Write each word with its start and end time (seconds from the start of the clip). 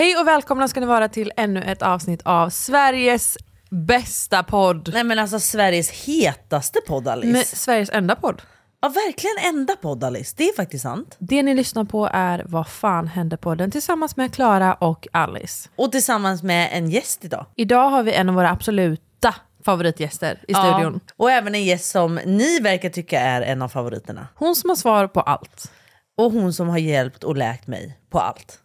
Hej 0.00 0.16
och 0.16 0.26
välkomna 0.26 0.68
ska 0.68 0.80
ni 0.80 0.86
vara 0.86 1.08
till 1.08 1.32
ännu 1.36 1.62
ett 1.62 1.82
avsnitt 1.82 2.22
av 2.24 2.50
Sveriges 2.50 3.38
bästa 3.70 4.42
podd. 4.42 4.90
Nej 4.92 5.04
men 5.04 5.18
alltså 5.18 5.40
Sveriges 5.40 5.90
hetaste 5.90 6.80
podd 6.86 7.08
Alice. 7.08 7.32
Men 7.32 7.44
Sveriges 7.44 7.90
enda 7.90 8.16
podd. 8.16 8.42
Ja 8.80 8.88
verkligen 8.88 9.54
enda 9.54 9.76
podd 9.76 10.04
Alice, 10.04 10.34
det 10.36 10.48
är 10.48 10.56
faktiskt 10.56 10.82
sant. 10.82 11.16
Det 11.18 11.42
ni 11.42 11.54
lyssnar 11.54 11.84
på 11.84 12.10
är 12.12 12.44
Vad 12.46 12.68
fan 12.68 13.06
hände 13.06 13.36
podden 13.36 13.70
tillsammans 13.70 14.16
med 14.16 14.34
Klara 14.34 14.74
och 14.74 15.08
Alice. 15.12 15.68
Och 15.76 15.92
tillsammans 15.92 16.42
med 16.42 16.68
en 16.72 16.90
gäst 16.90 17.24
idag. 17.24 17.46
Idag 17.56 17.90
har 17.90 18.02
vi 18.02 18.12
en 18.12 18.28
av 18.28 18.34
våra 18.34 18.50
absoluta 18.50 19.34
favoritgäster 19.64 20.44
i 20.48 20.54
studion. 20.54 21.00
Ja, 21.06 21.14
och 21.16 21.30
även 21.30 21.54
en 21.54 21.64
gäst 21.64 21.90
som 21.90 22.14
ni 22.14 22.60
verkar 22.60 22.90
tycka 22.90 23.20
är 23.20 23.42
en 23.42 23.62
av 23.62 23.68
favoriterna. 23.68 24.26
Hon 24.34 24.56
som 24.56 24.70
har 24.70 24.76
svar 24.76 25.06
på 25.06 25.20
allt. 25.20 25.72
Och 26.16 26.32
hon 26.32 26.52
som 26.52 26.68
har 26.68 26.78
hjälpt 26.78 27.24
och 27.24 27.36
läkt 27.36 27.66
mig 27.66 27.98
på 28.10 28.18
allt. 28.18 28.60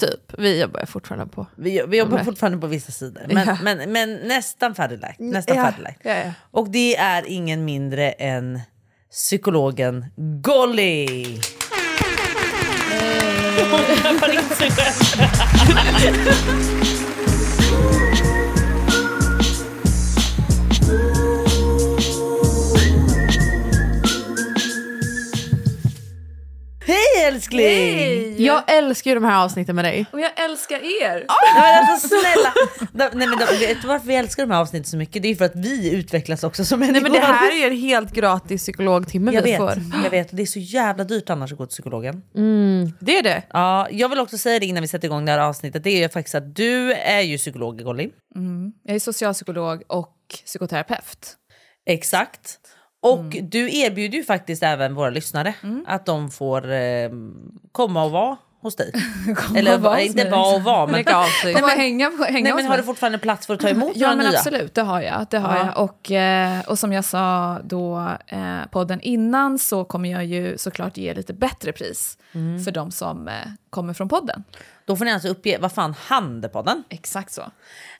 Typ. 0.00 0.32
Vi 0.38 0.60
jobbar 0.60 0.86
fortfarande 0.86 1.26
på. 1.26 1.46
Vi, 1.56 1.82
vi 1.88 1.98
jobbar 1.98 2.24
fortfarande 2.24 2.58
på 2.58 2.66
vissa 2.66 2.92
sidor. 2.92 3.22
Men, 3.28 3.46
Ja. 3.46 3.58
men, 3.62 3.92
men 3.92 4.14
nästan 4.16 4.74
färdigläkt. 4.74 5.20
Nästan 5.20 5.56
Ja, 5.56 5.64
färdigläkt. 5.64 6.00
ja, 6.04 6.14
ja. 6.14 6.32
Och 6.50 6.70
det 6.70 6.96
är 6.96 7.24
ingen 7.26 7.64
mindre 7.64 8.10
än 8.12 8.60
psykologen 9.10 10.06
Golly. 10.42 11.06
Hej 15.96 16.99
älskling! 27.34 28.44
Jag 28.44 28.62
älskar 28.66 29.10
ju 29.10 29.14
de 29.14 29.24
här 29.24 29.44
avsnitten 29.44 29.76
med 29.76 29.84
dig. 29.84 30.06
Och 30.12 30.20
jag 30.20 30.40
älskar 30.40 30.76
er! 30.76 31.26
Nej 31.54 31.82
men 31.82 31.90
alltså 31.90 32.08
snälla! 32.08 32.52
De, 32.92 33.18
nej, 33.18 33.28
men 33.28 33.38
de, 33.38 33.44
vet 33.66 33.82
du 33.82 33.88
varför 33.88 34.06
vi 34.06 34.16
älskar 34.16 34.42
de 34.42 34.52
här 34.52 34.60
avsnitten 34.60 34.84
så 34.84 34.96
mycket? 34.96 35.22
Det 35.22 35.28
är 35.28 35.34
för 35.34 35.44
att 35.44 35.56
vi 35.56 35.94
utvecklas 35.94 36.44
också 36.44 36.64
som 36.64 36.80
människor. 36.80 36.92
Nej 36.92 37.02
men 37.02 37.12
det 37.12 37.26
här 37.26 37.52
är 37.52 37.56
ju 37.56 37.64
en 37.64 37.76
helt 37.76 38.12
gratis 38.12 38.62
psykologtimme 38.62 39.32
jag 39.32 39.42
vi 39.42 39.50
vet, 39.50 39.58
får. 39.58 39.74
jag 40.04 40.10
vet. 40.10 40.36
Det 40.36 40.42
är 40.42 40.46
så 40.46 40.58
jävla 40.58 41.04
dyrt 41.04 41.30
annars 41.30 41.52
att 41.52 41.58
gå 41.58 41.66
till 41.66 41.70
psykologen. 41.74 42.22
Det 43.00 43.18
är 43.18 43.22
det. 43.22 43.42
Ja, 43.52 43.88
jag 43.90 44.08
vill 44.08 44.18
också 44.18 44.38
säga 44.38 44.58
det 44.58 44.66
innan 44.66 44.82
vi 44.82 44.88
sätter 44.88 45.08
igång 45.08 45.24
det 45.24 45.32
här 45.32 45.38
avsnittet. 45.38 45.84
Det 45.84 45.90
är 45.90 46.02
ju 46.02 46.08
faktiskt 46.08 46.34
att 46.34 46.56
du 46.56 46.92
är 46.92 47.20
ju 47.20 47.38
psykolog 47.38 47.84
Golly. 47.84 48.10
Jag 48.84 48.94
är 48.96 49.00
socialpsykolog 49.00 49.82
och 49.86 50.16
psykoterapeut. 50.44 51.36
Exakt. 51.86 52.58
Och 53.00 53.36
du 53.42 53.78
erbjuder 53.78 54.18
ju 54.18 54.24
faktiskt 54.24 54.62
även 54.62 54.94
våra 54.94 55.10
lyssnare 55.10 55.54
att 55.86 56.06
de 56.06 56.30
får 56.30 56.72
eh, 56.72 57.10
komma 57.72 58.04
och 58.04 58.10
vara 58.10 58.36
hos 58.60 58.76
dig. 58.76 58.92
Eller 59.56 59.78
hos 59.78 60.00
inte 60.00 60.22
mig. 60.24 60.30
vara 60.30 60.54
och 60.56 60.62
vara 60.62 60.86
men... 60.86 60.94
Lägga 60.94 61.16
av 61.18 61.26
sig. 61.42 61.54
Kom 61.54 61.62
och 61.64 61.70
hänga, 61.70 62.10
hänga 62.28 62.42
Nej, 62.44 62.54
men 62.54 62.66
har 62.66 62.76
du 62.76 62.82
fortfarande 62.82 63.18
plats 63.18 63.46
för 63.46 63.54
att 63.54 63.60
ta 63.60 63.68
emot 63.68 63.92
Ja 63.94 64.06
några 64.08 64.16
men 64.22 64.26
nya? 64.30 64.38
absolut, 64.38 64.74
det 64.74 64.82
har 64.82 65.00
jag. 65.00 65.26
Det 65.30 65.38
har 65.38 65.56
Ja. 65.56 65.66
jag. 65.76 65.84
Och, 65.84 66.10
eh, 66.10 66.60
och 66.66 66.78
som 66.78 66.92
jag 66.92 67.04
sa 67.04 67.58
då 67.64 68.08
eh, 68.26 68.38
podden 68.70 69.00
innan 69.00 69.58
så 69.58 69.84
kommer 69.84 70.10
jag 70.10 70.24
ju 70.24 70.58
såklart 70.58 70.96
ge 70.96 71.14
lite 71.14 71.32
bättre 71.32 71.72
pris 71.72 72.16
Mm. 72.32 72.64
för 72.64 72.70
de 72.70 72.90
som 72.90 73.28
eh, 73.28 73.34
kommer 73.70 73.94
från 73.94 74.08
podden. 74.08 74.44
Då 74.84 74.96
får 74.96 75.04
ni 75.04 75.12
alltså 75.12 75.28
uppge, 75.28 75.58
vad 75.60 75.72
fan, 75.72 75.94
Handepodden? 76.06 76.84
Exakt 76.88 77.32
så. 77.32 77.42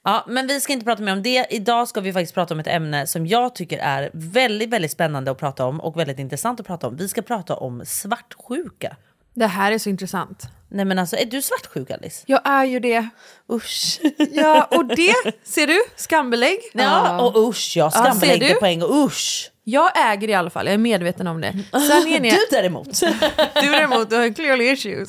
Ja, 0.02 0.24
men 0.28 0.46
vi 0.46 0.60
ska 0.60 0.72
inte 0.72 0.84
prata 0.84 1.02
mer 1.02 1.12
om 1.12 1.22
det. 1.22 1.46
Idag 1.50 1.88
ska 1.88 2.00
vi 2.00 2.12
faktiskt 2.12 2.34
prata 2.34 2.54
om 2.54 2.60
ett 2.60 2.66
ämne 2.66 3.06
som 3.06 3.26
jag 3.26 3.54
tycker 3.54 3.78
är 3.78 4.10
väldigt, 4.12 4.70
väldigt 4.70 4.90
spännande 4.90 5.30
att 5.30 5.38
prata 5.38 5.64
om 5.66 5.80
och 5.80 5.98
väldigt 5.98 6.18
intressant 6.18 6.60
att 6.60 6.66
prata 6.66 6.86
om. 6.86 6.96
Vi 6.96 7.08
ska 7.08 7.22
prata 7.22 7.54
om 7.56 7.82
svartsjuka. 7.86 8.96
Det 9.40 9.46
här 9.46 9.72
är 9.72 9.78
så 9.78 9.88
intressant. 9.88 10.48
Nej 10.68 10.84
men 10.84 10.98
alltså, 10.98 11.16
är 11.16 11.24
du 11.24 11.42
svartsjuk 11.42 11.90
Alice? 11.90 12.24
Jag 12.26 12.40
är 12.44 12.64
ju 12.64 12.80
det. 12.80 13.08
Usch. 13.52 14.00
Ja, 14.32 14.64
och 14.70 14.84
det 14.84 15.14
ser 15.44 15.66
du, 15.66 15.82
skambelägg. 15.96 16.58
Ja, 16.72 17.20
och 17.20 17.48
usch 17.48 17.72
ja, 17.76 17.90
ser 17.90 18.00
skambelägg 18.00 18.40
det 18.40 18.54
på 18.54 18.66
en 18.66 18.80
gång. 18.80 19.06
Usch. 19.06 19.50
Jag 19.64 20.12
äger 20.12 20.28
i 20.28 20.34
alla 20.34 20.50
fall, 20.50 20.66
jag 20.66 20.74
är 20.74 20.78
medveten 20.78 21.26
om 21.26 21.40
det. 21.40 21.52
Sen 21.72 22.08
är 22.08 22.20
ni, 22.20 22.30
Du 22.50 22.56
däremot. 22.56 23.00
du 23.54 23.70
däremot, 23.70 24.10
du 24.10 24.16
har 24.16 24.34
clearly 24.34 24.70
issues. 24.70 25.08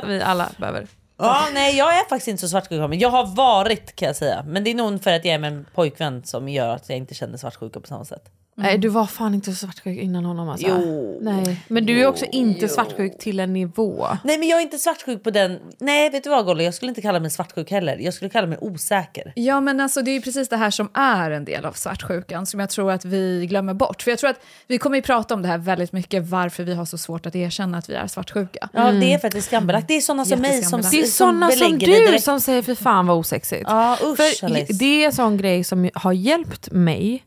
Som 0.00 0.08
vi 0.08 0.22
alla 0.22 0.50
behöver. 0.56 0.86
ja, 1.18 1.46
nej 1.52 1.76
jag 1.76 1.98
är 1.98 2.08
faktiskt 2.08 2.28
inte 2.28 2.40
så 2.40 2.48
svartsjuk. 2.48 2.90
Men 2.90 2.98
jag 2.98 3.10
har 3.10 3.26
varit 3.26 3.96
kan 3.96 4.06
jag 4.06 4.16
säga. 4.16 4.44
Men 4.46 4.64
det 4.64 4.70
är 4.70 4.74
nog 4.74 5.02
för 5.02 5.12
att 5.12 5.24
jag 5.24 5.34
är 5.34 5.38
med 5.38 5.52
en 5.52 5.66
pojkvän 5.74 6.24
som 6.24 6.48
gör 6.48 6.74
att 6.74 6.88
jag 6.88 6.98
inte 6.98 7.14
känner 7.14 7.38
svartsjuka 7.38 7.80
på 7.80 7.86
samma 7.86 8.04
sätt. 8.04 8.24
Nej, 8.60 8.78
du 8.78 8.88
var 8.88 9.06
fan 9.06 9.34
inte 9.34 9.52
så 9.52 9.56
svartsjuk 9.66 9.98
innan 9.98 10.24
honom 10.24 10.48
alltså. 10.48 10.66
Jo. 10.68 11.18
Nej. 11.22 11.60
Men 11.68 11.86
du 11.86 12.02
är 12.02 12.06
också 12.06 12.24
inte 12.32 12.68
svartsjuk 12.68 13.18
till 13.18 13.40
en 13.40 13.52
nivå. 13.52 14.06
Nej 14.24 14.38
men 14.38 14.48
jag 14.48 14.58
är 14.58 14.62
inte 14.62 14.78
svartsjuk 14.78 15.22
på 15.22 15.30
den. 15.30 15.58
Nej 15.78 16.10
vet 16.10 16.24
du 16.24 16.30
vad 16.30 16.44
Golly, 16.44 16.64
jag 16.64 16.74
skulle 16.74 16.88
inte 16.88 17.02
kalla 17.02 17.20
mig 17.20 17.30
svartsjuk 17.30 17.70
heller. 17.70 17.96
Jag 17.98 18.14
skulle 18.14 18.30
kalla 18.30 18.46
mig 18.46 18.58
osäker. 18.60 19.32
Ja, 19.36 19.60
men 19.60 19.80
alltså, 19.80 20.02
det 20.02 20.10
är 20.10 20.12
ju 20.12 20.20
precis 20.20 20.48
det 20.48 20.56
här 20.56 20.70
som 20.70 20.88
är 20.94 21.30
en 21.30 21.44
del 21.44 21.64
av 21.64 21.72
svartsjukan 21.72 22.46
som 22.46 22.60
jag 22.60 22.70
tror 22.70 22.92
att 22.92 23.04
vi 23.04 23.46
glömmer 23.46 23.74
bort. 23.74 24.02
För 24.02 24.10
jag 24.10 24.18
tror 24.18 24.30
att 24.30 24.40
vi 24.66 24.78
kommer 24.78 24.96
ju 24.96 25.02
prata 25.02 25.34
om 25.34 25.42
det 25.42 25.48
här 25.48 25.58
väldigt 25.58 25.92
mycket, 25.92 26.26
varför 26.26 26.62
vi 26.64 26.74
har 26.74 26.84
så 26.84 26.98
svårt 26.98 27.26
att 27.26 27.36
erkänna 27.36 27.78
att 27.78 27.88
vi 27.88 27.94
är 27.94 28.06
svartsjuka. 28.06 28.68
Ja 28.72 28.92
det 28.92 29.12
är 29.12 29.18
för 29.18 29.28
att 29.28 29.32
det 29.32 29.38
är 29.38 29.42
skambelagt. 29.42 29.88
Det 29.88 29.96
är 29.96 30.00
såna 30.00 30.24
som 30.24 30.40
mig 30.40 30.62
som. 30.62 30.80
Det 30.80 30.86
är 30.86 31.02
som 31.02 31.10
såna 31.10 31.50
som 31.50 31.78
det 31.78 32.10
du 32.12 32.18
som 32.18 32.40
säger 32.40 32.62
för 32.62 32.74
fan 32.74 33.06
vad 33.06 33.16
osexigt. 33.16 33.64
Ja 33.66 33.98
usch 34.02 34.16
För 34.16 34.46
Alice. 34.46 34.72
det 34.72 35.02
är 35.02 35.06
en 35.06 35.12
sån 35.12 35.36
grej 35.36 35.64
som 35.64 35.90
har 35.94 36.12
hjälpt 36.12 36.70
mig 36.70 37.24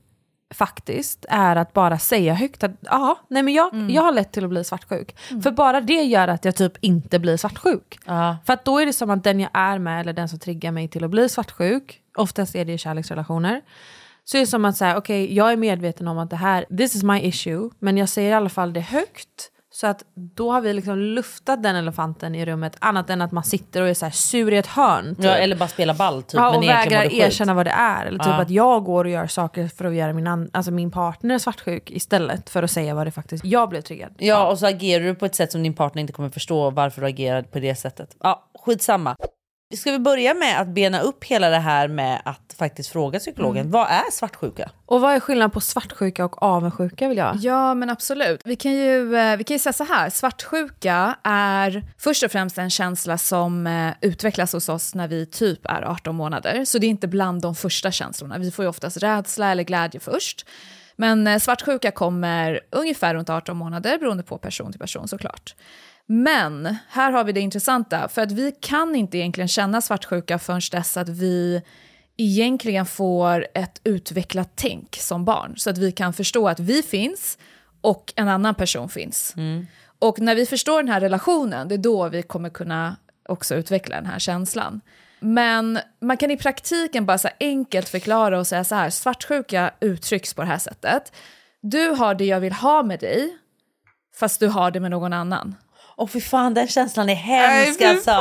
faktiskt 0.51 1.25
är 1.29 1.55
att 1.55 1.73
bara 1.73 1.99
säga 1.99 2.33
högt 2.33 2.63
att 2.63 2.71
ja, 2.81 3.19
nej 3.27 3.43
men 3.43 3.53
jag, 3.53 3.91
jag 3.91 4.01
har 4.01 4.11
lätt 4.11 4.31
till 4.31 4.43
att 4.43 4.49
bli 4.49 4.63
svartsjuk. 4.63 5.15
För 5.43 5.51
bara 5.51 5.81
det 5.81 6.03
gör 6.03 6.27
att 6.27 6.45
jag 6.45 6.55
typ 6.55 6.73
inte 6.81 7.19
blir 7.19 7.37
svartsjuk. 7.37 7.99
Ja. 8.05 8.37
För 8.45 8.53
att 8.53 8.65
då 8.65 8.79
är 8.79 8.85
det 8.85 8.93
som 8.93 9.09
att 9.09 9.23
den 9.23 9.39
jag 9.39 9.49
är 9.53 9.79
med 9.79 10.01
eller 10.01 10.13
den 10.13 10.29
som 10.29 10.39
triggar 10.39 10.71
mig 10.71 10.87
till 10.87 11.03
att 11.03 11.09
bli 11.09 11.29
svartsjuk, 11.29 12.01
oftast 12.17 12.55
är 12.55 12.65
det 12.65 12.73
i 12.73 12.77
kärleksrelationer, 12.77 13.61
så 14.23 14.37
är 14.37 14.41
det 14.41 14.47
som 14.47 14.65
att 14.65 14.77
säga 14.77 14.97
okej 14.97 15.35
jag 15.35 15.51
är 15.51 15.57
medveten 15.57 16.07
om 16.07 16.17
att 16.17 16.29
det 16.29 16.35
här, 16.35 16.65
this 16.77 16.95
is 16.95 17.03
my 17.03 17.19
issue, 17.19 17.69
men 17.79 17.97
jag 17.97 18.09
säger 18.09 18.29
i 18.29 18.33
alla 18.33 18.49
fall 18.49 18.73
det 18.73 18.81
högt. 18.81 19.51
Så 19.73 19.87
att 19.87 20.03
då 20.15 20.51
har 20.51 20.61
vi 20.61 20.73
liksom 20.73 20.97
luftat 20.99 21.63
den 21.63 21.75
elefanten 21.75 22.35
i 22.35 22.45
rummet, 22.45 22.75
annat 22.79 23.09
än 23.09 23.21
att 23.21 23.31
man 23.31 23.43
sitter 23.43 23.81
och 23.81 23.87
är 23.89 23.93
så 23.93 24.09
sur 24.11 24.53
i 24.53 24.57
ett 24.57 24.67
hörn. 24.67 25.15
Typ. 25.15 25.25
Ja, 25.25 25.31
eller 25.31 25.55
bara 25.55 25.67
spela 25.69 25.93
ball 25.93 26.23
typ. 26.23 26.33
Ja, 26.33 26.49
men 26.49 26.57
och 26.57 26.63
egentligen 26.63 27.01
vägrar 27.03 27.25
erkänna 27.25 27.53
vad 27.53 27.65
det 27.65 27.71
är. 27.71 28.05
Eller 28.05 28.19
typ 28.19 28.27
Ja. 28.27 28.41
att 28.41 28.49
jag 28.49 28.83
går 28.83 29.05
och 29.05 29.11
gör 29.11 29.27
saker 29.27 29.67
för 29.67 29.85
att 29.85 29.93
göra 29.95 30.13
min, 30.13 30.27
an- 30.27 30.49
alltså 30.53 30.71
min 30.71 30.91
partner 30.91 31.37
svartsjuk 31.39 31.91
istället 31.91 32.49
för 32.49 32.63
att 32.63 32.71
säga 32.71 32.95
vad 32.95 33.07
det 33.07 33.11
faktiskt 33.11 33.45
jag 33.45 33.69
blev 33.69 33.81
triggad. 33.81 34.11
Ja 34.17 34.47
och 34.51 34.59
så 34.59 34.65
agerar 34.67 35.03
du 35.03 35.15
på 35.15 35.25
ett 35.25 35.35
sätt 35.35 35.51
som 35.51 35.63
din 35.63 35.73
partner 35.73 36.01
inte 36.01 36.13
kommer 36.13 36.29
förstå 36.29 36.69
varför 36.69 37.01
du 37.01 37.07
agerar 37.07 37.41
på 37.41 37.59
det 37.59 37.75
sättet. 37.75 38.15
Ja 38.19 38.49
skitsamma. 38.65 39.15
Ska 39.77 39.91
vi 39.91 39.99
börja 39.99 40.33
med 40.33 40.61
att 40.61 40.67
bena 40.67 41.01
upp 41.01 41.23
hela 41.23 41.49
det 41.49 41.59
här 41.59 41.87
med 41.87 42.21
att 42.25 42.51
faktiskt 42.61 42.89
fråga 42.89 43.19
psykologen. 43.19 43.71
Vad 43.71 43.87
är 43.87 44.11
svartsjuka? 44.11 44.71
Och 44.85 45.01
vad 45.01 45.13
är 45.13 45.19
skillnaden 45.19 45.51
på 45.51 45.61
svartsjuka 45.61 46.25
och 46.25 46.43
avundsjuka 46.43 47.07
vill 47.07 47.17
jag? 47.17 47.35
Ja, 47.35 47.73
men 47.73 47.89
absolut. 47.89 48.41
Vi 48.45 48.55
kan 48.55 48.71
ju, 48.71 49.15
eh, 49.15 49.37
vi 49.37 49.43
kan 49.43 49.55
ju 49.55 49.59
säga 49.59 49.73
så 49.73 49.83
här, 49.83 50.09
svartsjuka 50.09 51.15
är 51.23 51.83
först 51.97 52.23
och 52.23 52.31
främst 52.31 52.57
en 52.57 52.69
känsla 52.69 53.17
som 53.17 53.67
eh, 53.67 53.93
utvecklas 54.01 54.53
hos 54.53 54.69
oss 54.69 54.95
när 54.95 55.07
vi 55.07 55.25
typ 55.25 55.65
är 55.65 55.81
18 55.81 56.15
månader. 56.15 56.65
Så 56.65 56.77
det 56.77 56.87
är 56.87 56.89
inte 56.89 57.07
bland 57.07 57.41
de 57.41 57.55
första 57.55 57.91
känslorna. 57.91 58.37
Vi 58.37 58.51
får 58.51 58.65
ju 58.65 58.69
oftast 58.69 58.97
rädsla 58.97 59.51
eller 59.51 59.63
glädje 59.63 59.99
först. 59.99 60.45
Men 60.95 61.27
eh, 61.27 61.39
svartsjuka 61.39 61.91
kommer 61.91 62.59
ungefär 62.69 63.13
runt 63.13 63.29
18 63.29 63.57
månader 63.57 63.97
beroende 63.97 64.23
på 64.23 64.37
person 64.37 64.71
till 64.71 64.79
person 64.79 65.07
såklart. 65.07 65.55
Men 66.13 66.75
här 66.89 67.11
har 67.11 67.23
vi 67.23 67.31
det 67.31 67.39
intressanta, 67.39 68.07
för 68.07 68.21
att 68.21 68.31
vi 68.31 68.51
kan 68.51 68.95
inte 68.95 69.17
egentligen 69.17 69.47
känna 69.47 69.81
svartsjuka 69.81 70.39
förrän 70.39 70.61
dess 70.71 70.97
att 70.97 71.09
vi 71.09 71.61
egentligen 72.17 72.85
får 72.85 73.47
ett 73.53 73.81
utvecklat 73.83 74.51
tänk 74.55 74.95
som 74.95 75.25
barn. 75.25 75.53
Så 75.57 75.69
att 75.69 75.77
vi 75.77 75.91
kan 75.91 76.13
förstå 76.13 76.47
att 76.47 76.59
vi 76.59 76.83
finns 76.83 77.37
och 77.81 78.13
en 78.15 78.27
annan 78.27 78.55
person 78.55 78.89
finns. 78.89 79.33
Och 79.99 80.19
när 80.19 80.35
vi 80.35 80.45
förstår 80.45 80.77
den 80.77 80.91
här 80.91 80.99
relationen, 80.99 81.67
det 81.67 81.75
är 81.75 81.77
då 81.77 82.09
vi 82.09 82.23
kommer 82.23 82.49
kunna 82.49 82.95
också 83.29 83.55
utveckla 83.55 83.95
den 83.95 84.05
här 84.05 84.19
känslan. 84.19 84.81
Men 85.19 85.79
man 86.01 86.17
kan 86.17 86.31
i 86.31 86.37
praktiken 86.37 87.05
bara 87.05 87.17
så 87.17 87.29
enkelt 87.39 87.89
förklara 87.89 88.39
och 88.39 88.47
säga 88.47 88.63
så 88.63 88.75
här, 88.75 88.89
svartsjuka 88.89 89.73
uttrycks 89.79 90.33
på 90.33 90.41
det 90.41 90.47
här 90.47 90.57
sättet. 90.57 91.13
Du 91.61 91.87
har 91.89 92.15
det 92.15 92.25
jag 92.25 92.39
vill 92.39 92.53
ha 92.53 92.83
med 92.83 92.99
dig, 92.99 93.37
fast 94.15 94.39
du 94.39 94.47
har 94.47 94.71
det 94.71 94.79
med 94.79 94.91
någon 94.91 95.13
annan. 95.13 95.55
Åh 95.97 96.07
fy 96.07 96.21
fan 96.21 96.53
den 96.53 96.67
känslan 96.67 97.09
är 97.09 97.15
hemsk 97.15 97.81
alltså. 97.81 98.11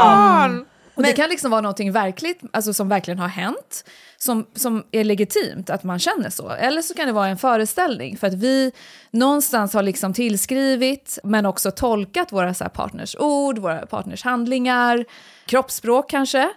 Och 0.95 1.03
det 1.03 1.13
kan 1.13 1.31
liksom 1.31 1.51
vara 1.51 1.61
någonting 1.61 1.93
verkligt, 1.93 2.41
alltså 2.53 2.75
som 2.75 2.89
verkligen 2.89 3.19
har 3.19 3.29
hänt, 3.29 3.85
som, 4.17 4.47
som 4.55 4.85
är 4.91 5.05
legitimt 5.05 5.71
att 5.71 5.85
man 5.85 5.99
känner 5.99 6.31
så. 6.31 6.51
Eller 6.51 6.83
så 6.83 6.95
kan 6.95 7.07
det 7.07 7.13
vara 7.13 7.29
en 7.29 7.39
föreställning, 7.39 8.17
för 8.17 8.27
att 8.27 8.35
vi 8.35 8.73
någonstans 9.11 9.75
har 9.75 9.83
liksom 9.83 10.15
tillskrivit, 10.15 11.19
men 11.25 11.47
också 11.47 11.71
tolkat 11.71 12.33
våra 12.33 12.55
så 12.55 12.65
här 12.65 12.69
partners 12.69 13.17
ord, 13.19 13.59
våra 13.59 13.87
partners 13.87 14.25
handlingar, 14.25 15.05
kroppsspråk 15.47 16.11
kanske. 16.11 16.49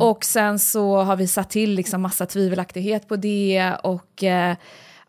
Och 0.00 0.24
sen 0.24 0.58
så 0.58 0.96
har 0.96 1.16
vi 1.16 1.26
satt 1.28 1.50
till 1.50 1.70
liksom 1.74 2.02
massa 2.02 2.26
tvivelaktighet 2.26 3.08
på 3.08 3.16
det 3.16 3.74
och 3.82 4.24
eh, 4.24 4.56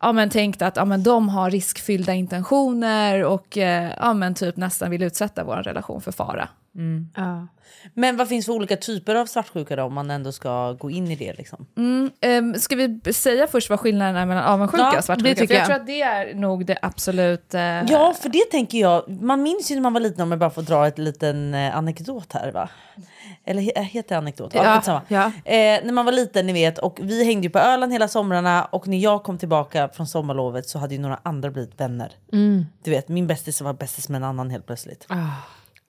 ja, 0.00 0.12
men 0.12 0.30
tänkt 0.30 0.62
att 0.62 0.76
ja, 0.76 0.84
men 0.84 1.02
de 1.02 1.28
har 1.28 1.50
riskfyllda 1.50 2.14
intentioner 2.14 3.24
och 3.24 3.58
eh, 3.58 3.92
ja, 3.98 4.14
men 4.14 4.34
typ 4.34 4.56
nästan 4.56 4.90
vill 4.90 5.02
utsätta 5.02 5.44
vår 5.44 5.56
relation 5.56 6.00
för 6.00 6.12
fara. 6.12 6.48
Ja. 7.16 7.46
Men 7.94 8.16
vad 8.16 8.28
finns 8.28 8.46
för 8.46 8.52
olika 8.52 8.76
typer 8.76 9.14
av 9.14 9.26
svartsjuka 9.26 9.76
då 9.76 9.82
om 9.82 9.94
man 9.94 10.10
ändå 10.10 10.32
ska 10.32 10.72
gå 10.72 10.90
in 10.90 11.10
i 11.10 11.16
det 11.16 11.32
liksom? 11.32 11.66
Um, 12.26 12.54
ska 12.54 12.76
vi 12.76 13.12
säga 13.12 13.46
först 13.46 13.70
vad 13.70 13.80
skillnaden 13.80 14.16
är 14.16 14.26
mellan 14.26 14.44
avundsjuka 14.44 14.82
Ja, 14.92 14.98
och 14.98 15.04
svartsjuka? 15.04 15.34
det 15.46 15.50
jag 15.54 15.60
jag. 15.60 15.66
tror 15.66 15.76
att 15.76 15.86
det 15.86 16.02
är 16.02 16.34
nog 16.34 16.66
det 16.66 16.78
absolut... 16.82 17.54
eh, 17.54 17.60
Ja, 17.62 18.14
för 18.20 18.28
det 18.28 18.44
tänker 18.50 18.78
jag. 18.78 19.08
Man 19.22 19.42
minns 19.42 19.70
ju 19.70 19.74
när 19.74 19.82
man 19.82 19.92
var 19.92 20.00
liten, 20.00 20.22
om 20.22 20.30
jag 20.30 20.38
bara 20.40 20.50
får 20.50 20.62
dra 20.62 20.86
ett 20.86 20.98
liten 20.98 21.54
eh, 21.54 21.76
anekdot 21.76 22.32
här 22.32 22.52
va? 22.52 22.68
Eller 23.44 23.62
he- 23.62 23.82
heter 23.82 24.08
det 24.08 24.18
anekdot? 24.18 24.54
Ja, 24.54 25.02
Ja. 25.08 25.26
Eh, 25.44 25.84
när 25.84 25.92
man 25.92 26.04
var 26.04 26.12
liten 26.12 26.46
ni 26.46 26.52
vet 26.52 26.78
och 26.78 26.98
vi 27.02 27.24
hängde 27.24 27.46
ju 27.46 27.50
på 27.50 27.58
Öland 27.58 27.92
hela 27.92 28.08
somrarna 28.08 28.64
och 28.64 28.88
när 28.88 28.96
jag 28.98 29.22
kom 29.22 29.38
tillbaka 29.38 29.88
från 29.88 30.06
sommarlovet 30.06 30.68
så 30.68 30.78
hade 30.78 30.94
ju 30.94 31.00
några 31.00 31.20
andra 31.22 31.50
blivit 31.50 31.80
vänner. 31.80 32.12
Du 32.84 32.90
vet 32.90 33.08
min 33.08 33.26
bästis 33.26 33.60
var 33.60 33.72
bästis 33.72 34.08
med 34.08 34.16
en 34.16 34.24
annan 34.24 34.50
helt 34.50 34.66
plötsligt. 34.66 35.06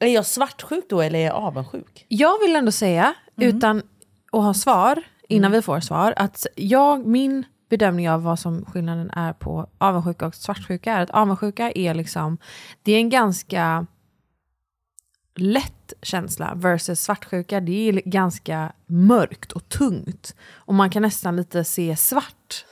Är 0.01 0.07
jag 0.07 0.25
svartsjuk 0.25 0.86
då 0.89 1.01
eller 1.01 1.19
är 1.19 1.25
jag 1.25 1.36
avundsjuk? 1.36 2.06
Jag 2.07 2.39
vill 2.39 2.56
ändå 2.56 2.71
säga, 2.71 3.13
utan 3.38 3.77
att 4.31 4.44
ha 4.44 4.53
svar, 4.53 5.03
innan 5.27 5.51
vi 5.51 5.62
får 5.62 5.80
svar, 5.80 6.13
att 6.18 6.48
jag, 6.56 7.06
min 7.06 7.45
bedömning 7.69 8.09
av 8.09 8.24
vad 8.24 8.39
som 8.39 8.65
skillnaden 8.65 9.09
är 9.09 9.33
på 9.33 9.69
avundsjuka 9.77 10.27
och 10.27 10.36
svartsjuka 10.36 10.94
är 10.94 11.01
att 11.01 11.09
avundsjuka 11.09 11.71
är 11.71 11.94
liksom, 11.94 12.38
det 12.83 12.92
är 12.92 12.98
en 12.98 13.09
ganska 13.09 13.88
lätt 15.36 15.94
känsla 16.01 16.53
versus 16.56 17.01
svartsjuka, 17.01 17.59
det 17.59 17.89
är 17.89 17.94
ganska 17.94 18.71
mörkt 18.86 19.51
och 19.51 19.69
tungt. 19.69 20.36
Och 20.53 20.74
man 20.74 20.89
kan 20.89 21.01
nästan 21.01 21.36
lite 21.36 21.63
se 21.63 21.95
svart. 21.95 22.65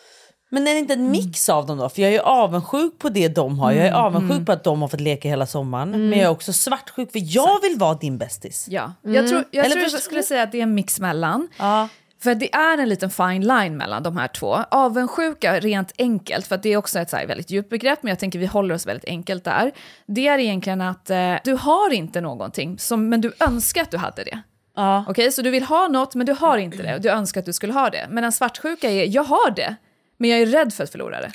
Men 0.50 0.68
är 0.68 0.74
det 0.74 0.80
inte 0.80 0.94
en 0.94 1.12
mix 1.12 1.50
av 1.50 1.66
dem 1.66 1.78
då? 1.78 1.90
För 1.90 2.02
jag 2.02 2.14
är 2.14 2.20
avundsjuk 2.20 3.00
på 3.00 3.10
det 3.10 3.28
de 3.28 3.60
har. 3.60 3.72
Jag 3.72 3.88
är 3.88 3.92
avundsjuk 3.92 4.46
på 4.46 4.52
att 4.52 4.64
de 4.64 4.82
har 4.82 4.88
fått 4.88 5.02
leka 5.02 5.30
hela 5.30 5.46
sommaren. 5.46 5.92
Men 5.92 6.20
jag 6.20 6.28
är 6.28 6.30
också 6.30 6.54
svartsjuk 6.54 7.12
för 7.12 7.36
jag 7.36 7.62
vill 7.62 7.78
vara 7.78 7.94
din 7.94 8.18
bästis. 8.18 8.68
Ja, 8.70 8.94
jag 9.02 9.28
tror, 9.28 9.44
jag, 9.52 9.66
Eller 9.66 9.76
tror 9.76 9.92
jag 9.92 10.02
skulle 10.02 10.24
säga 10.24 10.44
att 10.44 10.52
det 10.52 10.58
är 10.58 10.64
en 10.64 10.74
mix 10.76 11.00
mellan. 11.00 11.48
Ja. 11.58 11.88
För 12.22 12.36
det 12.36 12.54
är 12.54 12.78
en 12.78 12.90
liten 12.90 13.10
fine 13.10 13.48
line 13.48 13.78
mellan 13.78 14.04
de 14.04 14.18
här 14.18 14.28
två. 14.28 14.60
Avundsjuka 14.72 15.60
rent 15.60 15.94
enkelt, 15.98 16.48
för 16.48 16.58
det 16.58 16.70
är 16.70 16.78
också 16.78 17.00
ett 17.00 17.10
så 17.10 17.18
här 17.18 17.28
väldigt 17.28 17.50
djupt 17.50 17.70
begrepp, 17.70 18.04
men 18.04 18.10
jag 18.10 18.20
tänker 18.20 18.40
vi 18.40 18.46
håller 18.46 18.76
oss 18.76 18.86
väldigt 18.86 19.06
enkelt 19.06 19.44
där. 19.44 19.72
Det 20.06 20.28
är 20.28 20.40
egentligen 20.40 20.82
att 20.82 21.10
eh, 21.10 21.36
du 21.44 21.54
har 21.54 21.94
inte 21.94 22.22
någonting, 22.22 22.80
som, 22.80 23.10
men 23.10 23.22
du 23.22 23.34
önskar 23.40 23.82
att 23.82 23.92
du 23.92 23.98
hade 23.98 24.24
det. 24.24 24.42
Ja. 24.76 25.06
Okej, 25.08 25.32
så 25.32 25.42
du 25.42 25.50
vill 25.50 25.64
ha 25.64 25.88
något, 25.88 26.16
men 26.16 26.26
du 26.26 26.34
har 26.34 26.58
inte 26.58 26.78
det. 26.78 27.00
Du 27.00 27.10
önskar 27.10 27.40
att 27.40 27.46
du 27.46 27.54
skulle 27.54 27.74
ha 27.74 27.90
det. 27.90 28.08
Men 28.10 28.24
en 28.24 28.32
svartsjuka 28.32 28.90
är, 28.90 29.16
jag 29.16 29.24
har 29.24 29.52
det, 29.52 29.76
men 30.20 30.30
jag 30.30 30.40
är 30.40 30.46
rädd 30.46 30.74
för 30.74 30.84
att 30.84 30.90
förlora 30.90 31.22
det. 31.22 31.32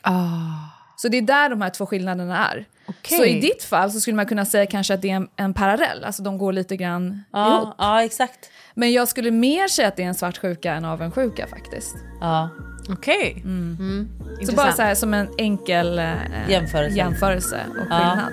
Så 0.97 1.09
det 1.09 1.19
är 1.19 1.23
där 1.23 1.49
de 1.49 1.61
här 1.61 1.71
två 1.71 1.87
skillnaderna 1.87 2.49
är. 2.49 2.65
Okej. 2.87 3.19
Så 3.19 3.25
i 3.25 3.41
ditt 3.41 3.63
fall 3.63 3.91
så 3.91 4.01
skulle 4.01 4.17
man 4.17 4.27
kunna 4.27 4.45
säga 4.45 4.67
kanske 4.67 4.95
att 4.95 5.03
det 5.03 5.11
är 5.11 5.15
en, 5.17 5.29
en 5.37 5.55
parallell, 5.55 6.05
alltså 6.05 6.23
de 6.23 6.39
går 6.39 6.53
lite 6.53 6.77
grann 6.77 7.07
ihop. 7.07 7.25
Ja, 7.33 7.75
ja 7.79 8.03
exakt. 8.05 8.51
Men 8.75 8.93
jag 8.93 9.09
skulle 9.09 9.31
mer 9.31 9.69
säga 9.69 9.89
att 9.89 9.97
det 9.97 10.03
är 10.03 10.07
en 10.07 10.15
svartsjuka 10.15 10.73
än 10.73 10.85
avundsjuka 10.85 11.47
faktiskt. 11.47 11.95
Ja. 12.21 12.49
Okej. 12.89 13.45
Så 14.47 14.53
bara 14.53 14.73
så 14.73 14.83
här 14.83 14.95
som 14.95 15.15
en 15.15 15.29
enkel 15.39 15.99
eh, 15.99 16.15
Jämförelse. 16.49 16.97
jämförelse 16.99 17.61
och 17.71 17.77
skillnad. 17.77 18.33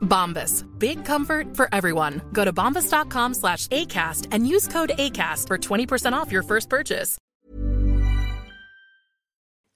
Bombas. 0.00 0.64
Big 0.78 1.04
comfort 1.04 1.56
for 1.56 1.68
everyone. 1.72 2.20
Go 2.32 2.44
to 2.44 2.52
bombas.com 2.52 3.34
slash 3.34 3.68
ACAST 3.68 4.28
and 4.32 4.46
use 4.46 4.68
code 4.68 4.90
ACAST 4.98 5.46
for 5.46 5.58
20% 5.58 6.12
off 6.12 6.32
your 6.32 6.42
first 6.42 6.68
purchase. 6.68 7.18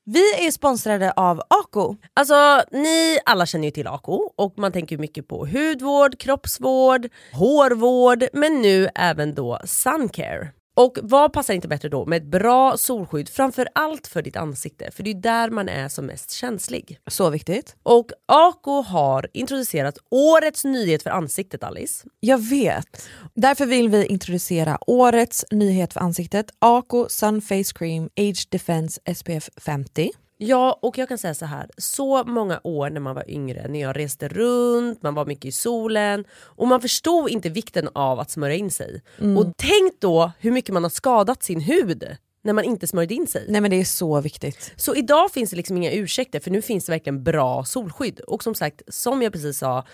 Vi 0.04 0.46
är 0.46 0.50
sponsrade 0.50 1.12
av 1.12 1.42
Ako. 1.48 1.96
Alltså 2.14 2.62
ni 2.70 3.18
alla 3.24 3.46
känner 3.46 3.64
ju 3.64 3.70
till 3.70 3.86
Ako 3.86 4.32
och 4.36 4.58
man 4.58 4.72
tänker 4.72 4.98
mycket 4.98 5.28
på 5.28 5.46
hudvård, 5.46 6.18
kroppsvård, 6.18 7.08
hårvård 7.32 8.24
men 8.32 8.62
nu 8.62 8.88
även 8.94 9.34
då 9.34 9.58
suncare. 9.64 10.52
Och 10.74 10.98
vad 11.02 11.32
passar 11.32 11.54
inte 11.54 11.68
bättre 11.68 11.88
då 11.88 12.06
med 12.06 12.16
ett 12.16 12.28
bra 12.28 12.76
solskydd 12.76 13.28
framför 13.28 13.68
allt 13.74 14.06
för 14.06 14.22
ditt 14.22 14.36
ansikte 14.36 14.90
för 14.90 15.02
det 15.02 15.10
är 15.10 15.14
där 15.14 15.50
man 15.50 15.68
är 15.68 15.88
som 15.88 16.06
mest 16.06 16.30
känslig. 16.30 16.98
Så 17.06 17.30
viktigt. 17.30 17.76
Och 17.82 18.10
Ako 18.26 18.82
har 18.82 19.28
introducerat 19.32 19.98
årets 20.10 20.64
nyhet 20.64 21.02
för 21.02 21.10
ansiktet 21.10 21.64
Alice. 21.64 22.06
Jag 22.20 22.38
vet. 22.38 23.08
Därför 23.34 23.66
vill 23.66 23.88
vi 23.88 24.06
introducera 24.06 24.78
årets 24.86 25.44
nyhet 25.50 25.92
för 25.92 26.00
ansiktet, 26.00 26.46
Ako 26.58 27.06
Sun 27.08 27.40
Face 27.40 27.72
Cream 27.74 28.08
Age 28.16 28.46
Defense 28.50 29.00
SPF 29.14 29.48
50. 29.56 30.10
Ja, 30.44 30.78
och 30.82 30.98
jag 30.98 31.08
kan 31.08 31.18
säga 31.18 31.34
så 31.34 31.46
här. 31.46 31.70
Så 31.76 32.24
många 32.24 32.60
år 32.64 32.90
när 32.90 33.00
man 33.00 33.14
var 33.14 33.30
yngre, 33.30 33.68
när 33.68 33.80
jag 33.80 33.96
reste 33.96 34.28
runt, 34.28 35.02
man 35.02 35.14
var 35.14 35.26
mycket 35.26 35.44
i 35.44 35.52
solen 35.52 36.24
och 36.32 36.68
man 36.68 36.80
förstod 36.80 37.30
inte 37.30 37.48
vikten 37.48 37.88
av 37.94 38.20
att 38.20 38.30
smörja 38.30 38.54
in 38.54 38.70
sig. 38.70 39.02
Och 39.38 39.52
tänk 39.56 40.00
då 40.00 40.32
hur 40.38 40.50
mycket 40.50 40.74
man 40.74 40.82
har 40.82 40.90
skadat 40.90 41.42
sin 41.42 41.60
hud 41.60 42.16
när 42.44 42.52
man 42.52 42.64
inte 42.64 42.86
smörjde 42.86 43.14
in 43.14 43.26
sig. 43.26 43.46
Nej 43.48 43.60
men 43.60 43.70
det 43.70 43.80
är 43.80 43.84
så 43.84 44.20
viktigt. 44.20 44.72
Så 44.76 44.94
idag 44.94 45.32
finns 45.32 45.50
det 45.50 45.56
liksom 45.56 45.76
inga 45.76 45.92
ursäkter 45.92 46.40
för 46.40 46.50
nu 46.50 46.62
finns 46.62 46.86
det 46.86 46.92
verkligen 46.92 47.24
bra 47.24 47.64
solskydd. 47.64 48.20
Och 48.20 48.42
som 48.42 48.54
sagt, 48.54 48.82
som 48.88 49.22
jag 49.22 49.32
precis 49.32 49.58
sa, 49.58 49.84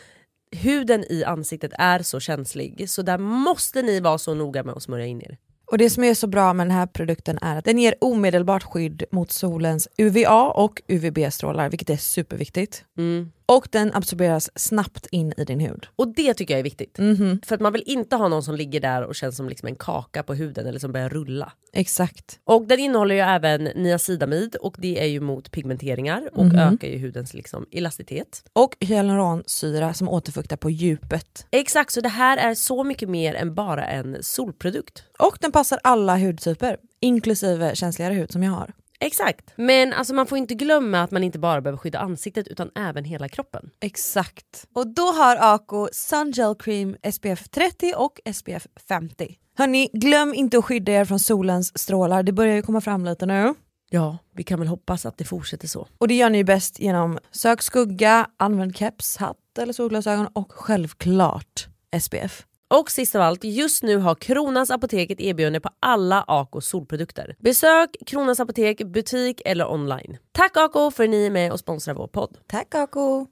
huden 0.57 1.05
i 1.12 1.25
ansiktet 1.25 1.73
är 1.78 2.02
så 2.02 2.21
känslig 2.21 2.90
så 2.90 3.02
där 3.02 3.19
måste 3.19 3.83
ni 3.83 4.00
vara 4.00 4.19
så 4.19 4.35
noga 4.35 4.62
med 4.62 4.75
att 4.75 4.83
smörja 4.83 5.07
in 5.07 5.23
er. 5.23 5.38
Och 5.70 5.78
det 5.78 5.90
som 5.90 6.04
är 6.04 6.14
så 6.14 6.26
bra 6.26 6.52
med 6.52 6.66
den 6.66 6.76
här 6.76 6.87
produkten 6.87 7.38
är 7.42 7.56
att 7.56 7.64
den 7.64 7.78
ger 7.78 7.94
omedelbart 8.00 8.62
skydd 8.62 9.04
mot 9.10 9.30
solens 9.30 9.88
UVA 9.98 10.50
och 10.50 10.82
UVB-strålar, 10.88 11.70
vilket 11.70 11.90
är 11.90 11.96
superviktigt. 11.96 12.84
Mm 12.98 13.32
och 13.52 13.69
den 13.71 13.95
absorberas 13.95 14.50
snabbt 14.55 15.07
in 15.11 15.33
i 15.37 15.45
din 15.45 15.61
hud. 15.61 15.87
Och 15.97 16.09
det 16.14 16.35
tycker 16.35 16.55
jag 16.55 16.59
är 16.59 16.64
viktigt. 16.64 16.99
Mhm. 16.99 17.40
För 17.47 17.55
att 17.55 17.61
man 17.61 17.73
vill 17.73 17.83
inte 17.87 18.17
ha 18.17 18.28
någon 18.28 18.43
som 18.43 18.55
ligger 18.55 18.81
där 18.81 19.02
och 19.02 19.14
känns 19.14 19.37
som 19.37 19.49
liksom 19.49 19.69
en 19.69 19.75
kaka 19.76 20.23
på 20.23 20.35
huden 20.35 20.67
eller 20.67 20.78
som 20.78 20.93
börjar 20.93 21.09
rulla. 21.09 21.52
Exakt. 21.73 22.38
Och 22.45 22.67
den 22.67 22.78
innehåller 22.78 23.14
ju 23.14 23.21
även 23.21 23.64
niacidamid 23.64 24.57
och 24.57 24.75
det 24.78 25.00
är 25.02 25.07
ju 25.07 25.21
mot 25.21 25.50
pigmenteringar 25.50 26.31
och 26.33 26.45
Mhm. 26.47 26.59
ökar 26.59 26.88
ju 26.88 26.99
hudens 26.99 27.35
liksom 27.35 27.67
elasticitet. 27.71 28.43
Och 28.52 28.76
hyaluronsyra 28.81 29.95
som 29.95 30.09
återfuktar 30.09 30.57
på 30.57 30.71
djupet. 30.71 31.47
Exakt, 31.50 31.93
så 31.93 32.00
det 32.00 32.09
här 32.09 32.37
är 32.37 32.55
så 32.55 32.85
mycket 32.85 33.09
mer 33.09 33.35
än 33.35 33.55
bara 33.55 33.87
en 33.87 34.17
solprodukt. 34.21 35.02
Och 35.19 35.38
den 35.40 35.52
passar 35.52 35.78
alla 35.83 36.17
hudtyper, 36.19 36.76
inklusive 37.00 37.76
känsligare 37.76 38.14
hud 38.14 38.33
som 38.33 38.43
jag 38.43 38.52
har. 38.52 38.73
Exakt. 39.00 39.52
Men 39.57 39.93
alltså 39.93 40.14
man 40.14 40.26
får 40.26 40.38
inte 40.38 40.55
glömma 40.55 41.02
att 41.02 41.11
man 41.11 41.25
inte 41.25 41.38
bara 41.38 41.61
behöver 41.61 41.78
skydda 41.78 41.99
ansiktet 41.99 42.49
utan 42.49 42.71
även 42.75 43.05
hela 43.05 43.28
kroppen. 43.28 43.71
Exakt. 43.81 44.67
Och 44.75 44.87
då 44.95 45.02
har 45.02 45.55
Ako 45.55 45.88
Sun 45.93 46.31
Gel 46.31 46.55
Cream 46.55 46.97
SPF 47.12 47.49
30 47.49 47.93
och 47.97 48.21
SPF 48.35 48.67
50. 48.88 49.38
Hörni, 49.59 49.90
glöm 49.93 50.35
inte 50.35 50.59
att 50.59 50.64
skydda 50.64 50.93
er 50.93 51.05
från 51.05 51.19
solens 51.19 51.78
strålar, 51.78 52.23
det 52.23 52.33
börjar 52.33 52.55
ju 52.55 52.62
komma 52.62 52.81
fram 52.81 53.05
lite 53.05 53.26
nu. 53.26 53.55
Ja, 53.90 54.19
vi 54.35 54.43
kan 54.43 54.59
väl 54.59 54.69
hoppas 54.69 55.07
att 55.07 55.19
det 55.19 55.25
fortsätter 55.25 55.69
så. 55.69 55.88
Och 55.99 56.09
det 56.09 56.14
gör 56.14 56.31
ni 56.31 56.45
bäst 56.45 56.81
genom 56.81 57.19
sök 57.31 57.62
skugga, 57.62 58.26
använd 58.37 58.76
keps, 58.76 59.17
hatt 59.17 59.59
eller 59.59 59.73
solglasögon 59.73 60.28
och 60.33 60.52
självklart 60.52 61.69
SPF. 62.00 62.45
Och 62.75 62.90
sist 62.90 63.14
av 63.14 63.22
allt, 63.22 63.44
just 63.44 63.82
nu 63.82 63.96
har 63.96 64.14
Kronans 64.14 64.70
Apotek 64.70 65.10
ett 65.10 65.20
erbjudande 65.20 65.60
på 65.60 65.70
alla 65.80 66.25
Ako 66.26 66.60
solprodukter. 66.60 67.37
Besök 67.38 67.96
Kronans 68.06 68.40
Apotek, 68.40 68.82
butik 68.84 69.42
eller 69.44 69.72
online. 69.72 70.16
Tack 70.32 70.56
Ako 70.56 70.90
för 70.90 71.04
att 71.04 71.10
ni 71.10 71.26
är 71.26 71.30
med 71.30 71.52
och 71.52 71.60
sponsrar 71.60 71.94
vår 71.94 72.06
podd. 72.06 72.38
Tack 72.46 72.75
Ako! 72.75 73.26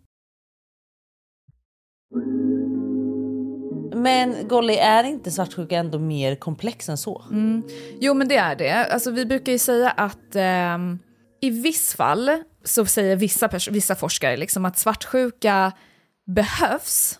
Men 3.94 4.48
Golly, 4.48 4.74
är 4.74 5.04
inte 5.04 5.30
svartsjuka 5.30 5.76
ändå 5.76 5.98
mer 5.98 6.34
komplex 6.34 6.88
än 6.88 6.98
så? 6.98 7.24
Jo 8.00 8.14
men 8.14 8.28
det 8.28 8.36
är 8.36 8.56
det. 8.56 8.84
Alltså, 8.92 9.10
vi 9.10 9.26
brukar 9.26 9.52
ju 9.52 9.58
säga 9.58 9.90
att 9.90 10.34
ehm, 10.36 10.98
i 11.40 11.50
viss 11.50 11.94
fall 11.94 12.42
så 12.64 12.86
säger 12.86 13.16
vissa, 13.16 13.48
vissa 13.70 13.94
forskare 13.94 14.36
liksom 14.36 14.64
att 14.64 14.78
svartsjuka 14.78 15.72
behövs. 16.26 17.18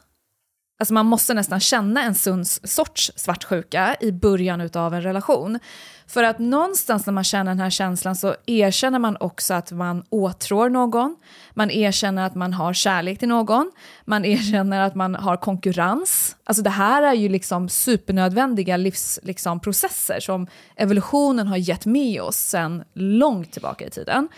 Alltså 0.79 0.95
man 0.95 1.07
måste 1.07 1.35
nästan 1.35 1.61
känna 1.61 2.03
en 2.03 2.15
sund 2.15 2.47
sorts 2.47 3.13
svartsjuka 3.17 3.97
i 4.01 4.13
början 4.13 4.71
av 4.75 4.95
en 4.95 5.03
relation. 5.03 5.59
För 6.07 6.23
att 6.23 6.39
någonstans 6.39 7.07
när 7.07 7.13
man 7.13 7.25
känner 7.25 7.51
den 7.51 7.61
här 7.61 7.71
känslan 7.71 8.17
så 8.17 8.35
erkänner 8.47 8.99
man 8.99 9.17
också 9.21 9.55
att 9.55 9.73
man 9.73 10.05
åtrår 10.11 10.69
någon. 10.69 11.17
Man 11.55 11.71
erkänner 11.71 12.27
att 12.27 12.35
man 12.35 12.53
har 12.53 12.73
kärlek 12.73 13.19
till 13.19 13.29
någon. 13.29 13.73
Man 14.05 14.25
erkänner 14.25 14.81
att 14.81 14.95
man 14.95 15.15
har 15.15 15.37
konkurrens. 15.37 16.37
Alltså 16.45 16.63
det 16.63 16.71
här 16.71 17.03
är 17.03 17.15
ju 17.15 17.29
liksom 17.29 17.69
supernödvändiga 17.69 18.77
livsprocesser 18.77 19.27
liksom, 19.27 19.61
processer 19.61 20.21
som 20.21 20.47
evolutionen 20.77 21.47
har 21.47 21.57
gett 21.57 21.87
med 21.87 22.23
oss 22.23 22.37
sedan 22.37 22.85
långt 22.95 23.53
tillbaka 23.53 23.87
i 23.87 23.91
tiden. 23.91 24.29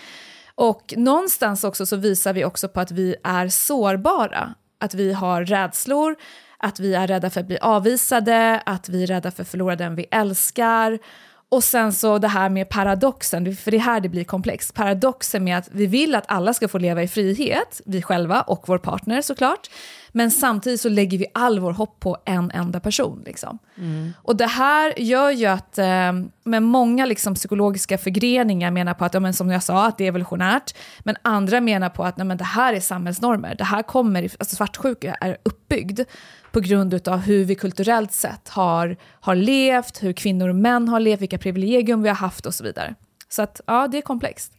Och 0.55 0.95
någonstans 0.97 1.65
också 1.65 1.87
så 1.87 1.97
visar 1.97 2.33
vi 2.33 2.45
också 2.45 2.69
på 2.69 2.81
att 2.81 2.91
vi 2.91 3.17
är 3.25 3.49
sårbara. 3.49 4.55
Att 4.81 4.95
vi 4.95 5.13
har 5.13 5.45
rädslor, 5.45 6.17
att 6.59 6.81
vi 6.81 6.95
är 6.95 7.07
rädda 7.07 7.31
för 7.31 7.41
att 7.41 7.47
bli 7.47 7.59
avvisade, 7.59 8.63
att 8.67 8.89
vi 8.89 9.03
är 9.03 9.07
rädda 9.07 9.31
för 9.31 9.43
att 9.43 9.49
förlora 9.49 9.77
den 9.77 9.95
vi 9.95 10.07
älskar. 10.11 10.99
Och 11.51 11.65
sen 11.65 11.93
så 11.93 12.19
det 12.19 12.29
här 12.29 12.49
med 12.49 12.69
paradoxen, 12.69 13.57
för 13.57 13.71
det 13.71 13.77
är 13.77 13.81
här 13.81 14.01
det 14.01 14.09
blir 14.09 14.25
komplext. 14.25 14.75
Paradoxen 14.75 15.45
med 15.45 15.59
att 15.59 15.69
vi 15.73 15.87
vill 15.87 16.15
att 16.15 16.25
alla 16.29 16.55
ska 16.55 16.69
få 16.69 16.79
leva 16.79 17.03
i 17.03 17.09
frihet, 17.09 17.81
vi 17.87 18.03
själva 18.03 18.41
och 18.41 18.65
vår 18.67 18.79
partner 18.79 19.23
såklart. 19.23 19.71
Men 20.13 20.31
samtidigt 20.31 20.81
så 20.81 20.89
lägger 20.89 21.19
vi 21.19 21.27
all 21.35 21.59
vår 21.59 21.73
hopp 21.73 22.01
på 22.01 22.17
en 22.25 22.51
enda 22.51 22.81
person. 22.81 23.23
Liksom. 23.27 23.59
Och 24.23 24.37
det 24.37 24.47
här 24.47 25.01
gör 25.01 25.31
ju 25.31 25.47
att 25.47 25.79
eh, 25.79 26.13
med 26.45 26.63
många 26.63 27.07
liksom, 27.07 27.35
psykologiska 27.35 27.99
förgreningar 27.99 28.71
menar 28.71 28.95
på 28.95 29.05
att, 29.05 29.15
ja, 29.15 29.21
men 29.21 29.35
som 29.35 29.51
jag 29.51 29.63
sa, 29.63 29.87
att 29.87 29.99
det 29.99 30.05
är 30.05 30.09
evolutionärt. 30.09 30.75
Men 31.01 31.17
andra 31.23 31.61
menar 31.61 31.89
på 31.89 32.05
att 32.05 32.17
nej, 32.17 32.27
men 32.27 32.37
det 32.37 32.45
här 32.45 32.75
är 32.75 32.81
samhällsnormer. 32.81 33.55
Det 33.55 33.65
här 33.65 33.83
kommer, 33.83 34.23
alltså 34.23 34.57
svartsjuka 34.57 35.15
är 35.15 35.37
uppbyggd 35.43 36.01
på 36.53 36.61
grund 36.61 37.09
av 37.09 37.19
hur 37.19 37.45
vi 37.45 37.55
kulturellt 37.55 38.13
sett 38.13 38.49
har, 38.49 38.97
har 39.21 39.35
levt, 39.35 40.03
hur 40.03 40.13
kvinnor 40.13 40.49
och 40.49 40.57
män 40.57 40.89
har 40.89 41.01
levt, 41.01 41.21
vilka 41.21 41.39
privilegium 41.39 42.03
vi 42.03 42.09
har 42.09 42.17
haft 42.17 42.47
och 42.47 42.55
så 42.55 42.65
vidare. 42.65 42.95
Så 43.29 43.43
att 43.43 43.61
ja, 43.67 43.89
det 43.89 43.99
är 43.99 44.03
komplext. 44.03 44.53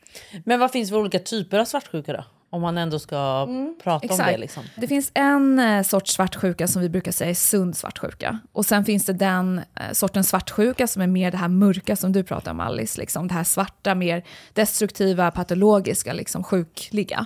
Men 0.45 0.59
vad 0.59 0.71
finns 0.71 0.89
för 0.89 0.97
olika 0.97 1.19
typer 1.19 1.59
av 1.59 1.65
svartsjuka 1.65 2.13
då? 2.13 2.23
Om 2.51 2.61
man 2.61 2.77
ändå 2.77 2.99
ska 2.99 3.47
prata 3.83 4.13
om 4.13 4.17
det. 4.17 4.37
Liksom. 4.37 4.63
Det 4.75 4.87
finns 4.87 5.11
en 5.13 5.59
eh, 5.59 5.83
sorts 5.83 6.13
svartsjuka 6.13 6.67
som 6.67 6.81
vi 6.81 6.89
brukar 6.89 7.11
säga 7.11 7.29
är 7.29 7.33
sund 7.33 7.77
svartsjuka. 7.77 8.39
Och 8.51 8.65
sen 8.65 8.85
finns 8.85 9.05
det 9.05 9.13
den 9.13 9.57
eh, 9.57 9.91
sortens 9.91 10.29
svartsjuka 10.29 10.87
som 10.87 11.01
är 11.01 11.07
mer 11.07 11.31
det 11.31 11.37
här 11.37 11.47
mörka 11.47 11.95
som 11.95 12.11
du 12.11 12.23
pratar 12.23 12.51
om 12.51 12.59
Alice. 12.59 13.01
Liksom. 13.01 13.27
Det 13.27 13.33
här 13.33 13.43
svarta, 13.43 13.95
mer 13.95 14.23
destruktiva, 14.53 15.31
patologiska, 15.31 16.13
liksom, 16.13 16.43
sjukliga. 16.43 17.25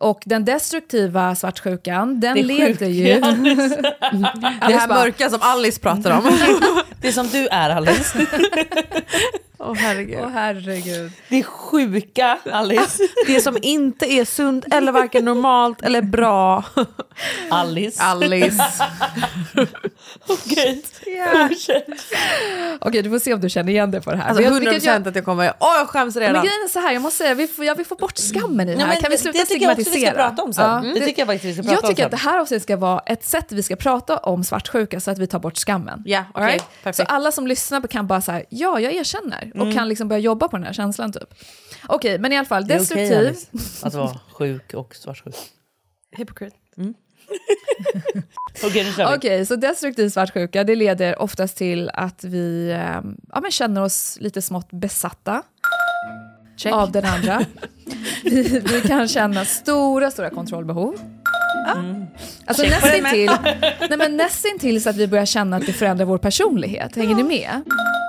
Och 0.00 0.22
den 0.24 0.44
destruktiva 0.44 1.34
svartsjukan, 1.34 2.20
den 2.20 2.36
Det 2.36 2.42
leder 2.42 2.86
ju... 2.86 3.12
Alice. 3.22 3.76
Det 4.68 4.74
här 4.76 4.88
mörka 4.88 5.30
som 5.30 5.38
Alice 5.42 5.80
pratar 5.80 6.10
om. 6.10 6.38
Det 7.00 7.08
är 7.08 7.12
som 7.12 7.28
du 7.28 7.46
är 7.48 7.70
Alice. 7.70 8.18
Åh 9.60 9.74
herregud. 9.74 10.18
Åh 10.22 10.28
herregud. 10.28 11.12
Det 11.28 11.38
är 11.38 11.42
sjuka 11.42 12.38
Alice. 12.52 13.02
Det 13.26 13.40
som 13.40 13.58
inte 13.62 14.12
är 14.12 14.24
sunt 14.24 14.64
eller 14.74 14.92
varken 14.92 15.24
normalt 15.24 15.82
eller 15.82 16.02
bra. 16.02 16.64
Alice. 17.50 18.02
Alice. 18.02 18.64
Okej, 20.28 20.82
Ja. 21.06 21.48
fortsätt. 21.48 21.86
Okej, 22.80 23.02
du 23.02 23.10
får 23.10 23.18
se 23.18 23.34
om 23.34 23.40
du 23.40 23.48
känner 23.48 23.72
igen 23.72 23.90
dig 23.90 24.00
på 24.00 24.10
det 24.10 24.16
här. 24.16 24.28
Alltså 24.28 24.42
Men 24.42 24.52
100% 24.52 24.72
jag- 24.72 24.82
jag- 25.00 25.08
att 25.08 25.14
jag 25.16 25.24
kommer... 25.24 25.52
Åh 25.60 25.68
jag 25.78 25.88
skäms 25.88 26.14
Men 26.14 26.22
redan. 26.26 26.42
grejen 26.44 26.62
är 26.64 26.68
så 26.68 26.80
här, 26.80 26.92
jag 26.92 27.02
måste 27.02 27.18
säga, 27.18 27.34
vi 27.34 27.46
får, 27.46 27.64
jag 27.64 27.74
vill 27.74 27.86
få 27.86 27.94
bort 27.94 28.18
skammen 28.18 28.68
i 28.68 28.72
det 28.72 28.76
Nej, 28.78 28.86
här. 28.86 28.92
men 28.94 29.02
kan 29.02 29.10
vi 29.10 29.16
det- 29.16 29.22
sluta 29.22 29.38
det 29.38 29.44
tycker 29.44 29.66
jag 29.66 29.76
vi 29.94 30.00
ska 30.00 30.10
prata 30.10 30.42
om 30.42 30.52
sen. 30.52 30.84
Det 30.94 31.00
tycker 31.00 31.20
jag 31.22 31.26
faktiskt 31.28 31.44
vi 31.44 31.52
ska 31.54 31.62
prata 31.62 31.74
jag 31.74 31.84
om 31.84 31.90
tycker 31.90 32.02
sen. 32.02 32.06
att 32.06 32.10
det 32.10 32.30
här 32.30 32.38
avsnittet 32.38 32.62
ska 32.62 32.76
vara 32.76 33.00
ett 33.06 33.24
sätt 33.24 33.52
vi 33.52 33.62
ska 33.62 33.76
prata 33.76 34.16
om 34.16 34.44
svartsjuka 34.44 35.00
så 35.00 35.10
att 35.10 35.18
vi 35.18 35.26
tar 35.26 35.38
bort 35.38 35.56
skammen. 35.58 36.02
Ja, 36.06 36.24
okej, 36.34 36.42
All 36.44 36.50
right? 36.84 36.96
Så 36.96 37.02
alla 37.02 37.32
som 37.32 37.46
lyssnar 37.46 37.80
kan 37.80 38.06
bara 38.06 38.20
säga 38.20 38.44
ja, 38.50 38.80
jag 38.80 38.92
erkänner 38.92 39.50
och 39.54 39.60
Mm. 39.62 39.74
kan 39.74 39.88
liksom 39.88 40.08
börja 40.08 40.20
jobba 40.20 40.48
på 40.48 40.56
den 40.56 40.66
här 40.66 40.72
känslan 40.72 41.12
typ. 41.12 41.34
Okej, 41.86 42.18
men 42.18 42.32
i 42.32 42.36
alla 42.36 42.46
fall, 42.46 42.66
Det 42.66 42.74
är 42.74 42.82
okej 42.82 43.08
destruktiv. 43.08 43.26
Alice, 43.52 43.86
att 43.86 43.94
vara 43.94 44.18
sjuk 44.32 44.74
och 44.74 44.94
svartsjuk. 44.96 45.34
Hypocrite. 46.16 46.56
Okej, 48.64 48.84
nu 48.84 48.92
kör 48.92 49.10
vi. 49.10 49.16
Okej, 49.18 49.46
så 49.46 49.56
destruktiv 49.56 50.08
svartsjuka 50.08 50.64
det 50.64 50.74
leder 50.76 51.22
oftast 51.22 51.56
till 51.56 51.90
att 51.94 52.24
vi 52.24 52.70
eh, 52.70 53.00
ja, 53.32 53.40
men 53.40 53.50
känner 53.50 53.82
oss 53.82 54.16
lite 54.20 54.42
smått 54.42 54.68
besatta 54.70 55.42
Check. 56.58 56.72
av 56.72 56.92
den 56.92 57.04
andra. 57.04 57.44
vi, 58.24 58.42
vi 58.60 58.80
kan 58.80 59.08
känna 59.08 59.44
stora, 59.44 60.10
stora 60.10 60.30
kontrollbehov. 60.30 60.98
Alltså 62.46 62.62
Check 62.62 62.80
på 62.80 62.86
det 62.86 63.02
nästintill, 63.02 63.30
nej 63.88 63.98
men 63.98 64.16
nästintill 64.16 64.82
så 64.82 64.90
att 64.90 64.96
vi 64.96 65.06
börjar 65.06 65.26
känna 65.26 65.56
att 65.56 65.66
det 65.66 65.72
förändrar 65.72 66.06
vår 66.06 66.18
personlighet. 66.18 66.96
Hänger 66.96 67.14
ni 67.14 67.22
med? 67.22 67.62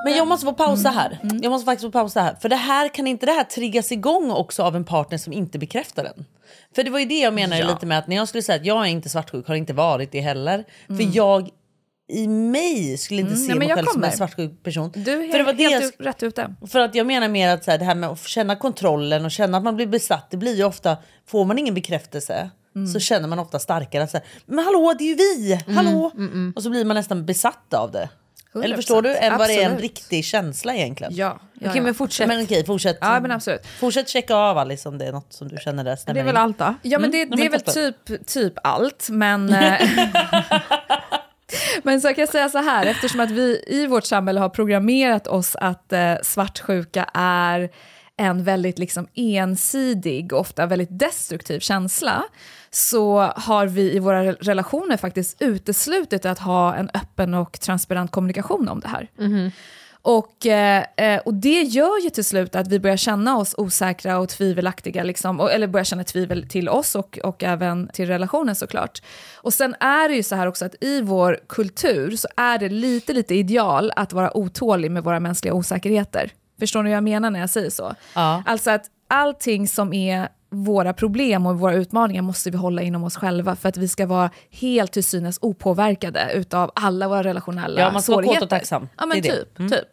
Men 0.05 0.17
jag 0.17 0.27
måste 0.27 0.45
få 0.45 0.53
pausa 0.53 0.89
här. 0.89 1.19
Mm. 1.23 1.39
Jag 1.43 1.49
måste 1.49 1.65
faktiskt 1.65 1.85
få 1.85 1.91
pausa 1.91 2.21
här. 2.21 2.35
För 2.41 2.49
det 2.49 2.55
här 2.55 2.87
kan 2.87 3.07
inte 3.07 3.25
det 3.25 3.31
här 3.31 3.43
triggas 3.43 3.91
igång 3.91 4.31
också 4.31 4.63
av 4.63 4.75
en 4.75 4.85
partner 4.85 5.17
som 5.17 5.33
inte 5.33 5.59
bekräftar 5.59 6.03
den? 6.03 6.25
För 6.75 6.83
det 6.83 6.89
var 6.89 6.99
ju 6.99 7.05
det 7.05 7.19
jag 7.19 7.33
menade 7.33 7.67
lite 7.67 7.85
med 7.85 7.99
att 7.99 8.07
när 8.07 8.15
jag 8.15 8.27
skulle 8.27 8.43
säga 8.43 8.55
att 8.55 8.65
jag 8.65 8.85
är 8.85 8.89
inte 8.89 9.09
svartsjuk 9.09 9.47
har 9.47 9.55
inte 9.55 9.73
varit 9.73 10.11
det 10.11 10.21
heller. 10.21 10.65
För 10.87 11.15
jag 11.17 11.49
i 12.09 12.27
mig 12.27 12.97
skulle 12.97 13.21
inte 13.21 13.33
Mm, 13.33 13.43
se 13.45 13.49
nej, 13.49 13.59
mig 13.59 13.67
själv 13.75 13.85
som 13.85 13.93
kommer. 13.93 14.07
en 14.07 14.17
svartsjuk 14.17 14.63
person. 14.63 14.91
Du 14.95 15.11
är 15.23 15.31
för 15.31 15.37
det 15.37 15.43
var 15.43 15.53
det 15.53 15.63
jag 15.63 15.69
helt 15.71 15.95
rätt 15.99 16.23
ute. 16.23 16.55
För 16.71 16.79
att 16.79 16.95
jag 16.95 17.07
menar 17.07 17.27
mer 17.27 17.49
att 17.49 17.63
så 17.63 17.71
här, 17.71 17.77
det 17.77 17.85
här 17.85 17.95
med 17.95 18.09
att 18.09 18.27
känna 18.27 18.55
kontrollen 18.55 19.25
och 19.25 19.31
känna 19.31 19.57
att 19.57 19.63
man 19.63 19.75
blir 19.75 19.87
besatt. 19.87 20.27
Det 20.31 20.37
blir 20.37 20.55
ju 20.55 20.63
ofta, 20.63 20.97
får 21.27 21.45
man 21.45 21.57
ingen 21.57 21.73
bekräftelse 21.73 22.49
Mm. 22.75 22.87
så 22.87 22.99
känner 22.99 23.27
man 23.27 23.39
ofta 23.39 23.59
starkare 23.59 24.03
att 24.03 24.11
säga, 24.11 24.23
men 24.45 24.65
hallå 24.65 24.95
det 24.97 25.03
är 25.03 25.07
ju 25.07 25.15
vi, 25.15 25.53
Mm, 25.67 25.77
hallå. 25.77 26.11
Och 26.55 26.63
så 26.63 26.69
blir 26.69 26.85
man 26.85 26.95
nästan 26.95 27.25
besatt 27.25 27.73
av 27.73 27.91
det. 27.91 28.09
Eller 28.55 28.67
100%. 28.67 28.75
förstår 28.75 29.01
du? 29.01 29.15
Än 29.15 29.37
vad 29.37 29.47
det 29.49 29.63
är 29.63 29.69
en 29.69 29.77
riktig 29.77 30.25
känsla 30.25 30.75
egentligen. 30.75 31.15
Ja, 31.15 31.39
ja, 31.53 31.59
Okej 31.59 31.71
ja. 31.75 31.81
men 31.83 31.93
fortsätt. 31.95 32.27
Men 32.27 32.43
okej, 32.43 32.65
fortsätt. 32.65 32.97
ja 33.01 33.19
men 33.19 33.31
absolut. 33.31 33.67
Fortsätt 33.79 34.09
checka 34.09 34.35
av 34.35 34.57
Alice 34.57 34.89
om 34.89 34.97
det 34.97 35.05
är 35.05 35.11
något 35.11 35.33
som 35.33 35.47
du 35.47 35.57
känner 35.57 35.83
där 35.83 36.13
det 36.13 36.19
är 36.19 36.23
väl 36.23 36.37
allt 36.37 36.57
då? 36.57 36.73
Ja 36.81 36.99
men 36.99 37.11
det, 37.11 37.21
Mm, 37.21 37.35
det 37.39 37.45
är 37.45 37.49
men 37.49 37.59
väl 37.65 37.93
typ, 38.05 38.27
typ 38.27 38.53
allt, 38.63 39.07
men... 39.11 39.47
men 41.83 42.01
så 42.01 42.07
kan 42.07 42.19
jag 42.19 42.29
säga 42.29 42.49
så 42.49 42.57
här, 42.57 42.85
eftersom 42.85 43.19
att 43.19 43.31
vi 43.31 43.63
i 43.67 43.87
vårt 43.87 44.05
samhälle 44.05 44.39
har 44.39 44.49
programmerat 44.49 45.27
oss 45.27 45.55
att 45.55 45.93
eh, 45.93 46.13
svartsjuka 46.23 47.09
är 47.13 47.69
en 48.17 48.43
väldigt 48.43 48.79
liksom 48.79 49.07
ensidig, 49.15 50.33
ofta 50.33 50.65
väldigt 50.65 50.99
destruktiv 50.99 51.59
känsla, 51.59 52.23
så 52.71 53.19
har 53.19 53.67
vi 53.67 53.95
i 53.95 53.99
våra 53.99 54.31
relationer 54.31 54.97
faktiskt 54.97 55.41
uteslutit 55.41 56.25
att 56.25 56.39
ha 56.39 56.75
en 56.75 56.89
öppen 56.93 57.33
och 57.33 57.59
transparent 57.59 58.11
kommunikation 58.11 58.69
om 58.69 58.79
det 58.79 58.87
här. 58.87 59.07
Mm-hmm. 59.17 59.51
Och, 60.01 60.45
eh, 60.45 60.85
eh, 60.97 61.19
och 61.19 61.33
det 61.33 61.61
gör 61.61 62.03
ju 62.03 62.09
till 62.09 62.25
slut 62.25 62.55
att 62.55 62.67
vi 62.67 62.79
börjar 62.79 62.97
känna 62.97 63.37
oss 63.37 63.55
osäkra 63.57 64.19
och 64.19 64.29
tvivelaktiga, 64.29 65.03
liksom, 65.03 65.39
eller 65.39 65.67
börjar 65.67 65.83
känna 65.83 66.03
tvivel 66.03 66.47
till 66.49 66.69
oss 66.69 66.95
och, 66.95 67.19
och 67.23 67.43
även 67.43 67.89
till 67.93 68.07
relationen 68.07 68.55
såklart. 68.55 69.01
Och 69.35 69.53
sen 69.53 69.75
är 69.79 70.09
det 70.09 70.15
ju 70.15 70.23
så 70.23 70.35
här 70.35 70.47
också 70.47 70.65
att 70.65 70.83
i 70.83 71.01
vår 71.01 71.39
kultur 71.47 72.15
så 72.15 72.27
är 72.37 72.57
det 72.57 72.69
lite, 72.69 73.13
lite 73.13 73.35
ideal 73.35 73.91
att 73.95 74.13
vara 74.13 74.37
otålig 74.37 74.91
med 74.91 75.03
våra 75.03 75.19
mänskliga 75.19 75.53
osäkerheter. 75.53 76.31
Förstår 76.59 76.83
ni 76.83 76.89
vad 76.89 76.97
jag 76.97 77.03
menar 77.03 77.29
när 77.29 77.39
jag 77.39 77.49
säger 77.49 77.69
så? 77.69 77.95
Ja. 78.13 78.43
Alltså 78.45 78.71
att 78.71 78.85
allting 79.07 79.67
som 79.67 79.93
är 79.93 80.29
våra 80.51 80.93
problem 80.93 81.45
och 81.45 81.59
våra 81.59 81.73
utmaningar 81.73 82.21
måste 82.21 82.51
vi 82.51 82.57
hålla 82.57 82.81
inom 82.81 83.03
oss 83.03 83.15
själva 83.17 83.55
för 83.55 83.69
att 83.69 83.77
vi 83.77 83.87
ska 83.87 84.05
vara 84.05 84.29
helt 84.51 84.91
till 84.91 85.03
synes 85.03 85.39
opåverkade 85.41 86.31
utav 86.33 86.71
alla 86.75 87.07
våra 87.07 87.23
relationella 87.23 87.81
Ja, 87.81 87.91
man 87.91 88.01
ska 88.01 88.11
vara 88.11 88.23
svårigheter. 88.23 88.39
kåt 88.39 88.43
och 88.43 88.49
tacksam. 88.49 88.89
Ja 88.97 89.05
men 89.05 89.21
Det 89.21 89.29
är 89.29 89.35
det. 89.35 89.45
typ, 89.69 89.71
typ. 89.71 89.87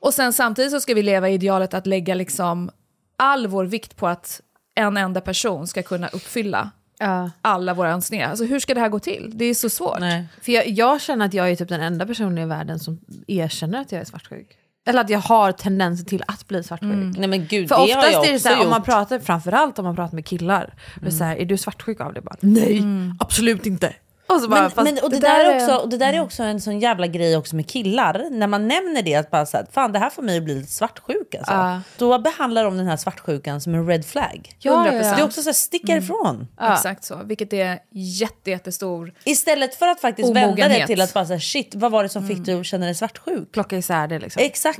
Och 0.00 0.14
sen 0.14 0.32
samtidigt 0.32 0.70
så 0.70 0.80
ska 0.80 0.94
vi 0.94 1.02
leva 1.02 1.28
i 1.28 1.34
idealet 1.34 1.74
att 1.74 1.86
lägga 1.86 2.14
liksom 2.14 2.70
all 3.16 3.46
vår 3.46 3.64
vikt 3.64 3.96
på 3.96 4.06
att 4.08 4.40
en 4.74 4.96
enda 4.96 5.20
person 5.20 5.66
ska 5.66 5.82
kunna 5.82 6.08
uppfylla 6.08 6.70
Ja. 7.00 7.30
alla 7.42 7.74
våra 7.74 7.90
önskningar. 7.90 8.28
Alltså 8.30 8.44
hur 8.44 8.60
ska 8.60 8.74
det 8.74 8.80
här 8.80 8.88
gå 8.88 8.98
till? 8.98 9.30
Det 9.34 9.44
är 9.44 9.54
så 9.54 9.70
svårt. 9.70 10.00
Nej. 10.00 10.24
För 10.42 10.52
jag, 10.52 10.68
jag 10.68 11.00
känner 11.00 11.26
att 11.26 11.34
jag 11.34 11.50
är 11.50 11.56
typ 11.56 11.68
den 11.68 11.80
enda 11.80 12.06
personen 12.06 12.38
i 12.38 12.46
världen 12.46 12.78
som 12.78 13.00
erkänner 13.26 13.80
att 13.80 13.92
jag 13.92 14.00
är 14.00 14.04
svartsjuk. 14.04 14.56
Eller 14.88 15.00
att 15.00 15.10
jag 15.10 15.18
har 15.18 15.52
tendenser 15.52 16.04
till 16.04 16.24
att 16.26 16.48
bli 16.48 16.62
svartsjuk. 16.62 17.16
Nej 17.18 17.28
men 17.28 17.46
gud, 17.46 17.68
För 17.68 17.76
det 17.76 17.82
oftast 17.82 18.06
har 18.06 18.12
jag 18.12 18.28
är 18.28 18.32
det 18.32 18.38
så 18.40 18.48
här, 18.48 18.64
om 18.64 18.70
man 18.70 18.82
pratar, 18.82 19.18
framförallt 19.18 19.78
om 19.78 19.84
man 19.84 19.96
pratar 19.96 20.14
med 20.14 20.26
killar, 20.26 20.74
är, 21.06 21.10
så 21.10 21.24
här, 21.24 21.36
är 21.36 21.46
du 21.46 21.56
svartsjuk 21.56 22.00
av 22.00 22.14
det? 22.14 22.20
Bara, 22.20 22.36
Nej, 22.40 22.82
absolut 23.18 23.66
inte. 23.66 23.94
Och 24.28 24.40
så 24.40 24.48
bara, 24.48 24.70
men, 24.76 24.84
men, 24.84 24.98
och 25.02 25.10
det, 25.10 25.16
det 25.16 25.26
där 25.26 25.44
där 25.44 25.50
är 25.50 25.62
också, 25.62 25.76
och 25.76 25.88
det 25.88 25.96
där 25.96 26.12
är 26.12 26.20
också 26.20 26.42
en 26.42 26.60
sån 26.60 26.80
jävla 26.80 27.06
grej 27.06 27.36
också 27.36 27.56
med 27.56 27.68
killar. 27.70 28.30
När 28.30 28.46
man 28.46 28.68
nämner 28.68 29.02
det, 29.02 29.14
att 29.14 29.30
bara 29.30 29.46
så 29.46 29.56
här, 29.56 29.66
fan 29.72 29.92
det 29.92 29.98
här 29.98 30.10
får 30.10 30.22
mig 30.22 30.38
att 30.38 30.44
bli 30.44 30.54
lite 30.54 30.72
svartsjuk. 30.72 31.34
Alltså. 31.34 31.52
Ja. 31.52 31.80
Då 31.96 32.18
behandlar 32.18 32.64
de 32.64 32.76
den 32.76 32.86
här 32.86 32.96
svartsjukan 32.96 33.60
som 33.60 33.74
en 33.74 33.86
red 33.86 34.04
flag. 34.04 34.56
Ja, 34.58 34.86
ja, 34.86 34.92
100%. 34.92 35.04
ja. 35.04 35.14
Det 35.14 35.20
är 35.20 35.24
också 35.24 35.42
så 35.42 35.48
här, 35.48 35.54
sticka 35.54 35.96
ifrån. 35.96 36.48
Exakt 36.72 37.04
så, 37.04 37.20
vilket 37.24 37.52
är 37.52 37.78
jätte, 37.90 38.50
jättestor. 38.50 39.12
Istället 39.24 39.74
för 39.74 39.86
att 39.86 40.00
faktiskt 40.00 40.28
vända 40.28 40.40
det 40.40 40.46
Omogenhet. 40.46 40.86
till 40.86 41.00
att 41.00 41.14
bara 41.14 41.26
säga 41.26 41.40
shit, 41.40 41.74
vad 41.74 41.92
var 41.92 42.02
det 42.02 42.08
som 42.08 42.28
fick 42.28 42.44
dig 42.44 42.60
att 42.60 42.66
känna 42.66 42.86
dig 42.86 42.94
svartsjuk? 42.94 43.52
plocka 43.52 43.76
isär 43.76 44.08
det 44.08 44.18
liksom. 44.18 44.42
Exakt. 44.42 44.78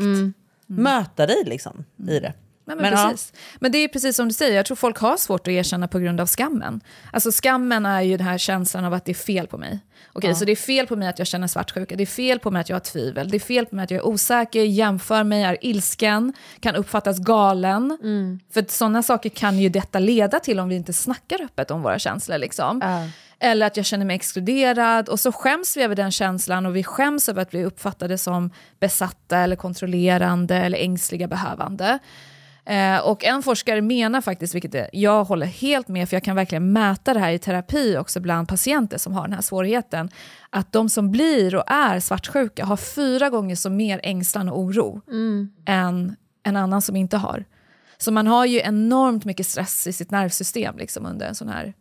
Möta 0.66 1.26
dig 1.26 1.44
liksom 1.44 1.84
i 2.08 2.20
det. 2.20 2.32
Nej, 2.68 2.76
men, 2.76 2.92
ja. 2.92 3.08
precis. 3.10 3.32
men 3.60 3.72
det 3.72 3.78
är 3.78 3.88
precis 3.88 4.16
som 4.16 4.28
du 4.28 4.34
säger, 4.34 4.56
jag 4.56 4.66
tror 4.66 4.76
folk 4.76 4.98
har 4.98 5.16
svårt 5.16 5.40
att 5.40 5.52
erkänna 5.52 5.88
på 5.88 5.98
grund 5.98 6.20
av 6.20 6.26
skammen. 6.26 6.80
Alltså 7.12 7.30
skammen 7.32 7.86
är 7.86 8.02
ju 8.02 8.16
den 8.16 8.26
här 8.26 8.38
känslan 8.38 8.84
av 8.84 8.94
att 8.94 9.04
det 9.04 9.12
är 9.12 9.14
fel 9.14 9.46
på 9.46 9.58
mig. 9.58 9.80
Okej, 10.12 10.34
så 10.34 10.44
det 10.44 10.52
är 10.52 10.56
fel 10.56 10.86
på 10.86 10.96
mig 10.96 11.08
att 11.08 11.18
jag 11.18 11.28
känner 11.28 11.46
svartsjuka, 11.46 11.96
det 11.96 12.04
är 12.04 12.06
fel 12.06 12.38
på 12.38 12.50
mig 12.50 12.60
att 12.60 12.68
jag 12.68 12.76
har 12.76 12.80
tvivel, 12.80 13.30
det 13.30 13.36
är 13.36 13.40
fel 13.40 13.66
på 13.66 13.74
mig 13.74 13.84
att 13.84 13.90
jag 13.90 13.98
är 13.98 14.06
osäker, 14.06 14.62
jämför 14.62 15.24
mig, 15.24 15.42
är 15.42 15.56
ilsken, 15.60 16.32
kan 16.60 16.76
uppfattas 16.76 17.18
galen. 17.18 17.98
För 18.50 18.64
sådana 18.68 19.02
saker 19.02 19.30
kan 19.30 19.58
ju 19.58 19.68
detta 19.68 19.98
leda 19.98 20.40
till 20.40 20.60
om 20.60 20.68
vi 20.68 20.76
inte 20.76 20.92
snackar 20.92 21.42
öppet 21.42 21.70
om 21.70 21.82
våra 21.82 21.98
känslor. 21.98 22.38
Liksom. 22.38 22.80
Eller 23.40 23.66
att 23.66 23.76
jag 23.76 23.86
känner 23.86 24.04
mig 24.04 24.16
exkluderad 24.16 25.08
och 25.08 25.20
så 25.20 25.32
skäms 25.32 25.76
vi 25.76 25.82
över 25.82 25.94
den 25.94 26.10
känslan 26.10 26.66
och 26.66 26.76
vi 26.76 26.84
skäms 26.84 27.28
över 27.28 27.42
att 27.42 27.50
bli 27.50 27.64
uppfattade 27.64 28.18
som 28.18 28.50
besatta 28.80 29.38
eller 29.38 29.56
kontrollerande 29.56 30.56
eller 30.56 30.78
ängsliga 30.78 31.28
behövande. 31.28 31.98
Eh, 32.68 32.98
och 32.98 33.24
en 33.24 33.42
forskare 33.42 33.80
menar 33.80 34.20
faktiskt, 34.20 34.54
vilket 34.54 34.74
är, 34.74 34.90
jag 34.92 35.24
håller 35.24 35.46
helt 35.46 35.88
med, 35.88 36.08
för 36.08 36.16
jag 36.16 36.24
kan 36.24 36.36
verkligen 36.36 36.72
mäta 36.72 37.14
det 37.14 37.20
här 37.20 37.32
i 37.32 37.38
terapi 37.38 37.96
också 37.96 38.20
bland 38.20 38.48
patienter 38.48 38.98
som 38.98 39.12
har 39.12 39.22
den 39.22 39.32
här 39.32 39.40
svårigheten, 39.40 40.08
att 40.50 40.72
de 40.72 40.88
som 40.88 41.10
blir 41.10 41.54
och 41.54 41.64
är 41.66 42.00
svartsjuka 42.00 42.64
har 42.64 42.76
fyra 42.76 43.30
gånger 43.30 43.56
så 43.56 43.70
mer 43.70 44.00
ängslan 44.02 44.48
och 44.48 44.58
oro 44.58 45.00
än 45.66 46.16
en 46.42 46.56
annan 46.56 46.82
som 46.82 46.96
inte 46.96 47.16
har. 47.16 47.44
Så 47.98 48.12
man 48.12 48.26
har 48.26 48.46
ju 48.46 48.60
enormt 48.60 49.24
mycket 49.24 49.46
stress 49.46 49.86
i 49.86 49.92
sitt 49.92 50.10
nervsystem 50.10 50.78
liksom, 50.78 51.06
under 51.06 51.26
en 51.26 51.34
sån 51.34 51.48
här 51.48 51.74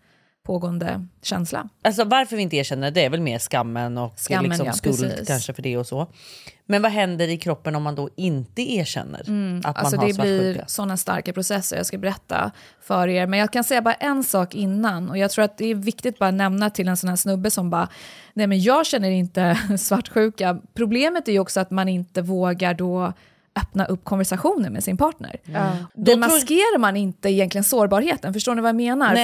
pågående 0.48 1.06
känsla. 1.22 1.70
Alltså 1.82 2.04
varför 2.04 2.36
vi 2.36 2.42
inte 2.42 2.56
erkänner 2.56 2.92
det 2.92 3.06
är 3.06 3.10
väl 3.10 3.22
mer 3.22 3.40
skammen 3.40 3.98
och 3.98 4.14
Skammen, 4.20 4.50
liksom 4.50 4.66
ja, 4.66 4.74
skuld 4.74 5.00
precis. 5.00 5.28
kanske 5.28 5.54
för 5.54 5.62
det 5.62 5.78
och 5.78 5.88
så. 5.88 6.08
Men 6.66 6.82
vad 6.82 6.92
händer 6.92 7.28
i 7.28 7.38
kroppen 7.38 7.76
om 7.76 7.84
man 7.84 7.96
då 7.96 8.10
inte 8.16 8.62
erkänner 8.74 9.20
att 9.20 9.28
man 9.28 9.62
Alltså 9.66 9.98
har 9.98 10.08
det 10.08 10.14
blir 10.22 10.64
sådana 10.68 10.98
starka 10.98 11.34
processer 11.34 11.78
jag 11.78 11.86
ska 11.86 11.98
berätta 11.98 12.52
för 12.82 13.08
er. 13.08 13.28
Men 13.28 13.40
jag 13.40 13.54
kan 13.54 13.64
säga 13.64 13.82
bara 13.82 13.94
en 13.94 14.24
sak 14.24 14.56
innan 14.56 15.10
och 15.10 15.18
jag 15.18 15.32
tror 15.32 15.46
att 15.46 15.58
det 15.58 15.66
är 15.66 15.76
viktigt 15.76 16.20
bara 16.20 16.30
att 16.30 16.34
nämna 16.36 16.70
till 16.70 16.88
en 16.88 16.98
sån 16.98 17.10
här 17.10 17.16
snubbe 17.18 17.52
som 17.52 17.70
bara, 17.70 17.90
nej 18.34 18.48
men 18.48 18.62
jag 18.62 18.86
känner 18.86 19.10
inte 19.10 19.58
svartsjuka. 19.80 20.60
Problemet 20.74 21.28
är 21.28 21.32
ju 21.32 21.40
också 21.40 21.60
att 21.60 21.72
man 21.72 21.88
inte 21.90 22.22
vågar 22.22 22.74
då 22.74 23.14
öppna 23.56 23.86
upp 23.86 24.04
konversationer 24.04 24.70
med 24.70 24.84
sin 24.84 24.98
partner. 24.98 25.36
Då 25.94 26.06
tror- 26.12 26.18
maskerar 26.20 26.78
man 26.78 26.98
inte 26.98 27.30
egentligen 27.30 27.64
sårbarheten, 27.64 28.34
förstår 28.34 28.56
ni 28.56 28.62
vad 28.62 28.70
jag 28.70 28.76
menar? 28.76 29.16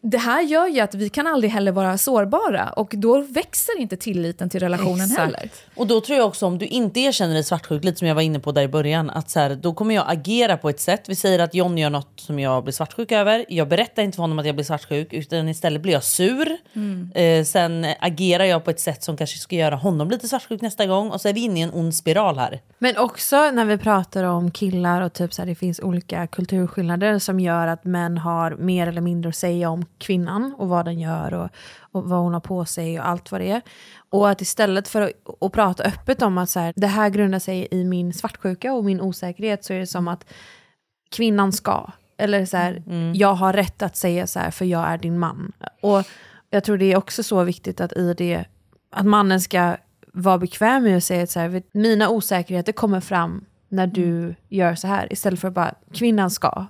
Det 0.00 0.18
här 0.18 0.42
gör 0.42 0.66
ju 0.66 0.80
att 0.80 0.94
vi 0.94 1.08
kan 1.08 1.26
aldrig 1.26 1.50
heller 1.50 1.72
vara 1.72 1.98
sårbara 1.98 2.70
och 2.70 2.94
då 2.96 3.20
växer 3.20 3.80
inte 3.80 3.96
tilliten 3.96 4.50
till 4.50 4.60
relationen 4.60 5.00
Exakt. 5.00 5.20
heller. 5.20 5.50
Och 5.74 5.86
då 5.86 6.00
tror 6.00 6.18
jag 6.18 6.26
också 6.26 6.46
om 6.46 6.58
du 6.58 6.66
inte 6.66 7.00
erkänner 7.00 7.34
dig 7.34 7.44
svartsjuk, 7.44 7.84
lite 7.84 7.98
som 7.98 8.08
jag 8.08 8.14
var 8.14 8.22
inne 8.22 8.40
på 8.40 8.52
där 8.52 8.62
i 8.62 8.68
början, 8.68 9.10
att 9.10 9.30
så 9.30 9.40
här, 9.40 9.54
då 9.54 9.74
kommer 9.74 9.94
jag 9.94 10.04
agera 10.08 10.56
på 10.56 10.68
ett 10.68 10.80
sätt. 10.80 11.08
Vi 11.08 11.14
säger 11.14 11.38
att 11.38 11.54
John 11.54 11.78
gör 11.78 11.90
något 11.90 12.12
som 12.20 12.38
jag 12.38 12.64
blir 12.64 12.72
svartsjuk 12.72 13.12
över. 13.12 13.44
Jag 13.48 13.68
berättar 13.68 14.02
inte 14.02 14.16
för 14.16 14.22
honom 14.22 14.38
att 14.38 14.46
jag 14.46 14.54
blir 14.54 14.64
svartsjuk 14.64 15.12
utan 15.12 15.48
istället 15.48 15.82
blir 15.82 15.92
jag 15.92 16.04
sur. 16.04 16.56
Eh, 17.14 17.44
sen 17.44 17.86
agerar 18.00 18.44
jag 18.44 18.64
på 18.64 18.70
ett 18.70 18.80
sätt 18.80 19.02
som 19.02 19.16
kanske 19.16 19.38
ska 19.38 19.56
göra 19.56 19.76
honom 19.76 20.10
lite 20.10 20.28
svartsjuk 20.28 20.60
nästa 20.60 20.86
gång 20.86 21.10
och 21.10 21.20
så 21.20 21.28
är 21.28 21.32
vi 21.32 21.40
inne 21.40 21.60
i 21.60 21.62
en 21.62 21.74
ond 21.74 21.94
spiral 21.94 22.38
här. 22.38 22.60
Men 22.78 22.96
också 22.96 23.50
när 23.50 23.64
vi 23.64 23.78
pratar 23.78 24.24
om 24.24 24.50
killar 24.50 25.02
och 25.02 25.12
typ 25.12 25.34
så 25.34 25.42
här, 25.42 25.46
det 25.46 25.54
finns 25.54 25.80
olika 25.80 26.26
kulturskillnader 26.26 27.18
som 27.18 27.40
gör 27.40 27.66
att 27.66 27.84
män 27.84 28.18
har 28.18 28.50
mer 28.50 28.86
eller 28.86 29.00
mindre 29.00 29.28
att 29.28 29.36
säga 29.36 29.70
om 29.70 29.85
kvinnan 29.98 30.54
och 30.58 30.68
vad 30.68 30.84
den 30.84 31.00
gör 31.00 31.34
och, 31.34 31.50
och 31.80 32.04
vad 32.04 32.18
hon 32.18 32.32
har 32.32 32.40
på 32.40 32.64
sig 32.64 33.00
och 33.00 33.08
allt 33.08 33.32
vad 33.32 33.40
det 33.40 33.50
är. 33.50 33.62
Och 34.10 34.30
att 34.30 34.40
istället 34.40 34.88
för 34.88 35.02
att, 35.02 35.12
att 35.40 35.52
prata 35.52 35.82
öppet 35.82 36.22
om 36.22 36.38
att 36.38 36.50
så 36.50 36.60
här, 36.60 36.72
det 36.76 36.86
här 36.86 37.10
grundar 37.10 37.38
sig 37.38 37.68
i 37.70 37.84
min 37.84 38.12
svartsjuka 38.12 38.72
och 38.72 38.84
min 38.84 39.00
osäkerhet 39.00 39.64
så 39.64 39.72
är 39.72 39.78
det 39.78 39.86
som 39.86 40.08
att 40.08 40.24
kvinnan 41.10 41.52
ska. 41.52 41.90
Eller 42.18 42.46
så 42.46 42.56
här, 42.56 42.82
jag 43.14 43.34
har 43.34 43.52
rätt 43.52 43.82
att 43.82 43.96
säga 43.96 44.26
så 44.26 44.38
här 44.38 44.50
för 44.50 44.64
jag 44.64 44.88
är 44.88 44.98
din 44.98 45.18
man. 45.18 45.52
Och 45.82 46.02
jag 46.50 46.64
tror 46.64 46.78
det 46.78 46.92
är 46.92 46.96
också 46.96 47.22
så 47.22 47.44
viktigt 47.44 47.80
att 47.80 47.92
i 47.92 48.14
det, 48.14 48.44
att 48.90 49.06
mannen 49.06 49.40
ska 49.40 49.76
vara 50.12 50.38
bekväm 50.38 50.82
med 50.82 50.96
att 50.96 51.04
säga 51.04 51.22
att 51.22 51.30
så 51.30 51.40
här, 51.40 51.62
mina 51.72 52.08
osäkerheter 52.08 52.72
kommer 52.72 53.00
fram 53.00 53.44
när 53.68 53.86
du 53.86 54.34
gör 54.48 54.74
så 54.74 54.86
här. 54.86 55.12
Istället 55.12 55.40
för 55.40 55.48
att 55.48 55.54
bara, 55.54 55.74
kvinnan 55.92 56.30
ska. 56.30 56.66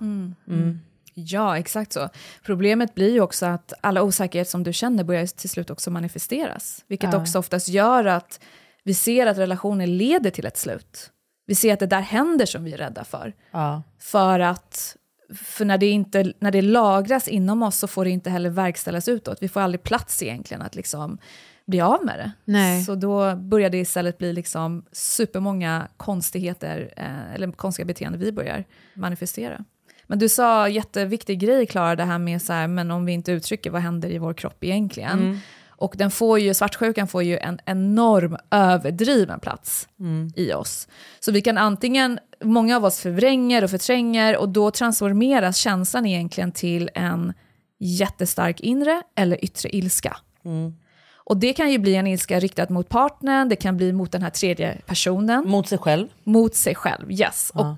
Ja, 1.19 1.57
exakt 1.57 1.93
så. 1.93 2.09
Problemet 2.43 2.95
blir 2.95 3.11
ju 3.13 3.21
också 3.21 3.45
att 3.45 3.73
alla 3.81 4.01
osäkerheter 4.03 4.51
som 4.51 4.63
du 4.63 4.73
känner 4.73 5.03
börjar 5.03 5.25
till 5.25 5.49
slut 5.49 5.69
också 5.69 5.91
manifesteras. 5.91 6.83
Vilket 6.87 7.13
Ja. 7.13 7.21
också 7.21 7.39
oftast 7.39 7.67
gör 7.69 8.05
att 8.05 8.39
vi 8.83 8.93
ser 8.93 9.27
att 9.27 9.37
relationer 9.37 9.87
leder 9.87 10.29
till 10.29 10.45
ett 10.45 10.57
slut. 10.57 11.11
Vi 11.45 11.55
ser 11.55 11.73
att 11.73 11.79
det 11.79 11.85
där 11.87 12.01
händer 12.01 12.45
som 12.45 12.63
vi 12.63 12.73
är 12.73 12.77
rädda 12.77 13.03
för. 13.03 13.33
Ja. 13.51 13.83
För 13.99 14.39
att 14.39 14.95
för 15.35 15.65
när, 15.65 15.77
det 15.77 15.85
inte, 15.87 16.33
när 16.39 16.51
det 16.51 16.61
lagras 16.61 17.27
inom 17.27 17.63
oss 17.63 17.77
så 17.77 17.87
får 17.87 18.05
det 18.05 18.11
inte 18.11 18.29
heller 18.29 18.49
verkställas 18.49 19.07
utåt. 19.07 19.37
Vi 19.41 19.47
får 19.49 19.61
aldrig 19.61 19.83
plats 19.83 20.23
egentligen 20.23 20.61
att 20.61 20.75
liksom 20.75 21.17
bli 21.65 21.81
av 21.81 22.05
med 22.05 22.19
det. 22.19 22.31
Nej. 22.45 22.83
Så 22.83 22.95
då 22.95 23.35
börjar 23.35 23.69
det 23.69 23.77
istället 23.77 24.17
bli 24.17 24.33
liksom 24.33 24.85
supermånga 24.91 25.87
konstigheter, 25.97 26.93
eh, 26.97 27.33
eller 27.33 27.51
konstiga 27.51 27.85
beteenden 27.85 28.21
vi 28.21 28.31
börjar 28.31 28.63
manifestera. 28.93 29.65
Men 30.07 30.19
du 30.19 30.29
sa 30.29 30.69
jätteviktig 30.69 31.39
grej, 31.39 31.65
Klara, 31.65 31.95
det 31.95 32.03
här 32.03 32.17
med 32.19 32.41
så 32.41 32.53
här, 32.53 32.67
men 32.67 32.91
om 32.91 33.05
vi 33.05 33.11
inte 33.11 33.31
uttrycker 33.31 33.69
vad 33.71 33.81
händer 33.81 34.09
i 34.09 34.17
vår 34.17 34.33
kropp 34.33 34.63
egentligen. 34.63 35.39
Och 35.79 35.93
den 35.97 36.11
får 36.11 36.39
ju, 36.39 36.53
svartsjukan 36.53 37.07
får 37.07 37.23
ju 37.23 37.37
en 37.37 37.59
enorm 37.65 38.37
överdriven 38.51 39.39
plats 39.39 39.87
i 40.35 40.53
oss. 40.53 40.87
Så 41.19 41.31
vi 41.31 41.41
kan 41.41 41.57
antingen, 41.57 42.19
många 42.43 42.75
av 42.75 42.85
oss 42.85 42.99
förvränger 42.99 43.63
och 43.63 43.69
förtränger 43.69 44.37
och 44.37 44.49
då 44.49 44.71
transformeras 44.71 45.57
känslan 45.57 46.05
egentligen 46.05 46.51
till 46.51 46.89
en 46.95 47.33
jättestark 47.79 48.59
inre 48.61 49.01
eller 49.15 49.45
yttre 49.45 49.75
ilska. 49.75 50.17
Och 51.15 51.37
det 51.37 51.53
kan 51.53 51.71
ju 51.71 51.77
bli 51.77 51.95
en 51.95 52.07
ilska 52.07 52.39
riktad 52.39 52.65
mot 52.69 52.89
partnern, 52.89 53.49
det 53.49 53.55
kan 53.55 53.77
bli 53.77 53.93
mot 53.93 54.11
den 54.11 54.21
här 54.21 54.29
tredje 54.29 54.77
personen, 54.85 55.47
Mot 55.49 55.67
sig 55.67 55.77
själv. 55.77 56.07
mot 56.23 56.55
sig 56.55 56.75
själv. 56.75 57.11
Yes. 57.11 57.51
Och 57.53 57.77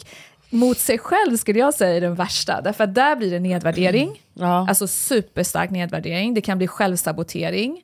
mot 0.50 0.78
sig 0.78 0.98
själv 0.98 1.38
skulle 1.38 1.60
jag 1.60 1.74
säga 1.74 1.96
är 1.98 2.02
den 2.02 2.16
värsta, 2.16 2.62
därför 2.62 2.84
att 2.84 2.96
där 2.96 3.16
blir 3.16 3.32
det 3.32 3.40
nedvärdering, 3.40 4.22
Ja. 4.34 4.66
alltså 4.70 4.88
superstark 4.88 5.70
nedvärdering. 5.70 6.34
Det 6.34 6.42
kan 6.42 6.58
bli 6.58 6.68
självsabotering, 6.68 7.82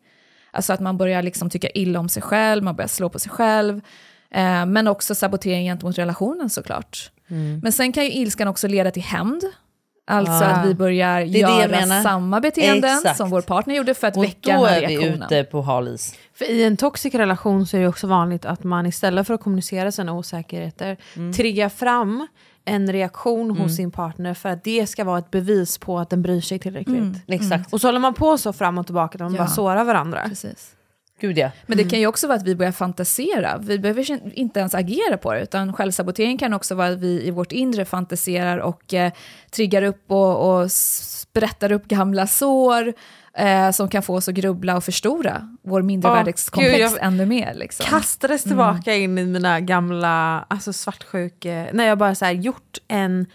alltså 0.51 0.73
att 0.73 0.80
man 0.80 0.97
börjar 0.97 1.21
liksom 1.23 1.49
tycka 1.49 1.69
illa 1.69 1.99
om 1.99 2.10
sig 2.10 2.21
själv, 2.23 2.63
man 2.63 2.75
börjar 2.75 2.88
slå 2.88 3.10
på 3.10 3.19
sig 3.19 3.32
själv. 3.32 3.82
Eh, 4.32 4.65
men 4.65 4.88
också 4.88 5.15
sabotering 5.15 5.65
gentemot 5.65 5.97
relationen 5.97 6.49
såklart. 6.49 7.12
Men 7.62 7.71
sen 7.71 7.91
kan 7.91 8.04
ju 8.04 8.12
ilskan 8.12 8.47
också 8.47 8.67
leda 8.67 8.91
till 8.91 9.04
hämnd. 9.04 9.43
Alltså 10.08 10.34
Ah. 10.34 10.45
att 10.47 10.67
vi 10.67 10.73
börjar 10.75 11.19
göra 11.21 12.04
samma 12.04 12.39
beteenden 12.41 12.97
Exakt. 12.97 13.17
som 13.17 13.30
vår 13.30 13.41
partner 13.41 13.75
gjorde 13.75 13.93
för 13.93 14.08
att 14.08 14.17
Och 14.17 14.23
väcka 14.23 14.58
då 14.58 14.63
den 14.65 14.73
här 14.73 14.82
är 14.82 14.88
vi 14.88 14.97
reaktionen. 14.97 15.23
ute 15.23 15.43
på 15.43 15.62
hal 15.62 15.88
is. 15.88 16.15
För 16.34 16.45
i 16.51 16.63
en 16.63 16.78
toxic 16.78 17.13
relation 17.15 17.67
så 17.67 17.78
är 17.78 17.82
det 17.82 17.88
också 17.88 18.08
vanligt 18.08 18.45
att 18.45 18.63
man 18.63 18.86
istället 18.86 19.28
för 19.28 19.34
att 19.34 19.41
kommunicera 19.41 19.91
sina 19.91 20.13
osäkerheter 20.13 20.97
triggar 21.36 21.69
fram 21.69 22.28
en 22.65 22.91
reaktion 22.91 23.51
hos 23.58 23.75
sin 23.75 23.91
partner 23.91 24.34
för 24.34 24.49
att 24.49 24.63
det 24.63 24.88
ska 24.88 25.04
vara 25.04 25.19
ett 25.19 25.32
bevis 25.32 25.78
på 25.78 25.99
att 25.99 26.10
den 26.10 26.21
bryr 26.21 26.41
sig 26.41 26.60
tillräckligt. 26.60 27.15
Exakt. 27.28 27.73
Och 27.73 27.82
så 27.82 27.88
håller 27.88 27.99
man 27.99 28.13
på 28.13 28.38
så 28.38 28.54
fram 28.54 28.78
och 28.78 28.86
tillbaka, 28.86 29.17
där 29.17 29.25
man 29.25 29.34
Ja. 29.34 29.38
bara 29.39 29.47
sårar 29.47 29.84
varandra. 29.84 30.21
Precis. 30.30 30.71
Gud 31.19 31.38
ja. 31.38 31.51
Men 31.67 31.78
det 31.78 31.84
kan 31.84 31.99
ju 31.99 32.08
också 32.08 32.28
vara 32.28 32.38
att 32.38 32.43
vi 32.47 32.56
börjar 32.56 32.71
fantasera. 32.71 33.58
Vi 33.58 33.80
behöver 33.80 34.38
inte 34.39 34.60
ens 34.60 34.75
agera 34.75 35.17
på 35.17 35.34
det, 35.34 35.41
utan 35.41 35.73
självsabotering 35.73 36.38
kan 36.38 36.54
också 36.54 36.75
vara 36.75 36.88
att 36.88 36.99
vi 36.99 37.28
i 37.28 37.32
vårt 37.32 37.51
inre 37.51 37.86
fantiserar 37.86 38.58
och 38.58 38.93
eh, 38.93 39.12
triggar 39.51 39.82
upp 39.82 40.12
och, 40.12 40.60
och 40.62 40.71
sprättar 40.71 41.71
upp 41.71 41.88
gamla 41.88 42.28
sår 42.28 42.93
eh, 43.38 43.71
som 43.71 43.89
kan 43.89 44.04
få 44.04 44.15
oss 44.15 44.28
att 44.28 44.34
grubbla 44.36 44.78
och 44.78 44.84
förstora 44.84 45.50
vår 45.63 45.82
mindervärdeskomplex 45.82 46.78
Gud, 46.78 46.82
jag- 46.82 47.04
ännu 47.04 47.26
mer. 47.26 47.54
Liksom. 47.54 47.86
Kastades 47.86 48.43
tillbaka 48.43 48.95
in 48.95 49.17
i 49.17 49.26
mina 49.26 49.60
gamla 49.60 50.45
alltså 50.50 50.74
svartsjuke, 50.74 51.69
när 51.74 51.86
jag 51.88 51.98
bara 51.98 52.15
så 52.15 52.26
här, 52.26 52.32
gjort 52.32 52.78
en 52.88 53.26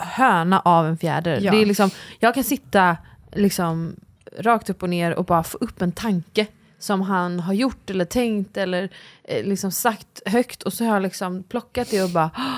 höna 0.00 0.60
av 0.60 0.86
en 0.86 0.98
fjäder. 0.98 1.40
Ja. 1.42 1.52
Det 1.52 1.62
är 1.62 1.66
liksom, 1.66 1.90
jag 2.18 2.34
kan 2.34 2.44
sitta 2.44 2.96
liksom, 3.32 3.96
rakt 4.38 4.70
upp 4.70 4.82
och 4.82 4.88
ner 4.90 5.14
och 5.14 5.24
bara 5.24 5.42
få 5.42 5.58
upp 5.60 5.82
en 5.82 5.92
tanke 5.92 6.46
som 6.78 7.00
han 7.02 7.40
har 7.40 7.52
gjort 7.54 7.90
eller 7.90 8.04
tänkt 8.04 8.56
eller 8.56 8.88
eh, 9.24 9.44
liksom 9.44 9.70
sagt 9.70 10.22
högt 10.26 10.62
och 10.62 10.72
så 10.72 10.84
har 10.84 10.92
jag 10.92 11.02
liksom 11.02 11.42
plockat 11.42 11.88
det 11.90 12.02
och 12.02 12.10
bara 12.10 12.30
"Åh, 12.36 12.54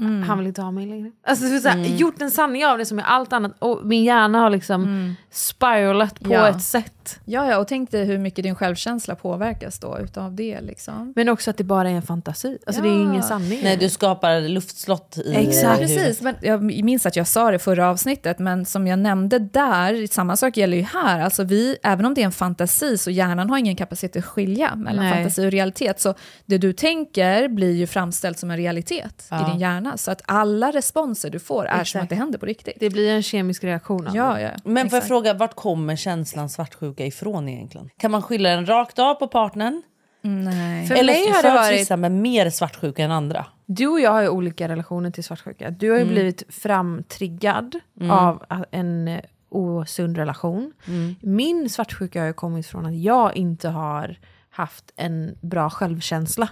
Mm. 0.00 0.22
han 0.28 0.38
vill 0.38 0.46
inte 0.46 0.62
ha 0.62 0.70
mig 0.70 0.86
längre. 0.86 1.10
Alltså, 1.26 1.60
så 1.60 1.68
här, 1.68 1.78
Gjort 1.78 2.22
en 2.22 2.30
sanning 2.30 2.66
av 2.66 2.78
det 2.78 2.86
som 2.86 2.98
är 2.98 3.02
allt 3.02 3.32
annat 3.32 3.52
och 3.58 3.80
min 3.86 4.04
hjärna 4.04 4.38
har 4.38 4.50
liksom 4.50 5.14
spiralat 5.30 6.20
på 6.20 6.34
Mm. 6.34 6.54
Ett 6.56 6.62
sätt. 6.62 6.99
Ja, 7.24 7.50
ja, 7.50 7.58
och 7.58 7.68
tänk 7.68 7.90
dig 7.90 8.04
hur 8.04 8.18
mycket 8.18 8.42
din 8.42 8.54
självkänsla 8.54 9.14
påverkas 9.14 9.78
då 9.78 9.98
utav 9.98 10.34
det. 10.34 10.60
Liksom. 10.60 11.12
Men 11.16 11.28
också 11.28 11.50
att 11.50 11.56
det 11.56 11.64
bara 11.64 11.90
är 11.90 11.94
en 11.94 12.02
fantasi. 12.02 12.58
Alltså 12.66 12.82
det 12.82 12.88
är 12.88 12.92
Ja. 12.94 13.00
ingen 13.00 13.22
sanning. 13.22 13.60
Nej, 13.62 13.76
du 13.76 13.88
skapar 13.90 14.40
luftslott 14.40 15.18
i 15.24 15.34
Exakt. 15.34 15.80
huvudet. 15.80 15.98
Precis, 16.06 16.20
men 16.22 16.34
jag 16.42 16.62
minns 16.62 17.06
att 17.06 17.16
jag 17.16 17.26
sa 17.26 17.50
det 17.50 17.58
förra 17.58 17.88
avsnittet, 17.90 18.38
men 18.38 18.64
som 18.66 18.86
jag 18.86 18.98
nämnde 18.98 19.38
där, 19.38 20.06
samma 20.12 20.36
sak 20.36 20.56
gäller 20.56 20.76
ju 20.76 20.82
här. 20.82 21.20
Alltså 21.20 21.44
vi, 21.44 21.76
även 21.82 22.06
om 22.06 22.14
det 22.14 22.20
är 22.20 22.24
en 22.26 22.32
fantasi, 22.32 22.98
så 22.98 23.10
hjärnan 23.10 23.50
har 23.50 23.58
ingen 23.58 23.76
kapacitet 23.76 24.16
att 24.16 24.24
skilja 24.24 24.74
mellan 24.76 25.04
Nej. 25.04 25.14
fantasi 25.14 25.46
och 25.46 25.50
realitet. 25.50 26.00
Så 26.00 26.14
det 26.46 26.58
du 26.58 26.72
tänker 26.72 27.48
blir 27.48 27.72
ju 27.72 27.86
framställt 27.86 28.38
som 28.38 28.50
en 28.50 28.56
realitet 28.56 29.26
Ja. 29.30 29.46
i 29.46 29.50
din 29.50 29.60
hjärna. 29.60 29.96
Så 29.96 30.10
att 30.10 30.22
alla 30.26 30.70
responser 30.70 31.30
du 31.30 31.38
får 31.38 31.64
är 31.66 31.70
som 31.72 31.80
Exakt. 31.80 32.02
att 32.02 32.08
det 32.08 32.14
händer 32.14 32.38
på 32.38 32.46
riktigt. 32.46 32.74
Det 32.80 32.90
blir 32.90 33.10
en 33.10 33.22
kemisk 33.22 33.64
reaktion. 33.64 34.08
Ja, 34.14 34.40
ja. 34.40 34.48
Men 34.64 34.90
får 34.90 34.96
jag 34.96 35.06
fråga, 35.08 35.34
vart 35.34 35.54
kommer 35.54 35.96
känslan 35.96 36.48
svartsjuka 36.48 36.99
ifrån 37.06 37.48
egentligen? 37.48 37.90
Kan 37.96 38.10
man 38.10 38.22
skylla 38.22 38.48
den 38.48 38.66
rakt 38.66 38.98
av 38.98 39.14
på 39.14 39.28
partnern? 39.28 39.82
Nej. 40.22 40.86
För 40.86 40.94
Eller 40.94 41.12
mig 41.12 41.28
har 41.30 41.42
det 41.42 41.50
varit... 41.50 41.80
vissa 41.80 41.96
med 41.96 42.12
mer 42.12 42.50
svartsjuka 42.50 43.04
än 43.04 43.10
andra? 43.10 43.46
Du 43.66 43.86
och 43.86 44.00
jag 44.00 44.10
har 44.10 44.22
ju 44.22 44.28
olika 44.28 44.68
relationer 44.68 45.10
till 45.10 45.24
svartsjuka. 45.24 45.70
Du 45.70 45.90
har 45.90 45.98
ju 45.98 46.04
blivit 46.04 46.42
framtriggad 46.48 47.78
av 48.10 48.44
a- 48.48 48.64
en 48.70 49.20
osund 49.48 50.16
relation. 50.16 50.72
Min 51.20 51.70
svartsjuka 51.70 52.20
har 52.20 52.26
ju 52.26 52.32
kommit 52.32 52.66
från 52.66 52.86
att 52.86 52.96
jag 52.96 53.36
inte 53.36 53.68
har 53.68 54.16
haft 54.50 54.92
en 54.96 55.38
bra 55.40 55.70
självkänsla. 55.70 56.48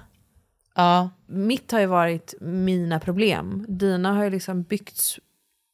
Ja. 0.74 1.10
Mitt 1.26 1.72
har 1.72 1.80
ju 1.80 1.86
varit 1.86 2.34
mina 2.40 3.00
problem. 3.00 3.64
Dina 3.68 4.12
har 4.14 4.24
ju 4.24 4.30
liksom 4.30 4.62
byggts 4.62 5.18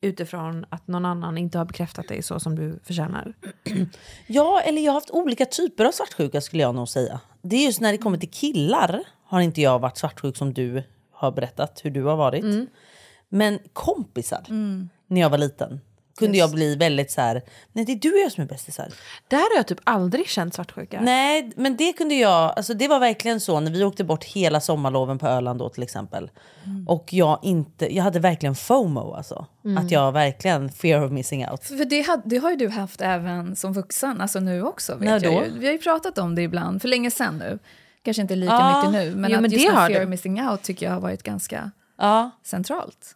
utifrån 0.05 0.67
att 0.69 0.89
någon 0.89 1.05
annan 1.05 1.39
inte 1.39 1.59
har 1.59 1.65
bekräftat 1.65 2.09
dig 2.09 2.23
så 2.23 2.41
som 2.41 2.57
du 2.57 2.79
förtjänar. 2.85 3.35
ja, 4.27 4.61
eller 4.61 4.83
jag 4.83 4.93
har 4.93 4.95
haft 4.95 5.11
olika 5.11 5.47
typer 5.47 5.85
av 5.85 5.93
svartsjuka 5.93 6.41
skulle 6.41 6.63
jag 6.63 6.75
nog 6.75 6.89
säga. 6.89 7.21
Det 7.43 7.57
är 7.57 7.65
just 7.67 7.81
när 7.81 7.93
det 7.93 7.99
kommer 7.99 8.19
till 8.19 8.31
killar 8.31 9.03
har 9.25 9.41
inte 9.41 9.61
jag 9.61 9.79
varit 9.79 9.99
svartsjuk 9.99 10.37
som 10.37 10.55
du 10.55 10.83
har 11.13 11.33
berättat 11.33 11.81
hur 11.85 11.91
du 11.91 12.03
har 12.03 12.17
varit. 12.17 12.45
Men 13.29 13.59
kompisar, 13.73 14.45
när 15.07 15.21
jag 15.21 15.31
var 15.31 15.39
liten, 15.39 15.81
kunde 16.19 16.39
jag 16.39 16.51
bli 16.51 16.77
väldigt 16.77 17.11
så 17.11 17.21
här, 17.21 17.43
nej 17.73 17.85
det 17.85 17.93
är 17.93 17.97
du 17.97 18.13
och 18.13 18.19
jag 18.19 18.33
som 18.33 18.43
är 18.43 18.49
bästisar. 18.49 18.89
Där 19.29 19.37
har 19.39 19.57
jag 19.57 19.67
typ 19.67 19.81
aldrig 19.85 20.29
känt 20.29 20.55
svartsjuka. 20.55 21.01
Nej, 21.01 21.53
men 21.57 21.77
det 21.77 21.93
kunde 21.93 22.15
jag, 22.15 22.53
alltså 22.57 22.75
det 22.75 22.89
var 22.89 23.01
verkligen 23.01 23.41
så 23.41 23.61
när 23.61 23.71
vi 23.71 23.85
åkte 23.85 24.05
bort 24.05 24.25
hela 24.25 24.61
sommarloven 24.61 25.19
på 25.19 25.27
Öland 25.27 25.59
då 25.59 25.69
till 25.69 25.83
exempel. 25.83 26.31
Och 26.87 27.13
jag 27.13 27.39
inte, 27.43 27.95
jag 27.97 28.05
hade 28.05 28.19
verkligen 28.21 28.55
FOMO 28.55 29.15
alltså. 29.15 29.47
Att 29.79 29.91
jag 29.91 30.13
verkligen 30.13 30.69
fear 30.73 31.05
of 31.05 31.13
missing 31.13 31.49
out. 31.49 31.65
För 31.65 31.85
det, 31.85 32.01
had, 32.01 32.23
det 32.25 32.37
har 32.37 32.51
ju 32.51 32.57
du 32.57 32.69
haft 32.69 33.01
även 33.01 33.57
som 33.57 33.73
vuxen, 33.73 34.21
alltså 34.21 34.41
nu 34.41 34.63
också. 34.63 34.93
Vet 34.95 35.05
När 35.05 35.21
då? 35.21 35.45
Vi 35.59 35.67
har 35.67 35.73
ju 35.73 35.79
pratat 35.79 36.19
om 36.19 36.35
det 36.35 36.43
ibland, 36.43 36.81
för 36.83 36.89
länge 36.89 37.11
sedan 37.11 37.39
nu. 37.39 37.59
Kanske 38.03 38.23
inte 38.23 38.37
lika 38.37 38.53
Ja. 38.53 38.79
mycket 38.79 38.93
nu, 39.05 39.15
men 39.21 39.31
Jo, 39.31 39.37
att 39.37 39.43
men 39.43 39.51
just 39.51 39.67
det 39.67 39.73
fear 39.73 40.03
of 40.03 40.09
missing 40.09 40.49
out 40.49 40.63
tycker 40.63 40.87
jag 40.87 40.93
har 40.93 41.01
varit 41.01 41.23
ganska 41.23 41.71
Ja. 41.99 42.31
centralt. 42.45 43.15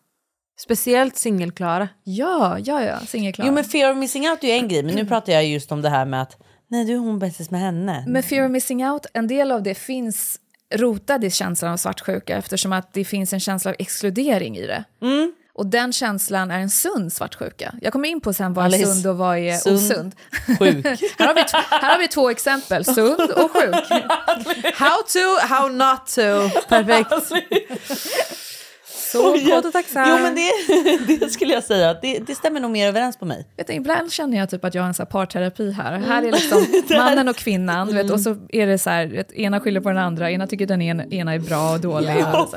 Speciellt 0.60 1.16
singelklara. 1.16 1.88
Ja, 2.04 2.58
ja, 2.58 2.84
ja. 2.84 3.00
Singelklar. 3.00 3.46
Jo 3.46 3.52
men 3.52 3.64
fear 3.64 3.90
of 3.90 3.96
missing 3.96 4.30
out 4.30 4.44
är 4.44 4.48
ju 4.48 4.52
en 4.52 4.68
grej, 4.68 4.82
men 4.82 4.94
nu 4.94 5.06
pratar 5.06 5.32
jag 5.32 5.46
just 5.46 5.72
om 5.72 5.82
det 5.82 5.88
här 5.88 6.04
med 6.04 6.22
att 6.22 6.36
nej 6.68 6.84
du 6.84 6.92
är 6.92 6.98
hon 6.98 7.18
bästis 7.18 7.50
med 7.50 7.60
henne. 7.60 8.04
Men 8.06 8.22
fear 8.22 8.44
of 8.44 8.50
missing 8.50 8.86
out, 8.86 9.06
en 9.12 9.26
del 9.26 9.52
av 9.52 9.62
det 9.62 9.74
finns 9.74 10.40
rotad 10.74 11.24
i 11.24 11.30
känslan 11.30 11.72
av 11.72 11.76
svartsjuka 11.76 12.36
eftersom 12.36 12.72
att 12.72 12.92
det 12.92 13.04
finns 13.04 13.32
en 13.32 13.40
känsla 13.40 13.70
av 13.70 13.76
exkludering 13.78 14.56
i 14.56 14.66
det. 14.66 14.84
Mm. 15.02 15.32
Och 15.54 15.66
den 15.66 15.92
känslan 15.92 16.50
är 16.50 16.58
en 16.58 16.70
sund 16.70 17.12
svartsjuka. 17.12 17.74
Jag 17.82 17.92
kommer 17.92 18.08
in 18.08 18.20
på 18.20 18.32
sen 18.32 18.54
vad 18.54 18.74
är 18.74 18.78
sund 18.78 19.06
och 19.06 19.16
vad 19.16 19.38
är 19.38 19.56
sund, 19.56 19.76
osund. 19.76 20.14
Sjuk. 20.58 20.86
Här 21.18 21.26
har, 21.26 21.34
vi 21.34 21.44
här 21.70 21.92
har 21.92 21.98
vi 21.98 22.08
två 22.08 22.30
exempel, 22.30 22.84
sund 22.84 23.30
och 23.30 23.50
sjuk. 23.50 23.74
How 24.74 25.02
to, 25.12 25.46
how 25.48 25.68
not 25.68 26.06
to. 26.06 26.60
Perfekt. 26.68 27.32
Så 29.12 29.32
kåt 29.50 29.64
och 29.64 29.72
tacksam. 29.72 30.08
Jo 30.08 30.16
men 30.22 30.34
det, 30.34 30.50
det 31.20 31.30
skulle 31.30 31.54
jag 31.54 31.64
säga, 31.64 31.94
det, 31.94 32.18
det 32.18 32.34
stämmer 32.34 32.60
nog 32.60 32.70
mer 32.70 32.88
överens 32.88 33.16
på 33.16 33.24
mig. 33.24 33.46
Vet 33.56 33.66
du, 33.66 33.72
ibland 33.72 34.12
känner 34.12 34.38
jag 34.38 34.50
typ 34.50 34.64
att 34.64 34.74
jag 34.74 34.82
har 34.82 34.88
en 34.88 34.94
så 34.94 35.02
här 35.02 35.10
parterapi 35.10 35.70
här. 35.72 35.98
Här 35.98 36.22
är 36.22 36.32
liksom 36.32 36.66
mannen 36.98 37.28
och 37.28 37.36
kvinnan, 37.36 37.88
du 37.88 37.94
vet, 37.94 38.10
och 38.10 38.20
så 38.20 38.36
är 38.48 38.66
det 38.66 38.78
så 38.78 38.90
här, 38.90 39.06
vet, 39.06 39.32
ena 39.32 39.60
skyller 39.60 39.80
på 39.80 39.88
den 39.88 39.98
andra, 39.98 40.30
ena 40.30 40.46
tycker 40.46 40.66
den 40.66 40.82
ena, 40.82 41.04
ena 41.04 41.34
är 41.34 41.38
bra 41.38 41.72
och 41.72 41.80
dålig. 41.80 42.16
och 42.18 42.48
så. 42.48 42.56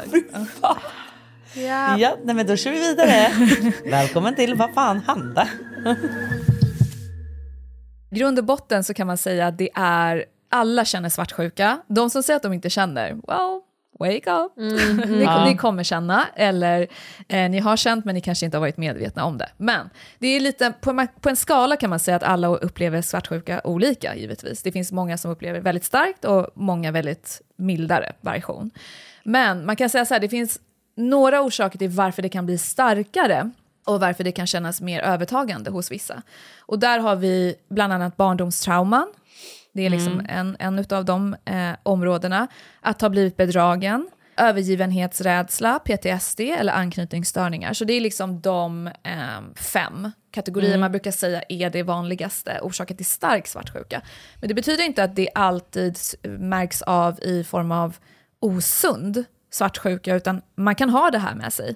Ja. 1.53 1.97
Ja, 1.97 2.17
nej, 2.23 2.35
men 2.35 2.47
då 2.47 2.55
kör 2.55 2.71
vi 2.71 2.79
vidare. 2.79 3.31
Välkommen 3.91 4.35
till 4.35 4.55
Vad 4.55 4.73
fan 4.73 5.01
hände? 5.07 5.47
grund 8.11 8.39
och 8.39 8.45
botten 8.45 8.83
så 8.83 8.93
kan 8.93 9.07
man 9.07 9.17
säga 9.17 9.47
att 9.47 9.57
det 9.57 9.69
är, 9.75 10.25
alla 10.51 10.85
känner 10.85 11.09
svartsjuka. 11.09 11.81
De 11.87 12.09
som 12.09 12.23
säger 12.23 12.35
att 12.37 12.43
de 12.43 12.53
inte 12.53 12.69
känner, 12.69 13.09
well, 13.09 13.61
wake 14.01 14.31
up. 14.31 14.51
ni, 15.09 15.27
ni 15.45 15.57
kommer 15.57 15.83
känna, 15.83 16.27
eller 16.35 16.87
eh, 17.27 17.49
ni 17.49 17.59
har 17.59 17.77
känt 17.77 18.05
men 18.05 18.15
ni 18.15 18.21
kanske 18.21 18.45
inte 18.45 18.57
har 18.57 18.61
varit 18.61 18.77
medvetna 18.77 19.25
om 19.25 19.37
det. 19.37 19.49
Men 19.57 19.89
det 20.19 20.27
är 20.27 20.39
lite, 20.39 20.73
på, 20.81 20.89
en- 20.91 21.07
på 21.21 21.29
en 21.29 21.35
skala 21.35 21.75
kan 21.75 21.89
man 21.89 21.99
säga 21.99 22.17
att 22.17 22.23
alla 22.23 22.47
upplever 22.47 23.01
svartsjuka 23.01 23.61
olika 23.63 24.15
givetvis. 24.15 24.63
Det 24.63 24.71
finns 24.71 24.91
många 24.91 25.17
som 25.17 25.31
upplever 25.31 25.59
väldigt 25.59 25.83
starkt 25.85 26.25
och 26.25 26.47
många 26.55 26.91
väldigt 26.91 27.41
mildare 27.55 28.13
version. 28.21 28.71
Men 29.23 29.65
man 29.65 29.75
kan 29.75 29.89
säga 29.89 30.05
så 30.05 30.13
här, 30.13 30.21
det 30.21 30.29
finns 30.29 30.59
några 30.95 31.41
orsaker 31.41 31.77
till 31.77 31.89
varför 31.89 32.21
det 32.21 32.29
kan 32.29 32.45
bli 32.45 32.57
starkare 32.57 33.51
och 33.85 33.99
varför 33.99 34.23
det 34.23 34.31
kan 34.31 34.47
kännas 34.47 34.81
mer 34.81 35.01
övertagande 35.01 35.71
hos 35.71 35.91
vissa. 35.91 36.21
Och 36.59 36.79
där 36.79 36.99
har 36.99 37.15
vi 37.15 37.55
bland 37.69 37.93
annat 37.93 38.17
barndomstrauman. 38.17 39.07
Det 39.73 39.85
är 39.85 39.89
liksom 39.89 40.25
en, 40.29 40.57
en 40.59 40.85
av 40.89 41.05
de 41.05 41.35
eh, 41.45 41.71
områdena. 41.83 42.47
Att 42.81 43.01
ha 43.01 43.09
blivit 43.09 43.37
bedragen, 43.37 44.09
övergivenhetsrädsla, 44.37 45.79
PTSD 45.79 46.39
eller 46.39 46.73
anknytningsstörningar. 46.73 47.73
Så 47.73 47.85
det 47.85 47.93
är 47.93 48.01
liksom 48.01 48.41
de 48.41 48.87
eh, 48.87 49.55
fem 49.55 50.11
kategorier 50.31 50.77
man 50.77 50.91
brukar 50.91 51.11
säga 51.11 51.43
är 51.49 51.69
det 51.69 51.83
vanligaste 51.83 52.59
orsaken 52.61 52.97
till 52.97 53.05
stark 53.05 53.47
svartsjuka. 53.47 54.01
Men 54.39 54.47
det 54.47 54.53
betyder 54.53 54.83
inte 54.83 55.03
att 55.03 55.15
det 55.15 55.29
alltid 55.35 55.97
märks 56.23 56.81
av 56.81 57.19
i 57.23 57.43
form 57.43 57.71
av 57.71 57.97
osund 58.39 59.23
svartsjuka, 59.51 60.15
utan 60.15 60.41
man 60.55 60.75
kan 60.75 60.89
ha 60.89 61.11
det 61.11 61.17
här 61.17 61.35
med 61.35 61.53
sig. 61.53 61.75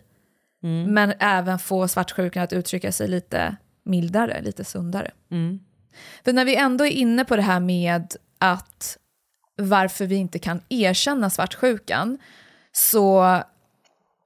Men 0.87 1.13
även 1.19 1.59
få 1.59 1.87
svartsjukan 1.87 2.43
att 2.43 2.53
uttrycka 2.53 2.91
sig 2.91 3.07
lite 3.07 3.55
mildare, 3.85 4.41
lite 4.41 4.63
sundare. 4.63 5.11
För 6.25 6.33
när 6.33 6.45
vi 6.45 6.55
ändå 6.55 6.85
är 6.85 6.91
inne 6.91 7.25
på 7.25 7.35
det 7.35 7.41
här 7.41 7.59
med 7.59 8.15
att 8.39 8.97
varför 9.57 10.05
vi 10.05 10.15
inte 10.15 10.39
kan 10.39 10.61
erkänna 10.69 11.29
svartsjukan, 11.29 12.17
så 12.71 13.21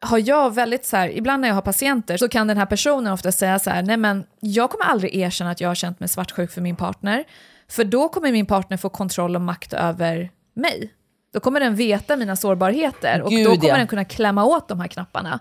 har 0.02 0.28
jag 0.30 0.54
väldigt 0.56 0.86
så 0.86 0.98
här, 0.98 1.10
ibland 1.10 1.42
när 1.42 1.48
jag 1.48 1.56
har 1.56 1.62
patienter 1.62 2.18
så 2.18 2.30
kan 2.30 2.48
den 2.48 2.58
här 2.58 2.66
personen 2.66 3.14
ofta 3.14 3.32
säga 3.32 3.60
så 3.60 3.70
här, 3.70 3.84
nej 3.84 3.98
men 3.98 4.24
jag 4.40 4.70
kommer 4.70 4.86
aldrig 4.86 5.16
erkänna 5.16 5.52
att 5.52 5.62
jag 5.62 5.70
har 5.70 5.76
känt 5.76 6.00
mig 6.00 6.10
svartsjuk 6.10 6.52
för 6.52 6.62
min 6.62 6.76
partner, 6.76 7.24
för 7.68 7.84
då 7.84 8.10
kommer 8.10 8.32
min 8.32 8.46
partner 8.46 8.78
få 8.78 8.90
kontroll 8.90 9.36
och 9.36 9.42
makt 9.42 9.74
över 9.74 10.32
mig. 10.54 10.94
Då 11.34 11.40
kommer 11.40 11.60
den 11.60 11.76
veta 11.76 12.16
mina 12.16 12.36
sårbarheter 12.36 13.22
och 13.22 13.30
Gud, 13.30 13.46
då 13.46 13.56
kommer 13.56 13.70
ja. 13.70 13.78
den 13.78 13.88
kunna 13.88 14.06
klämma 14.06 14.46
åt 14.46 14.68
de 14.68 14.80
här 14.80 14.88
knapparna 14.88 15.40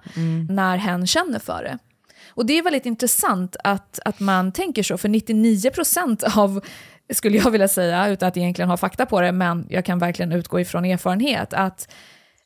när 0.49 0.77
hen 0.77 1.07
känner 1.07 1.39
för 1.39 1.63
det. 1.63 1.79
Och 2.39 2.47
det 2.47 2.59
är 2.59 2.63
väldigt 2.63 2.87
intressant 2.87 3.57
att, 3.65 3.99
att 4.05 4.21
man 4.21 4.53
tänker 4.53 4.83
så, 4.83 4.99
för 4.99 5.09
99% 5.09 6.39
av, 6.39 6.61
skulle 7.13 7.37
jag 7.37 7.51
vilja 7.51 7.69
säga, 7.69 8.09
utan 8.09 8.29
att 8.29 8.37
egentligen 8.37 8.69
ha 8.69 8.77
fakta 8.77 9.07
på 9.07 9.21
det, 9.21 9.33
men 9.33 9.67
jag 9.69 9.85
kan 9.85 9.99
verkligen 9.99 10.33
utgå 10.33 10.61
ifrån 10.61 10.85
erfarenhet, 10.85 11.53
att 11.55 11.93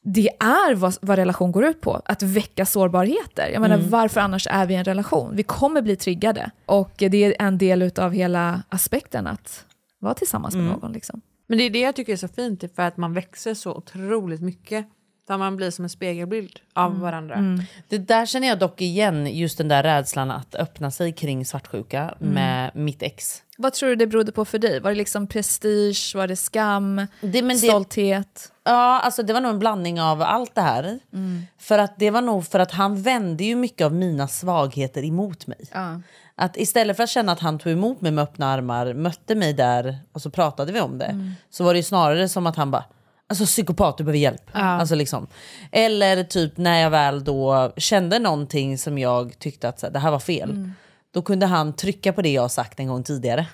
det 0.04 0.28
är 0.40 0.74
vad, 0.74 0.96
vad 1.00 1.18
relation 1.18 1.52
går 1.52 1.64
ut 1.64 1.80
på, 1.80 2.02
att 2.04 2.22
väcka 2.22 2.66
sårbarheter. 2.66 3.50
Jag 3.52 3.60
menar, 3.60 3.78
varför 3.78 4.20
annars 4.20 4.46
är 4.50 4.66
vi 4.66 4.74
i 4.74 4.76
en 4.76 4.84
relation? 4.84 5.36
Vi 5.36 5.42
kommer 5.42 5.82
bli 5.82 5.96
triggade. 5.96 6.50
Och 6.66 6.92
det 6.96 7.24
är 7.24 7.34
en 7.38 7.58
del 7.58 7.90
av 7.96 8.12
hela 8.12 8.62
aspekten 8.68 9.26
att 9.26 9.64
vara 9.98 10.14
tillsammans 10.14 10.54
med 10.54 10.64
någon. 10.64 10.92
Liksom. 10.92 11.20
Men 11.46 11.58
det 11.58 11.64
är 11.64 11.70
det 11.70 11.80
jag 11.80 11.96
tycker 11.96 12.12
är 12.12 12.16
så 12.16 12.28
fint, 12.28 12.64
för 12.76 12.82
att 12.82 12.96
man 12.96 13.14
växer 13.14 13.54
så 13.54 13.74
otroligt 13.74 14.40
mycket. 14.40 14.86
För 15.32 15.38
man 15.38 15.56
blir 15.56 15.70
som 15.70 15.84
en 15.84 15.88
spegelbild 15.88 16.60
av 16.74 17.00
varandra. 17.00 17.58
Det 17.88 17.98
där 17.98 18.26
känner 18.26 18.48
jag 18.48 18.58
dock 18.58 18.80
igen, 18.80 19.26
just 19.26 19.58
den 19.58 19.68
där 19.68 19.82
rädslan 19.82 20.30
att 20.30 20.54
öppna 20.54 20.90
sig 20.90 21.12
kring 21.12 21.46
svartsjuka 21.46 22.14
med 22.18 22.70
mitt 22.74 23.02
ex. 23.02 23.42
Vad 23.56 23.72
tror 23.72 23.88
du 23.88 23.96
det 23.96 24.06
berodde 24.06 24.32
på 24.32 24.44
för 24.44 24.58
dig? 24.58 24.80
Var 24.80 24.90
det 24.90 24.96
liksom 24.96 25.26
prestige, 25.26 26.12
var 26.14 26.26
det 26.26 26.36
skam, 26.36 27.06
Det, 27.20 27.42
men 27.42 27.56
det, 27.56 27.68
stolthet? 27.68 28.52
Ja, 28.64 29.00
alltså 29.00 29.22
det 29.22 29.32
var 29.32 29.40
nog 29.40 29.52
en 29.52 29.58
blandning 29.58 30.00
av 30.00 30.22
allt 30.22 30.54
det 30.54 30.60
här. 30.60 30.98
För 31.58 31.78
att 31.78 31.98
det 31.98 32.10
var 32.10 32.20
nog 32.20 32.46
för 32.46 32.58
att 32.58 32.72
han 32.72 33.02
vände 33.02 33.44
ju 33.44 33.54
mycket 33.54 33.84
av 33.84 33.94
mina 33.94 34.28
svagheter 34.28 35.04
emot 35.04 35.46
mig. 35.46 35.60
Att 36.34 36.56
istället 36.56 36.96
för 36.96 37.04
att 37.04 37.10
känna 37.10 37.32
att 37.32 37.40
han 37.40 37.58
tog 37.58 37.72
emot 37.72 38.00
mig 38.00 38.12
med 38.12 38.22
öppna 38.24 38.46
armar, 38.46 38.94
mötte 38.94 39.34
mig 39.34 39.52
där 39.52 39.98
och 40.12 40.22
så 40.22 40.30
pratade 40.30 40.72
vi 40.72 40.80
om 40.80 40.98
det. 40.98 41.34
Så 41.50 41.64
var 41.64 41.74
det 41.74 41.78
ju 41.78 41.84
snarare 41.84 42.28
som 42.28 42.46
att 42.46 42.56
han 42.56 42.70
bara 42.70 42.84
Alltså 43.32 43.44
psykopat, 43.46 43.98
du 43.98 44.04
behöver 44.04 44.18
hjälp. 44.18 44.42
Alltså, 44.52 44.94
liksom. 44.94 45.26
Eller 45.72 46.24
typ 46.24 46.56
när 46.56 46.80
jag 46.80 46.90
väl 46.90 47.24
då 47.24 47.72
kände 47.76 48.18
någonting 48.18 48.78
som 48.78 48.98
jag 48.98 49.38
tyckte 49.38 49.68
att 49.68 49.80
så 49.80 49.86
här, 49.86 49.92
det 49.92 49.98
här 49.98 50.10
var 50.10 50.18
fel. 50.18 50.68
Då 51.12 51.22
kunde 51.22 51.46
han 51.46 51.72
trycka 51.76 52.12
på 52.12 52.22
det 52.22 52.32
jag 52.32 52.50
sagt 52.50 52.78
en 52.80 52.86
gång 52.88 53.02
tidigare. 53.02 53.46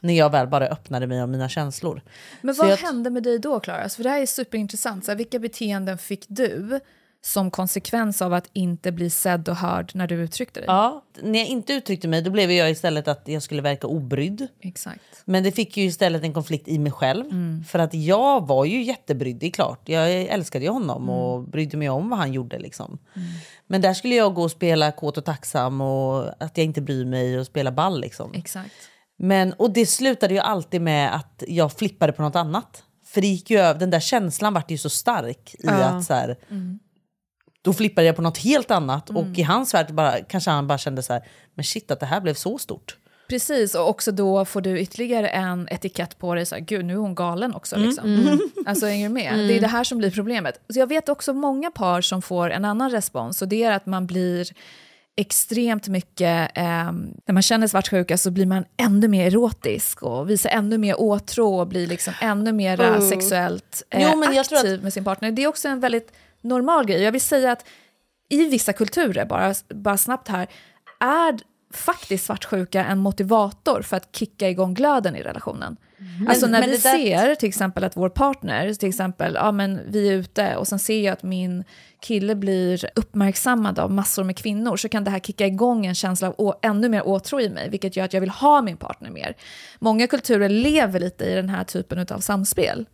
När 0.00 0.14
jag 0.14 0.30
väl 0.30 0.46
bara 0.46 0.66
öppnade 0.68 1.06
mig 1.06 1.20
av 1.20 1.28
mina 1.28 1.48
känslor. 1.48 2.00
Men 2.40 2.54
Så 2.54 2.62
vad 2.62 2.72
jag- 2.72 2.76
hände 2.76 3.10
med 3.10 3.22
dig 3.22 3.38
då, 3.38 3.60
Klara? 3.60 3.82
Alltså, 3.82 3.96
För 3.96 4.02
det 4.04 4.10
här 4.10 4.22
är 4.22 4.26
superintressant. 4.26 5.04
Så 5.04 5.10
här, 5.10 5.16
vilka 5.18 5.38
beteenden 5.38 5.98
fick 5.98 6.24
du 6.28 6.80
som 7.26 7.50
konsekvens 7.50 8.22
av 8.22 8.34
att 8.34 8.50
inte 8.52 8.92
bli 8.92 9.10
sedd 9.10 9.48
och 9.48 9.56
hörd 9.56 9.90
när 9.94 10.06
du 10.06 10.14
uttryckte 10.14 10.60
dig? 10.60 10.66
Ja, 10.68 11.04
när 11.22 11.38
jag 11.38 11.48
inte 11.48 11.72
uttryckte 11.72 12.08
mig 12.08 12.22
då 12.22 12.30
blev 12.30 12.52
jag 12.52 12.70
istället 12.70 13.08
att 13.08 13.22
jag 13.28 13.42
skulle 13.42 13.62
verka 13.62 13.86
obrydd. 13.86 14.48
Exakt. 14.60 15.22
Men 15.24 15.42
det 15.42 15.52
fick 15.52 15.76
ju 15.76 15.84
istället 15.84 16.22
en 16.22 16.34
konflikt 16.34 16.68
i 16.68 16.78
mig 16.78 16.92
själv. 16.92 17.24
För 17.68 17.78
att 17.78 17.94
jag 17.94 18.46
var 18.46 18.64
ju 18.64 18.82
jättebrydd, 18.82 19.36
det 19.36 19.46
är 19.46 19.50
klart. 19.50 19.88
Jag 19.88 20.12
älskade 20.12 20.64
ju 20.64 20.70
honom 20.70 21.10
och 21.10 21.42
brydde 21.42 21.76
mig 21.76 21.88
om 21.88 22.10
vad 22.10 22.18
han 22.18 22.32
gjorde. 22.32 22.58
Liksom. 22.58 22.98
Men 23.66 23.80
där 23.80 23.94
skulle 23.94 24.14
jag 24.14 24.34
gå 24.34 24.42
och 24.42 24.50
spela 24.50 24.92
kåt 24.92 25.18
och 25.18 25.24
tacksam 25.24 25.80
och 25.80 26.42
att 26.42 26.58
jag 26.58 26.64
inte 26.64 26.80
bryr 26.80 27.04
mig 27.04 27.38
och 27.38 27.46
spela 27.46 27.72
ball. 27.72 28.00
Liksom. 28.00 28.34
Exakt. 28.34 28.74
Men, 29.18 29.52
och 29.52 29.70
det 29.72 29.86
slutade 29.86 30.34
ju 30.34 30.40
alltid 30.40 30.80
med 30.80 31.14
att 31.14 31.42
jag 31.48 31.72
flippade 31.72 32.12
på 32.12 32.22
något 32.22 32.36
annat. 32.36 32.82
För 33.06 33.20
det 33.20 33.26
gick 33.26 33.50
ju 33.50 33.58
över, 33.58 33.80
den 33.80 33.90
där 33.90 34.00
känslan 34.00 34.54
vart 34.54 34.70
ju 34.70 34.78
så 34.78 34.90
stark 34.90 35.54
i 35.58 35.68
att 35.68 36.04
så 36.04 36.14
här, 36.14 36.36
då 37.66 37.72
flippade 37.72 38.06
jag 38.06 38.16
på 38.16 38.22
något 38.22 38.38
helt 38.38 38.70
annat 38.70 39.10
och 39.10 39.26
i 39.34 39.42
hans 39.42 39.74
värld 39.74 39.94
bara, 39.94 40.20
kanske 40.20 40.50
han 40.50 40.66
bara 40.66 40.78
kände 40.78 41.02
så 41.02 41.12
här, 41.12 41.22
men 41.54 41.64
shit 41.64 41.90
att 41.90 42.00
det 42.00 42.06
här 42.06 42.20
blev 42.20 42.34
så 42.34 42.58
stort. 42.58 42.96
Precis, 43.28 43.74
och 43.74 43.88
också 43.88 44.12
då 44.12 44.44
får 44.44 44.60
du 44.60 44.80
ytterligare 44.80 45.28
en 45.28 45.68
etikett 45.70 46.18
på 46.18 46.34
dig. 46.34 46.46
Så 46.46 46.54
här, 46.54 46.62
Gud, 46.62 46.84
nu 46.84 46.92
är 46.92 46.98
hon 46.98 47.14
galen 47.14 47.54
också. 47.54 47.76
Liksom. 47.76 48.38
Alltså, 48.66 48.86
hänger 48.86 49.08
du 49.08 49.14
med? 49.14 49.38
Det 49.38 49.56
är 49.56 49.60
det 49.60 49.66
här 49.66 49.84
som 49.84 49.98
blir 49.98 50.10
problemet. 50.10 50.60
Så 50.68 50.78
jag 50.78 50.86
vet 50.86 51.08
också 51.08 51.32
många 51.32 51.70
par 51.70 52.00
som 52.00 52.22
får 52.22 52.50
en 52.50 52.64
annan 52.64 52.90
respons 52.90 53.42
och 53.42 53.48
det 53.48 53.62
är 53.62 53.72
att 53.72 53.86
man 53.86 54.06
blir 54.06 54.48
extremt 55.16 55.88
mycket, 55.88 56.58
eh, 56.58 56.92
när 57.26 57.32
man 57.32 57.42
känner 57.42 57.66
svartsjuka 57.66 58.18
så 58.18 58.30
blir 58.30 58.46
man 58.46 58.64
ännu 58.76 59.08
mer 59.08 59.26
erotisk 59.26 60.02
och 60.02 60.30
visar 60.30 60.50
ännu 60.50 60.78
mer 60.78 61.00
åtrå 61.00 61.60
och 61.60 61.66
blir 61.66 61.86
liksom 61.86 62.14
ännu 62.20 62.52
mer 62.52 63.00
sexuellt 63.00 63.82
eh, 63.90 64.02
Jo, 64.02 64.18
men 64.18 64.34
jag 64.34 64.46
tror 64.46 64.58
aktiv 64.58 64.82
med 64.82 64.92
sin 64.92 65.04
partner. 65.04 65.30
Det 65.30 65.42
är 65.42 65.46
också 65.46 65.68
en 65.68 65.80
väldigt 65.80 66.12
normal 66.48 66.86
grej. 66.86 67.02
Jag 67.02 67.12
vill 67.12 67.20
säga 67.20 67.52
att 67.52 67.64
i 68.28 68.44
vissa 68.44 68.72
kulturer, 68.72 69.24
bara, 69.24 69.54
bara 69.68 69.96
snabbt 69.96 70.28
här, 70.28 70.46
är 71.00 71.36
faktiskt 71.72 72.26
svartsjuka 72.26 72.84
en 72.84 72.98
motivator 72.98 73.82
för 73.82 73.96
att 73.96 74.16
kicka 74.16 74.48
igång 74.48 74.74
glöden 74.74 75.16
i 75.16 75.22
relationen. 75.22 75.76
Alltså 76.28 76.46
när 76.46 76.60
men 76.60 76.70
vi 76.70 76.76
ser 76.76 77.34
till 77.34 77.48
exempel 77.48 77.84
att 77.84 77.96
vår 77.96 78.08
partner, 78.08 78.74
till 78.74 78.88
exempel, 78.88 79.34
ja 79.34 79.52
men 79.52 79.80
vi 79.88 80.08
är 80.08 80.12
ute 80.12 80.56
och 80.56 80.68
sen 80.68 80.78
ser 80.78 81.00
jag 81.00 81.12
att 81.12 81.22
min 81.22 81.64
kille 82.00 82.34
blir 82.34 82.90
uppmärksammad 82.94 83.78
av 83.78 83.90
massor 83.90 84.24
med 84.24 84.36
kvinnor 84.36 84.76
så 84.76 84.88
kan 84.88 85.04
det 85.04 85.10
här 85.10 85.18
kicka 85.18 85.46
igång 85.46 85.86
en 85.86 85.94
känsla 85.94 86.28
av 86.28 86.34
å, 86.38 86.54
ännu 86.62 86.88
mer 86.88 87.08
åtrå 87.08 87.40
i 87.40 87.48
mig, 87.48 87.70
vilket 87.70 87.96
gör 87.96 88.04
att 88.04 88.12
jag 88.12 88.20
vill 88.20 88.30
ha 88.30 88.62
min 88.62 88.76
partner 88.76 89.10
mer. 89.10 89.36
Många 89.78 90.06
kulturer 90.06 90.48
lever 90.48 91.00
lite 91.00 91.24
i 91.24 91.34
den 91.34 91.48
här 91.48 91.64
typen 91.64 92.06
av 92.10 92.18
samspel. 92.20 92.86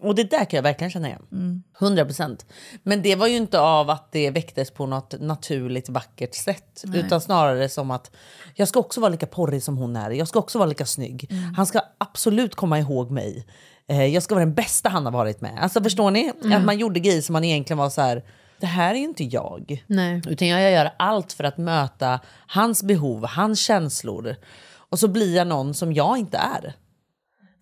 Och 0.00 0.14
det 0.14 0.24
där 0.24 0.44
kan 0.44 0.56
jag 0.58 0.62
verkligen 0.62 0.90
känna 0.90 1.08
igen. 1.08 1.62
100 1.80 2.04
procent. 2.04 2.46
Men 2.82 3.02
det 3.02 3.16
var 3.16 3.26
ju 3.26 3.36
inte 3.36 3.60
av 3.60 3.90
att 3.90 4.12
det 4.12 4.30
väcktes 4.30 4.70
på 4.70 4.86
något 4.86 5.14
naturligt 5.20 5.88
vackert 5.88 6.34
sätt. 6.34 6.84
Utan 6.94 7.20
snarare 7.20 7.68
som 7.68 7.90
att 7.90 8.10
jag 8.54 8.68
ska 8.68 8.80
också 8.80 9.00
vara 9.00 9.10
lika 9.10 9.26
porrig 9.26 9.62
som 9.62 9.76
hon 9.76 9.96
är. 9.96 10.10
Jag 10.10 10.28
ska 10.28 10.38
också 10.38 10.58
vara 10.58 10.68
lika 10.68 10.86
snygg. 10.86 11.30
Han 11.56 11.66
ska 11.66 11.80
absolut 11.98 12.54
komma 12.54 12.78
ihåg 12.78 13.10
mig. 13.10 13.46
Eh, 13.88 14.06
jag 14.06 14.22
ska 14.22 14.34
vara 14.34 14.44
den 14.44 14.54
bästa 14.54 14.88
han 14.88 15.04
har 15.04 15.12
varit 15.12 15.40
med. 15.40 15.58
Alltså 15.62 15.82
förstår 15.82 16.10
ni? 16.10 16.32
Att 16.54 16.64
man 16.64 16.78
gjorde 16.78 17.00
grejer 17.00 17.22
som 17.22 17.32
man 17.32 17.44
egentligen 17.44 17.78
var 17.78 17.90
så 17.90 18.00
här. 18.00 18.22
Det 18.60 18.66
här 18.66 18.94
är 18.94 18.98
ju 18.98 19.04
inte 19.04 19.24
jag. 19.24 19.84
Nej. 19.86 20.22
Utan 20.28 20.48
jag 20.48 20.72
gör 20.72 20.90
allt 20.96 21.32
för 21.32 21.44
att 21.44 21.58
möta 21.58 22.20
hans 22.46 22.82
behov, 22.82 23.26
hans 23.26 23.60
känslor. 23.60 24.36
Och 24.72 24.98
så 24.98 25.08
blir 25.08 25.36
jag 25.36 25.46
någon 25.46 25.74
som 25.74 25.92
jag 25.92 26.18
inte 26.18 26.38
är. 26.38 26.74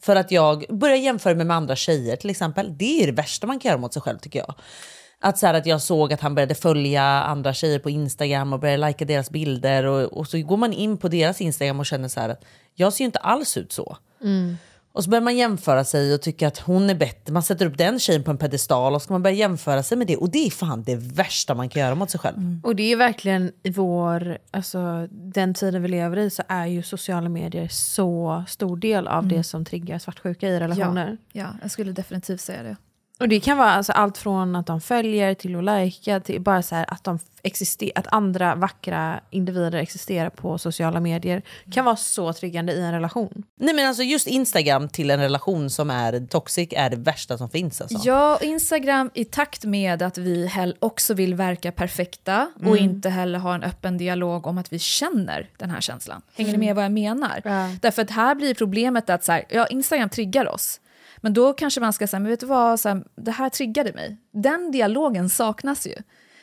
För 0.01 0.17
att 0.17 0.31
jag 0.31 0.65
börjar 0.69 0.97
jämföra 0.97 1.35
mig 1.35 1.47
med 1.47 1.57
andra 1.57 1.77
tjejer 1.77 2.17
till 2.17 2.31
exempel. 2.31 2.79
Det 2.79 3.03
är 3.03 3.07
det 3.07 3.13
värsta 3.13 3.47
man 3.47 3.59
kan 3.59 3.69
göra 3.69 3.81
mot 3.81 3.93
sig 3.93 4.03
själv 4.03 4.19
tycker 4.19 4.39
jag. 4.39 4.55
Att, 5.21 5.39
så 5.39 5.47
här, 5.47 5.55
att 5.55 5.67
jag 5.67 5.83
såg 5.83 6.13
att 6.13 6.21
han 6.21 6.35
började 6.35 6.55
följa 6.55 7.03
andra 7.03 7.55
tjejer 7.55 7.79
på 7.79 7.91
Instagram 7.91 8.53
och 8.53 8.61
började 8.61 8.77
lajka 8.81 9.05
deras 9.05 9.31
bilder. 9.31 9.85
Och, 9.85 10.03
och 10.03 10.29
så 10.29 10.39
går 10.39 10.57
man 10.57 10.73
in 10.73 10.99
på 10.99 11.09
deras 11.09 11.41
Instagram 11.41 11.81
och 11.81 11.87
känner 11.87 12.09
så 12.09 12.21
här 12.21 12.29
att 12.29 12.45
jag 12.75 12.93
ser 12.93 13.05
ju 13.05 13.07
inte 13.07 13.19
alls 13.19 13.57
ut 13.57 13.73
så. 13.73 13.97
Mm. 14.23 14.57
Och 14.99 15.05
så 15.05 15.11
börjar 15.11 15.23
man 15.23 15.37
jämföra 15.37 15.85
sig 15.85 16.15
och 16.15 16.23
tycka 16.23 16.49
att 16.49 16.59
hon 16.59 16.91
är 16.91 16.95
bättre. 16.95 17.33
Man 17.33 17.43
sätter 17.43 17.67
upp 17.67 17.79
den 17.79 17.99
tjejen 17.99 18.23
på 18.23 18.31
en 18.31 18.39
pedestal 18.39 18.95
och 18.95 19.03
så 19.03 19.05
ska 19.05 19.15
man 19.15 19.23
börja 19.23 19.37
jämföra 19.37 19.83
sig 19.83 19.99
med 19.99 20.07
det. 20.07 20.17
Och 20.17 20.31
det 20.31 20.47
är 20.47 20.51
fan 20.51 20.83
det 20.83 20.97
värsta 20.97 21.55
man 21.55 21.69
kan 21.69 21.83
göra 21.83 21.95
mot 21.95 22.11
sig 22.11 22.21
själv. 22.21 22.61
Och 22.63 22.77
det 22.77 22.93
är 22.93 22.97
verkligen 22.97 23.53
i 23.63 23.71
vår, 23.71 24.39
alltså 24.51 25.09
den 25.11 25.55
tiden 25.55 25.83
vi 25.83 25.89
lever 25.89 26.17
i 26.17 26.31
så 26.31 26.43
är 26.49 26.67
ju 26.67 26.83
sociala 26.83 27.29
medier 27.29 27.69
så 27.69 28.45
stor 28.49 28.77
del 28.77 29.09
av 29.09 29.27
det 29.27 29.43
som 29.43 29.65
triggar 29.65 29.99
svartsjuka 29.99 30.49
i 30.49 30.61
relationer. 30.61 31.19
Ja, 31.33 31.47
jag 31.63 31.71
skulle 31.71 31.93
definitivt 31.93 32.41
säga 32.41 32.63
det. 32.63 32.77
Och 33.21 33.29
det 33.29 33.41
kan 33.41 33.59
vara 33.59 33.71
alltså 33.71 33.93
allt 33.93 34.19
från 34.19 34.57
att 34.57 34.67
de 34.67 34.81
följer 34.81 35.35
till 35.35 35.57
att 35.57 35.65
lajka 35.65 36.21
till 36.21 36.41
bara 36.41 36.63
så 36.63 36.75
här 36.75 36.85
att, 36.89 37.05
de 37.05 37.19
exister- 37.43 37.93
att 37.95 38.07
andra 38.07 38.55
vackra 38.55 39.21
individer 39.31 39.79
existerar 39.79 40.31
på 40.31 40.59
sociala 40.59 41.01
medier 41.01 41.43
kan 41.73 41.85
vara 41.85 41.97
så 41.97 42.33
triggande 42.33 42.73
i 42.73 42.81
en 42.81 42.93
relation. 42.93 43.43
Nej 43.61 43.75
men 43.75 43.89
alltså 43.89 44.03
just 44.03 44.27
Instagram 44.27 44.89
till 44.89 45.11
en 45.11 45.21
relation 45.21 45.71
som 45.71 45.91
är 45.91 46.27
toxic 46.27 46.69
är 46.73 46.91
det 46.91 46.97
värsta 46.97 47.39
som 47.39 47.51
finns. 47.51 47.81
Alltså. 47.81 47.99
Ja, 48.05 48.39
Instagram 48.43 49.11
i 49.15 49.25
takt 49.25 49.65
med 49.65 50.03
att 50.03 50.19
vi 50.19 50.51
också 50.79 51.15
vill 51.15 51.35
verka 51.35 51.73
perfekta 51.73 52.51
och 52.65 52.77
inte 52.77 53.11
heller 53.11 53.39
ha 53.39 53.55
en 53.55 53.63
öppen 53.63 53.99
dialog 53.99 54.47
om 54.47 54.59
att 54.59 54.73
vi 54.73 54.79
känner 54.79 55.51
den 55.57 55.71
här 55.71 55.81
känslan. 55.81 56.23
Hänger 56.37 56.53
ni 56.53 56.59
med 56.59 56.75
vad 56.75 56.85
jag 56.85 56.93
menar? 56.93 57.41
Därför 57.81 58.03
att 58.03 58.11
här 58.11 58.35
blir 58.35 58.55
problemet 58.55 59.11
att 59.11 59.25
så 59.25 59.33
här, 59.33 59.45
ja, 59.49 59.67
Instagram 59.67 60.09
triggar 60.09 60.49
oss. 60.49 60.81
Men 61.21 61.35
då 61.35 61.53
kanske 61.53 61.81
man 61.81 61.93
ska 61.93 62.07
säga, 62.07 62.21
men 62.21 62.31
vet 62.31 62.41
du 62.41 62.47
vad, 62.47 62.81
så 62.81 62.89
här, 62.89 63.03
det 63.17 63.31
här 63.31 63.49
triggade 63.49 63.93
mig. 63.93 64.17
Den 64.33 64.71
dialogen 64.73 65.29
saknas 65.29 65.87
ju. 65.87 65.95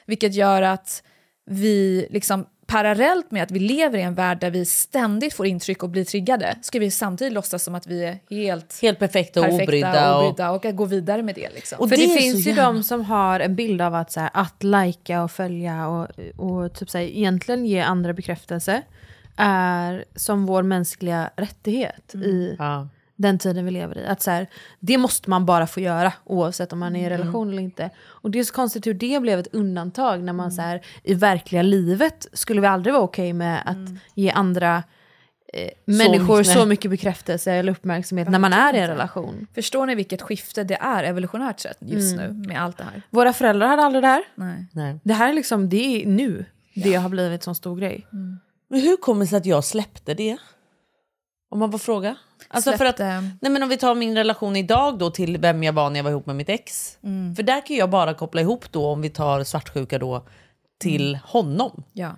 Vilket 0.05 0.33
gör 0.33 0.61
att 0.61 1.03
vi 1.45 2.07
liksom 2.09 2.45
parallellt 2.67 3.31
med 3.31 3.43
att 3.43 3.51
vi 3.51 3.59
lever 3.59 3.97
i 3.97 4.01
en 4.01 4.15
värld 4.15 4.39
där 4.39 4.51
vi 4.51 4.65
ständigt 4.65 5.33
får 5.33 5.45
intryck 5.45 5.83
och 5.83 5.89
blir 5.89 6.05
triggade, 6.05 6.55
ska 6.61 6.79
vi 6.79 6.91
samtidigt 6.91 7.33
låtsas 7.33 7.63
som 7.63 7.75
att 7.75 7.87
vi 7.87 8.03
är 8.05 8.19
helt 8.29 8.81
Helt 8.81 8.99
perfekta 8.99 9.39
och 9.39 9.45
perfekta 9.45 9.63
obrydda. 9.65 10.15
och, 10.17 10.23
obrydda 10.25 10.51
och 10.51 10.65
att 10.65 10.75
gå 10.75 10.85
vidare 10.85 11.23
med 11.23 11.35
det. 11.35 11.49
Liksom. 11.55 11.79
Och 11.79 11.89
För 11.89 11.97
det 11.97 12.05
det, 12.07 12.19
finns 12.19 12.35
ju 12.47 12.49
jävla- 12.49 12.63
de 12.63 12.83
som 12.83 13.05
har 13.05 13.39
en 13.39 13.55
bild 13.55 13.81
av 13.81 13.95
att, 13.95 14.11
så 14.11 14.19
här, 14.19 14.29
att 14.33 14.63
lajka 14.63 15.23
och 15.23 15.31
följa 15.31 15.87
och, 15.87 16.07
och 16.37 16.73
typ 16.73 16.89
så 16.89 16.97
här, 16.97 17.05
egentligen 17.05 17.65
ge 17.65 17.79
andra 17.79 18.13
bekräftelse 18.13 18.81
är 19.37 20.05
som 20.15 20.45
vår 20.45 20.63
mänskliga 20.63 21.29
rättighet 21.35 22.15
i 22.15 22.55
ja. 22.59 22.87
Den 23.15 23.37
tiden 23.39 23.65
vi 23.65 23.71
lever 23.71 23.97
i. 23.97 24.05
Att 24.05 24.21
så 24.21 24.31
här, 24.31 24.47
det 24.79 24.97
måste 24.97 25.29
man 25.29 25.45
bara 25.45 25.67
få 25.67 25.79
göra 25.79 26.13
oavsett 26.23 26.73
om 26.73 26.79
man 26.79 26.95
är 26.95 27.07
i 27.07 27.09
relation 27.09 27.49
eller 27.49 27.61
inte. 27.61 27.89
Och 28.05 28.31
det 28.31 28.39
är 28.39 28.43
så 28.43 28.53
konstigt 28.53 28.87
hur 28.87 28.93
det 28.93 29.21
blev 29.21 29.39
ett 29.39 29.53
undantag 29.53 30.23
när 30.23 30.33
man 30.33 30.51
så 30.51 30.61
här, 30.61 30.81
i 31.03 31.13
verkliga 31.13 31.61
livet 31.61 32.27
skulle 32.33 32.61
vi 32.61 32.67
aldrig 32.67 32.93
vara 32.93 33.03
okej 33.03 33.33
med 33.33 33.61
att 33.65 34.01
ge 34.15 34.29
andra 34.31 34.83
eh, 35.53 35.69
människor 35.85 36.37
mycket- 36.37 36.53
så 36.53 36.59
nej. 36.59 36.67
mycket 36.67 36.91
bekräftelse 36.91 37.51
eller 37.53 37.71
uppmärksamhet 37.71 38.29
när 38.29 38.39
man 38.39 38.53
är 38.53 38.73
i 38.73 38.79
en 38.79 38.87
relation. 38.87 39.47
Förstår 39.55 39.85
ni 39.85 39.95
vilket 39.95 40.21
skifte 40.21 40.63
det 40.63 40.75
är 40.81 41.03
evolutionärt 41.03 41.59
sett 41.59 41.77
just 41.79 42.17
nu 42.17 42.31
med 42.47 42.61
allt 42.61 42.77
det 42.77 42.83
här? 42.83 43.01
Våra 43.09 43.33
föräldrar 43.33 43.67
hade 43.67 43.81
aldrig 43.83 44.03
det 44.03 44.07
här. 44.07 44.23
Nej. 44.35 44.65
Nej. 44.71 44.99
Det 45.03 45.13
här 45.13 45.29
är 45.29 45.33
liksom, 45.33 45.69
det 45.69 46.01
är 46.03 46.07
nu. 46.07 46.45
det 46.75 46.93
har 46.95 47.09
blivit 47.09 47.43
så 47.43 47.53
stor 47.55 47.77
grej. 47.77 48.07
Men 48.69 48.79
hur 48.79 48.97
kommer 48.97 49.21
det 49.21 49.27
sig 49.27 49.37
att 49.37 49.45
jag 49.45 49.63
släppte 49.63 50.13
det? 50.13 50.37
Om 51.49 51.59
man 51.59 51.71
får 51.71 51.77
fråga. 51.79 52.15
Alltså 52.55 52.71
för 52.71 52.85
att, 52.85 52.99
nej 53.41 53.51
men 53.51 53.63
om 53.63 53.69
vi 53.69 53.77
tar 53.77 53.95
min 53.95 54.15
relation 54.15 54.55
idag 54.55 54.97
då 54.97 55.09
till 55.09 55.37
vem 55.37 55.63
jag 55.63 55.73
var 55.73 55.89
när 55.89 55.99
jag 55.99 56.03
var 56.03 56.11
ihop 56.11 56.25
med 56.25 56.35
mitt 56.35 56.49
ex. 56.49 56.97
För 57.35 57.43
där 57.43 57.65
kan 57.65 57.75
jag 57.75 57.89
bara 57.89 58.13
koppla 58.13 58.41
ihop 58.41 58.71
då 58.71 58.87
om 58.87 59.01
vi 59.01 59.09
tar 59.09 59.43
svartsjuka 59.43 59.99
då 59.99 60.27
till 60.79 61.19
honom. 61.23 61.83
Ja. 61.93 62.15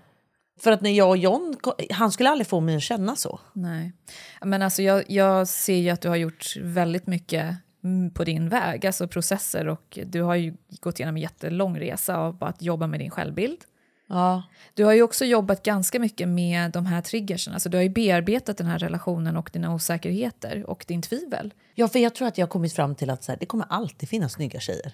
För 0.60 0.71
att 0.71 0.82
när 0.82 0.89
jag 0.89 1.10
och 1.10 1.17
John, 1.17 1.56
han 1.91 2.12
skulle 2.12 2.30
aldrig 2.30 2.47
få 2.47 2.60
mig 2.60 2.76
att 2.76 2.82
känna 2.82 3.15
så. 3.15 3.39
Nej. 3.54 3.93
Men 4.41 4.62
alltså 4.62 4.82
jag, 4.82 5.04
jag 5.08 5.47
ser 5.47 5.76
ju 5.76 5.89
att 5.89 6.02
du 6.02 6.10
har 6.10 6.15
gjort 6.15 6.56
väldigt 6.58 7.08
mycket 7.08 7.56
mm, 7.84 8.13
på 8.13 8.23
din 8.23 8.50
väg, 8.50 8.86
alltså 8.86 9.08
processer 9.08 9.67
och 9.67 10.00
du 10.06 10.21
har 10.21 10.36
ju 10.36 10.54
gått 10.80 11.00
igenom 11.00 11.15
en 11.15 11.21
jättelång 11.21 11.80
resa 11.80 12.17
av 12.17 12.43
att 12.43 12.62
jobba 12.62 12.88
med 12.88 13.00
din 13.00 13.12
självbild. 13.12 13.58
Ja. 14.10 14.43
Du 14.74 14.84
har 14.84 14.93
ju 14.93 15.02
också 15.02 15.26
jobbat 15.26 15.63
ganska 15.63 16.00
mycket 16.00 16.28
med 16.28 16.72
de 16.72 16.86
här 16.86 17.02
triggersen, 17.02 17.54
alltså 17.54 17.70
du 17.70 17.78
har 17.78 17.84
ju 17.84 17.89
bearbetat 17.89 18.58
den 18.58 18.67
här 18.67 18.80
relationen 18.80 19.38
och 19.38 19.50
dina 19.54 19.74
osäkerheter 19.74 20.70
och 20.70 20.86
din 20.88 21.02
tvivel. 21.02 21.54
Ja, 21.76 21.88
för 21.88 22.00
jag 22.00 22.15
tror 22.15 22.28
att 22.28 22.38
jag 22.38 22.46
har 22.46 22.52
kommit 22.52 22.74
fram 22.74 22.96
till 22.96 23.10
att 23.10 23.24
så 23.24 23.32
här, 23.32 23.39
det 23.39 23.46
kommer 23.46 23.65
alltid 23.70 24.10
finnas 24.10 24.34
snygga 24.34 24.60
tjejer. 24.60 24.91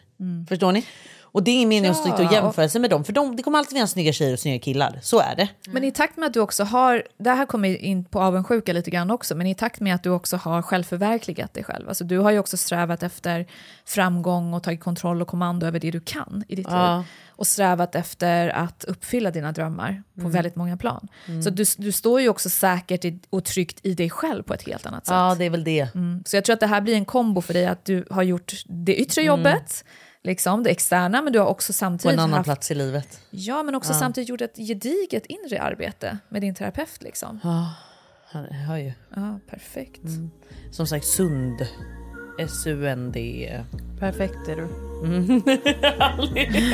Förstår 0.49 0.71
ni? 0.71 0.85
Och 1.33 1.43
det 1.43 1.51
är 1.51 1.55
ingen 1.55 1.69
mening 1.69 1.91
att 1.91 1.97
Ja, 2.05 2.13
stå 2.15 2.25
och 2.25 2.33
jämföra 2.33 2.69
sig 2.69 2.81
med 2.81 2.89
dem, 2.89 3.03
för 3.03 3.13
de, 3.13 3.35
det 3.35 3.43
kommer 3.43 3.57
alltid 3.59 3.71
finnas 3.75 3.91
snygga 3.91 4.13
tjejer 4.13 4.33
och 4.33 4.39
snygga 4.39 4.59
killar. 4.59 4.99
Så 5.01 5.19
är 5.19 5.35
det. 5.35 5.47
Men 5.71 5.83
i 5.83 5.91
takt 5.91 6.17
med 6.17 6.27
att 6.27 6.33
du 6.33 6.39
också 6.39 6.63
har, 6.63 7.03
det 7.17 7.29
här 7.29 7.45
kommer 7.45 7.75
in 7.77 8.05
på 8.05 8.19
avundsjuka 8.21 8.73
lite 8.73 8.91
grann 8.91 9.11
också, 9.11 9.35
men 9.35 9.47
i 9.47 9.55
takt 9.55 9.79
med 9.79 9.95
att 9.95 10.03
du 10.03 10.09
också 10.09 10.37
har 10.37 10.61
självförverkligat 10.61 11.53
dig 11.53 11.63
själv, 11.63 11.87
alltså 11.89 12.03
du 12.03 12.17
har 12.17 12.31
ju 12.31 12.39
också 12.39 12.57
strävat 12.57 13.03
efter 13.03 13.45
framgång 13.85 14.53
och 14.53 14.63
tagit 14.63 14.79
kontroll 14.79 15.21
och 15.21 15.27
kommando 15.27 15.65
över 15.67 15.79
det 15.79 15.91
du 15.91 15.99
kan 15.99 16.43
i 16.47 16.55
ditt 16.55 16.67
Ja. 16.69 16.97
liv. 16.97 17.05
Och 17.35 17.47
strävat 17.47 17.95
efter 17.95 18.49
att 18.49 18.83
uppfylla 18.83 19.31
dina 19.31 19.51
drömmar 19.51 20.03
på 20.21 20.27
väldigt 20.29 20.55
många 20.55 20.77
plan. 20.77 21.07
Så 21.43 21.49
du, 21.49 21.63
du 21.77 21.91
står 21.91 22.21
ju 22.21 22.29
också 22.29 22.49
säkert 22.49 23.05
i, 23.05 23.19
och 23.29 23.43
tryggt 23.43 23.79
i 23.83 23.93
dig 23.93 24.09
själv 24.09 24.43
på 24.43 24.53
ett 24.53 24.63
helt 24.67 24.85
annat 24.85 25.05
sätt. 25.05 25.13
Ja, 25.13 25.35
det 25.39 25.45
är 25.45 25.49
väl 25.49 25.63
det. 25.63 25.87
Så 26.25 26.37
jag 26.37 26.43
tror 26.45 26.53
att 26.53 26.59
det 26.59 26.67
här 26.67 26.81
blir 26.81 26.93
en 26.95 27.05
kombo 27.05 27.41
för 27.41 27.53
dig, 27.53 27.65
att 27.65 27.85
du 27.85 28.05
har 28.09 28.23
gjort 28.23 28.53
det 28.65 28.95
yttre 28.95 29.21
jobbet, 29.21 29.85
liksom 30.23 30.63
det 30.63 30.69
externa, 30.69 31.21
men 31.21 31.33
du 31.33 31.39
har 31.39 31.47
också 31.47 31.69
På 31.69 31.73
samtidigt 31.73 32.13
en 32.13 32.19
annan 32.19 32.33
haft 32.33 32.45
plats 32.45 32.71
i 32.71 32.75
livet. 32.75 33.19
Ja, 33.29 33.63
men 33.63 33.75
också 33.75 33.93
samtidigt 33.93 34.29
gjort 34.29 34.41
ett 34.41 34.57
gediget 34.57 35.25
inre 35.25 35.61
arbete 35.61 36.17
med 36.29 36.41
din 36.41 36.55
terapeut. 36.55 37.03
Liksom. 37.03 37.39
Jag 38.33 38.41
hör 38.41 38.77
ju. 38.77 38.93
Ja, 39.15 39.39
perfekt. 39.49 40.01
Som 40.71 40.87
sagt, 40.87 41.05
sund. 41.05 41.67
S-U-N-D. 42.39 43.63
Perfekt 43.99 44.47
är 44.47 44.55
du. 44.55 44.67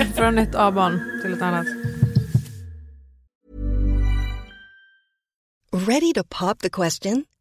Från 0.15 0.37
ett 0.37 0.55
A-barn 0.55 1.21
till 1.23 1.33
ett 1.33 1.41
annat. 1.41 1.65
Ready 5.71 6.13
to 6.13 6.23
pop 6.23 6.59
the 6.59 6.69
question? 6.69 7.25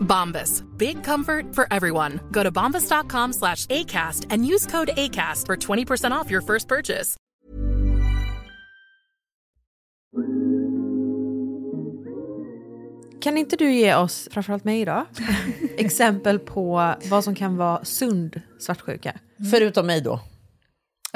Bombas. 0.00 0.62
Big 0.78 1.04
comfort 1.04 1.54
for 1.54 1.66
everyone. 1.70 2.20
Go 2.30 2.42
to 2.42 2.50
bombas.com 2.50 3.32
slash 3.32 3.66
ACAST 3.66 4.26
and 4.30 4.46
use 4.46 4.66
code 4.66 4.88
ACAST 4.96 5.46
for 5.46 5.56
20% 5.56 6.10
off 6.10 6.30
your 6.30 6.40
first 6.42 6.68
purchase. 6.68 7.16
Kan 13.20 13.38
inte 13.38 13.56
du 13.56 13.72
ge 13.72 13.94
oss, 13.94 14.28
framförallt 14.30 14.64
mig 14.64 14.80
idag, 14.80 15.04
exempel 15.78 16.38
på 16.38 16.94
vad 17.10 17.24
som 17.24 17.34
kan 17.34 17.56
vara 17.56 17.84
sund 17.84 18.40
svartsjuka? 18.58 19.18
Förutom 19.50 19.86
mig 19.86 20.00
då. 20.00 20.20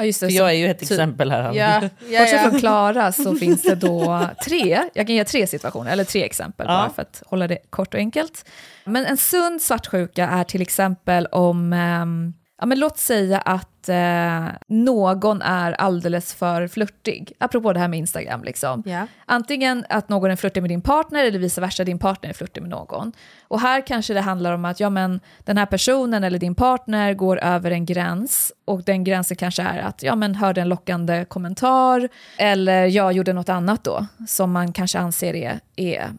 Ja, 0.01 0.05
just 0.05 0.19
det, 0.19 0.25
För 0.25 0.31
så- 0.31 0.37
jag 0.37 0.49
är 0.49 0.53
ju 0.53 0.67
ett 0.67 0.79
typ- 0.79 0.91
exempel 0.91 1.31
här. 1.31 1.53
Ja, 1.53 1.81
Bortsett 2.19 2.41
från 2.49 2.59
Klara 2.59 3.11
så 3.11 3.35
finns 3.35 3.61
det 3.61 3.75
då 3.75 4.27
tre, 4.45 4.81
jag 4.93 5.07
kan 5.07 5.15
ge 5.15 5.23
tre 5.23 5.47
situationer, 5.47 5.91
eller 5.91 6.03
tre 6.03 6.23
exempel 6.23 6.65
Ja. 6.69 6.73
bara 6.73 6.89
för 6.89 7.01
att 7.01 7.23
hålla 7.25 7.47
det 7.47 7.57
kort 7.69 7.93
och 7.93 7.99
enkelt. 7.99 8.45
Men 8.85 9.05
en 9.05 9.17
sund 9.17 9.61
svartsjuka 9.61 10.27
är 10.27 10.43
till 10.43 10.61
exempel 10.61 11.25
om, 11.25 11.73
ehm, 11.73 12.33
ja 12.61 12.67
men 12.67 12.79
låt 12.79 12.97
säga 12.97 13.37
att 13.39 13.89
eh, 13.89 14.45
någon 14.67 15.41
är 15.41 15.71
alldeles 15.71 16.33
för 16.33 16.67
flörtig, 16.67 17.33
apropå 17.37 17.73
det 17.73 17.79
här 17.79 17.87
med 17.87 17.99
Instagram 17.99 18.43
liksom. 18.43 18.83
Ja. 18.85 19.07
Antingen 19.25 19.85
att 19.89 20.09
någon 20.09 20.31
är 20.31 20.35
flörtig 20.35 20.61
med 20.61 20.69
din 20.69 20.81
partner 20.81 21.25
eller 21.25 21.39
vice 21.39 21.61
versa, 21.61 21.83
din 21.83 21.99
partner 21.99 22.29
är 22.29 22.33
flörtig 22.33 22.61
med 22.61 22.69
någon. 22.69 23.11
Och 23.47 23.59
här 23.59 23.87
kanske 23.87 24.13
det 24.13 24.21
handlar 24.21 24.53
om 24.53 24.65
att 24.65 24.79
ja, 24.79 24.89
men, 24.89 25.19
den 25.39 25.57
här 25.57 25.65
personen 25.65 26.23
eller 26.23 26.39
din 26.39 26.55
partner 26.55 27.13
går 27.13 27.39
över 27.39 27.71
en 27.71 27.85
gräns 27.85 28.51
och 28.65 28.83
den 28.83 29.03
gränsen 29.03 29.37
kanske 29.37 29.61
är 29.63 29.79
att 29.79 30.03
ja, 30.03 30.15
men, 30.15 30.35
hörde 30.35 30.61
en 30.61 30.69
lockande 30.69 31.25
kommentar 31.25 32.09
eller 32.37 32.85
jag 32.85 33.13
gjorde 33.13 33.33
något 33.33 33.49
annat 33.49 33.83
då 33.83 34.05
som 34.27 34.51
man 34.51 34.73
kanske 34.73 34.99
anser 34.99 35.35
är, 35.35 35.59
är 35.75 36.11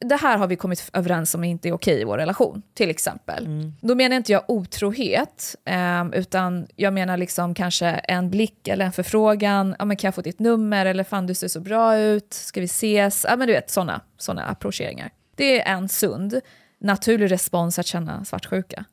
det 0.00 0.16
här 0.16 0.38
har 0.38 0.46
vi 0.46 0.56
kommit 0.56 0.90
överens 0.92 1.34
om 1.34 1.44
inte 1.44 1.68
är 1.68 1.72
okej 1.72 2.00
i 2.00 2.04
vår 2.04 2.18
relation, 2.18 2.62
till 2.74 2.90
exempel. 2.90 3.48
Då 3.80 3.94
menar 3.94 4.16
inte 4.16 4.32
jag 4.32 4.42
otrohet, 4.48 5.56
eh, 5.64 6.04
utan 6.12 6.66
jag 6.76 6.92
menar 6.92 7.16
liksom 7.16 7.54
kanske 7.54 7.86
en 7.86 8.30
blick 8.30 8.68
eller 8.68 8.84
en 8.84 8.92
förfrågan. 8.92 9.76
Ja, 9.78 9.84
men 9.84 9.96
kan 9.96 10.08
jag 10.08 10.14
få 10.14 10.20
ditt 10.20 10.38
nummer? 10.38 10.86
Eller 10.86 11.04
fan, 11.04 11.26
du 11.26 11.34
ser 11.34 11.48
så 11.48 11.60
bra 11.60 11.98
ut. 11.98 12.34
Ska 12.34 12.60
vi 12.60 12.64
ses? 12.66 13.26
Ja, 13.28 13.36
men 13.36 13.46
du 13.46 13.54
vet, 13.54 13.70
sådana 13.70 14.00
såna 14.18 14.44
approcheringar. 14.44 15.10
Det 15.36 15.60
är 15.60 15.74
en 15.74 15.88
sund, 15.88 16.40
naturlig 16.80 17.30
respons 17.30 17.78
att 17.78 17.86
känna 17.86 18.24
svartsjuka. 18.24 18.84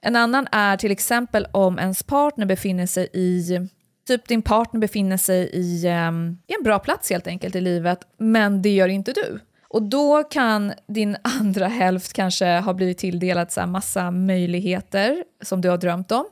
En 0.00 0.16
annan 0.16 0.46
är 0.52 0.76
till 0.76 0.90
exempel 0.90 1.46
om 1.52 1.78
ens 1.78 2.02
partner 2.02 2.46
befinner 2.46 2.86
sig 2.86 3.08
i 3.12 3.68
Typ 4.06 4.28
din 4.28 4.42
partner 4.42 4.80
befinner 4.80 5.16
sig 5.16 5.50
i, 5.52 5.86
ehm, 5.86 6.38
i 6.46 6.54
en 6.54 6.62
bra 6.64 6.78
plats 6.78 7.10
helt 7.10 7.26
enkelt 7.26 7.54
i 7.54 7.60
livet, 7.60 8.00
men 8.18 8.62
det 8.62 8.70
gör 8.70 8.88
inte 8.88 9.12
du. 9.12 9.40
Och 9.72 9.82
då 9.82 10.24
kan 10.24 10.72
din 10.86 11.16
andra 11.40 11.68
hälft 11.68 12.12
kanske 12.12 12.46
ha 12.46 12.74
blivit 12.74 12.98
tilldelad 12.98 13.52
så 13.52 13.60
här 13.60 13.66
massa 13.66 14.10
möjligheter 14.10 15.24
som 15.42 15.60
du 15.60 15.68
har 15.68 15.78
drömt 15.78 16.12
om. 16.12 16.24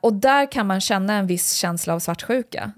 Och 0.00 0.12
där 0.12 0.52
kan 0.52 0.66
man 0.66 0.80
känna 0.80 1.14
en 1.14 1.26
viss 1.26 1.52
känsla 1.52 1.94
av 1.94 1.98
svartsjuka 1.98 2.72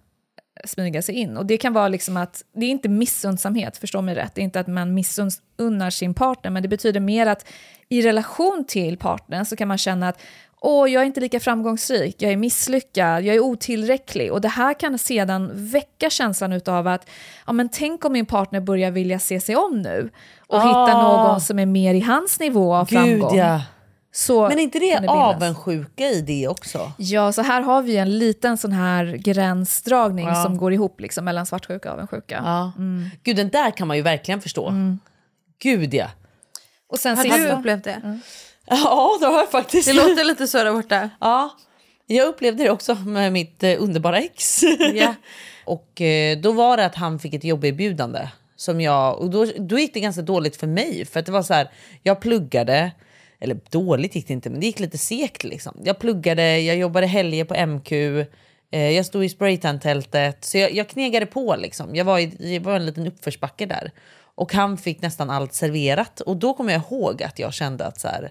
smyga 0.64 1.02
sig 1.02 1.14
in. 1.14 1.36
Och 1.36 1.46
det 1.46 1.56
kan 1.56 1.72
vara 1.72 1.88
liksom 1.88 2.16
att, 2.16 2.44
det 2.54 2.66
är 2.66 2.70
inte 2.70 2.88
missundsamhet, 2.88 3.76
förstå 3.76 4.02
mig 4.02 4.14
rätt, 4.14 4.34
det 4.34 4.40
är 4.40 4.44
inte 4.44 4.60
att 4.60 4.66
man 4.66 4.94
missunnar 4.94 5.90
sin 5.90 6.14
partner, 6.14 6.50
men 6.50 6.62
det 6.62 6.68
betyder 6.68 7.00
mer 7.00 7.26
att 7.26 7.48
i 7.88 8.02
relation 8.02 8.64
till 8.68 8.98
partnern 8.98 9.44
så 9.44 9.56
kan 9.56 9.68
man 9.68 9.78
känna 9.78 10.08
att 10.08 10.20
åh, 10.60 10.90
jag 10.90 11.02
är 11.02 11.06
inte 11.06 11.20
lika 11.20 11.40
framgångsrik, 11.40 12.16
jag 12.22 12.32
är 12.32 12.36
misslyckad, 12.36 13.24
jag 13.24 13.36
är 13.36 13.40
otillräcklig. 13.40 14.32
Och 14.32 14.40
det 14.40 14.48
här 14.48 14.74
kan 14.74 14.98
sedan 14.98 15.50
väcka 15.54 16.10
känslan 16.10 16.60
av 16.66 16.86
att, 16.86 17.08
ja 17.46 17.52
men 17.52 17.68
tänk 17.68 18.04
om 18.04 18.12
min 18.12 18.26
partner 18.26 18.60
börjar 18.60 18.90
vilja 18.90 19.18
se 19.18 19.40
sig 19.40 19.56
om 19.56 19.82
nu 19.82 20.10
och 20.46 20.58
hitta 20.60 20.94
Ah. 20.94 21.02
någon 21.26 21.40
som 21.40 21.58
är 21.58 21.66
mer 21.66 21.94
i 21.94 22.00
hans 22.00 22.40
nivå 22.40 22.74
av 22.74 22.88
Gud 22.88 22.98
framgång. 22.98 23.36
ja. 23.38 23.62
Så 24.12 24.48
Men 24.48 24.58
är 24.58 24.62
inte 24.62 24.78
det 24.78 24.98
bildas. 25.00 25.16
avundsjuka 25.16 26.04
i 26.04 26.20
det 26.20 26.48
också? 26.48 26.92
Ja, 26.98 27.32
så 27.32 27.42
här 27.42 27.60
har 27.62 27.82
vi 27.82 27.96
en 27.96 28.18
liten 28.18 28.58
sån 28.58 28.72
här 28.72 29.04
gränsdragning 29.04 30.26
Ja. 30.26 30.42
som 30.42 30.56
går 30.56 30.72
ihop 30.72 31.00
liksom, 31.00 31.24
mellan 31.24 31.46
svartsjuka 31.46 31.88
och 31.88 31.94
avundsjuka. 31.94 32.42
Ja. 32.44 32.72
Gud, 33.22 33.36
den 33.36 33.48
där 33.48 33.70
kan 33.70 33.88
man 33.88 33.96
ju 33.96 34.02
verkligen 34.02 34.40
förstå. 34.40 34.72
Gud 35.62 35.94
ja. 35.94 36.06
Och 36.88 36.98
sen 36.98 37.16
Har 37.16 37.24
du 37.38 37.48
upplevt 37.48 37.84
det? 37.84 38.18
Ja, 38.70 39.16
det 39.20 39.26
har 39.26 39.38
jag 39.38 39.50
faktiskt. 39.50 39.88
Det 39.88 39.94
låter 39.94 40.24
lite 40.24 40.46
så 40.46 40.58
där 40.58 40.72
borta. 40.72 41.10
Ja, 41.20 41.56
jag 42.06 42.28
upplevde 42.28 42.64
det 42.64 42.70
också 42.70 42.94
med 42.94 43.32
mitt 43.32 43.62
eh, 43.62 43.82
underbara 43.82 44.18
ex. 44.18 44.62
Ja. 44.94 45.14
och 45.64 46.00
eh, 46.00 46.38
då 46.38 46.52
var 46.52 46.76
det 46.76 46.86
att 46.86 46.94
han 46.94 47.18
fick 47.18 47.34
ett 47.34 47.44
jobberbjudande. 47.44 48.28
Som 48.56 48.80
jag, 48.80 49.18
och 49.18 49.30
då, 49.30 49.46
då 49.58 49.78
gick 49.78 49.94
det 49.94 50.00
ganska 50.00 50.22
dåligt 50.22 50.56
för 50.56 50.66
mig. 50.66 51.04
För 51.04 51.20
att 51.20 51.26
det 51.26 51.32
var 51.32 51.42
så 51.42 51.54
här, 51.54 51.70
jag 52.02 52.20
pluggade, 52.20 52.92
eller 53.40 53.60
dåligt 53.70 54.14
gick 54.14 54.26
det 54.26 54.32
inte, 54.32 54.50
men 54.50 54.60
det 54.60 54.66
gick 54.66 54.80
lite 54.80 54.98
segt 54.98 55.44
liksom. 55.44 55.80
Jag 55.84 55.98
pluggade, 55.98 56.60
jag 56.60 56.76
jobbade 56.76 57.06
helger 57.06 57.44
på 57.44 57.66
MQ, 57.66 57.92
eh, 58.70 58.90
jag 58.90 59.06
stod 59.06 59.24
i 59.24 59.28
spraytan-tältet. 59.28 60.44
Så 60.44 60.58
jag, 60.58 60.72
jag 60.74 60.88
knegade 60.88 61.26
på 61.26 61.56
liksom. 61.56 61.94
Jag 61.94 62.04
var, 62.04 62.18
i, 62.18 62.54
jag 62.54 62.60
var 62.60 62.76
en 62.76 62.86
liten 62.86 63.06
uppförsbacke 63.06 63.66
där. 63.66 63.90
Och 64.34 64.52
han 64.52 64.78
fick 64.78 65.02
nästan 65.02 65.30
allt 65.30 65.54
serverat. 65.54 66.20
Och 66.20 66.36
då 66.36 66.54
kommer 66.54 66.72
jag 66.72 66.82
ihåg 66.82 67.22
att 67.22 67.38
jag 67.38 67.54
kände 67.54 67.86
att 67.86 68.00
så 68.00 68.08
här, 68.08 68.30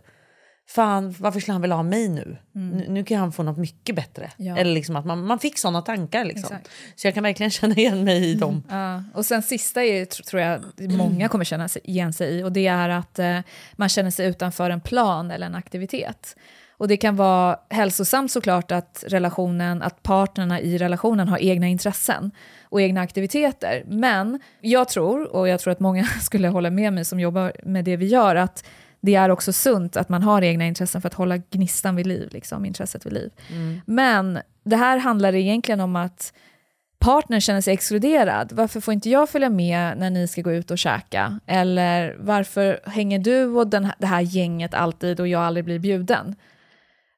fan 0.67 1.15
varför 1.19 1.39
skulle 1.39 1.53
han 1.53 1.61
vilja 1.61 1.75
ha 1.75 1.83
mig 1.83 2.09
nu? 2.09 2.37
nu? 2.51 2.85
Nu 2.89 3.03
kan 3.03 3.19
han 3.19 3.31
få 3.31 3.43
något 3.43 3.57
mycket 3.57 3.95
bättre. 3.95 4.31
Ja. 4.37 4.57
Eller 4.57 4.73
liksom 4.73 4.95
att 4.95 5.05
man, 5.05 5.25
man 5.25 5.39
fick 5.39 5.57
sådana 5.57 5.81
tankar. 5.81 6.25
Liksom. 6.25 6.55
Exakt. 6.55 6.69
Så 6.95 7.07
jag 7.07 7.13
kan 7.13 7.23
verkligen 7.23 7.51
känna 7.51 7.75
igen 7.75 8.03
mig 8.03 8.25
i 8.25 8.35
dem. 8.35 8.63
Ja, 8.69 9.03
och 9.13 9.25
sen 9.25 9.41
sista 9.41 9.83
är, 9.83 10.05
tr- 10.05 10.23
tror 10.23 10.41
jag 10.41 10.61
många 10.77 11.27
kommer 11.27 11.45
känna 11.45 11.69
igen 11.83 12.13
sig 12.13 12.39
i 12.39 12.43
och 12.43 12.51
det 12.51 12.67
är 12.67 12.89
att 12.89 13.19
eh, 13.19 13.39
man 13.73 13.89
känner 13.89 14.11
sig 14.11 14.27
utanför 14.27 14.69
en 14.69 14.81
plan 14.81 15.31
eller 15.31 15.45
en 15.45 15.55
aktivitet. 15.55 16.35
Och 16.77 16.87
det 16.87 16.97
kan 16.97 17.15
vara 17.15 17.59
hälsosamt 17.69 18.31
såklart 18.31 18.71
att 18.71 19.03
relationen, 19.07 19.81
att 19.81 20.03
partnerna 20.03 20.61
i 20.61 20.77
relationen 20.77 21.27
har 21.27 21.37
egna 21.37 21.67
intressen 21.67 22.31
och 22.63 22.81
egna 22.81 23.01
aktiviteter. 23.01 23.83
Men 23.87 24.39
jag 24.61 24.89
tror, 24.89 25.35
och 25.35 25.47
jag 25.47 25.59
tror 25.59 25.71
att 25.71 25.79
många 25.79 26.03
skulle 26.21 26.47
hålla 26.47 26.69
med 26.69 26.93
mig 26.93 27.05
som 27.05 27.19
jobbar 27.19 27.53
med 27.63 27.85
det 27.85 27.97
vi 27.97 28.05
gör, 28.05 28.35
att 28.35 28.65
det 29.05 29.15
är 29.15 29.29
också 29.29 29.53
sunt 29.53 29.97
att 29.97 30.09
man 30.09 30.23
har 30.23 30.41
egna 30.41 30.65
intressen 30.65 31.01
för 31.01 31.07
att 31.07 31.13
hålla 31.13 31.37
gnistan 31.37 31.95
vid 31.95 32.07
liv, 32.07 32.29
liksom, 32.31 32.65
intresset 32.65 33.05
vid 33.05 33.13
liv. 33.13 33.31
Men 33.85 34.39
det 34.63 34.75
här 34.75 34.97
handlar 34.97 35.35
egentligen 35.35 35.79
om 35.79 35.95
att 35.95 36.33
partnern 36.99 37.41
känner 37.41 37.61
sig 37.61 37.73
exkluderad. 37.73 38.51
Varför 38.51 38.79
får 38.79 38.93
inte 38.93 39.09
jag 39.09 39.29
följa 39.29 39.49
med 39.49 39.97
när 39.97 40.09
ni 40.09 40.27
ska 40.27 40.41
gå 40.41 40.51
ut 40.51 40.71
och 40.71 40.77
käka? 40.77 41.39
Eller 41.45 42.15
varför 42.19 42.79
hänger 42.85 43.19
du 43.19 43.45
och 43.45 43.67
den, 43.67 43.91
det 43.99 44.07
här 44.07 44.21
gänget 44.21 44.73
alltid 44.73 45.19
och 45.19 45.27
jag 45.27 45.41
aldrig 45.41 45.65
blir 45.65 45.79
bjuden? 45.79 46.35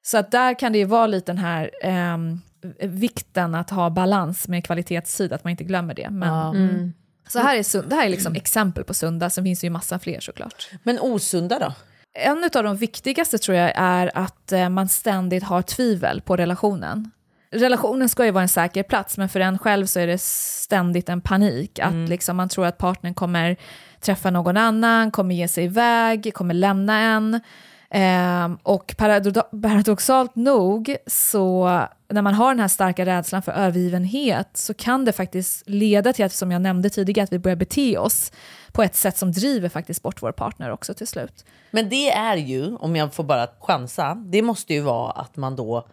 Så 0.01 0.17
att 0.17 0.31
där 0.31 0.59
kan 0.59 0.71
det 0.71 0.77
ju 0.77 0.85
vara 0.85 1.07
lite 1.07 1.31
den 1.31 1.38
här 1.38 1.71
ehm, 1.83 2.41
vikten 2.81 3.55
att 3.55 3.69
ha 3.69 3.89
balans 3.89 4.47
med 4.47 4.65
kvalitetstid, 4.65 5.33
att 5.33 5.43
man 5.43 5.51
inte 5.51 5.63
glömmer 5.63 5.93
det. 5.93 6.09
Men, 6.09 6.55
mm. 6.55 6.93
Så 7.28 7.39
här 7.39 7.55
är, 7.55 7.63
sund, 7.63 7.89
det 7.89 7.95
här 7.95 8.05
är 8.05 8.09
liksom 8.09 8.36
exempel 8.36 8.84
på 8.84 8.93
sunda, 8.93 9.30
sen 9.30 9.43
finns 9.43 9.59
det 9.59 9.67
ju 9.67 9.71
massa 9.71 9.99
fler 9.99 10.19
såklart. 10.19 10.69
Men 10.84 10.99
osunda 10.99 11.59
då? 11.59 11.73
En 12.19 12.49
av 12.55 12.63
de 12.63 12.75
viktigaste 12.75 13.38
tror 13.38 13.57
jag 13.57 13.71
är 13.75 14.11
att 14.13 14.51
eh, 14.51 14.69
man 14.69 14.89
ständigt 14.89 15.43
har 15.43 15.61
tvivel 15.61 16.21
på 16.21 16.36
relationen. 16.36 17.11
Relationen 17.51 18.09
ska 18.09 18.25
ju 18.25 18.32
vara 18.32 18.41
en 18.41 18.49
säker 18.49 18.84
plats, 18.84 19.17
men 19.17 19.30
för 19.30 19.39
en 19.39 19.59
själv 19.59 19.86
så 19.86 19.99
är 19.99 20.07
det 20.07 20.21
ständigt 20.21 21.09
en 21.09 21.21
panik. 21.21 21.80
Att 21.80 22.09
liksom 22.09 22.38
man 22.38 22.49
tror 22.49 22.65
att 22.65 22.78
partnern 22.78 23.13
kommer 23.13 23.57
träffa 23.99 24.32
någon 24.32 24.57
annan, 24.57 25.11
kommer 25.11 25.36
ge 25.36 25.47
sig 25.47 25.63
iväg, 25.63 26.32
kommer 26.34 26.53
lämna 26.53 26.99
en. 26.99 27.41
Ehm, 27.89 28.57
och 28.63 28.93
parado- 28.97 29.61
paradoxalt 29.61 30.35
nog, 30.35 30.95
så 31.07 31.65
när 32.09 32.21
man 32.21 32.33
har 32.33 32.49
den 32.49 32.59
här 32.59 32.67
starka 32.67 33.05
rädslan 33.05 33.41
för 33.41 33.51
övergivenhet 33.51 34.49
så 34.53 34.73
kan 34.73 35.05
det 35.05 35.11
faktiskt 35.11 35.69
leda 35.69 36.13
till 36.13 36.25
att, 36.25 36.33
som 36.33 36.51
jag 36.51 36.61
nämnde 36.61 36.89
tidigare, 36.89 37.23
att 37.23 37.33
vi 37.33 37.39
börjar 37.39 37.55
bete 37.55 37.97
oss 37.97 38.31
på 38.71 38.83
ett 38.83 38.95
sätt 38.95 39.17
som 39.17 39.31
driver 39.31 39.69
faktiskt 39.69 40.03
bort 40.03 40.21
vår 40.21 40.31
partner 40.31 40.71
också 40.71 40.93
till 40.93 41.07
slut. 41.07 41.45
Men 41.71 41.89
det 41.89 42.11
är 42.11 42.38
ju, 42.38 42.75
om 42.75 42.95
jag 42.95 43.13
får 43.13 43.23
bara 43.23 43.47
chansa, 43.59 44.15
det 44.15 44.41
måste 44.41 44.73
ju 44.73 44.81
vara 44.81 45.11
att 45.11 45.38
man 45.38 45.55
då 45.55 45.88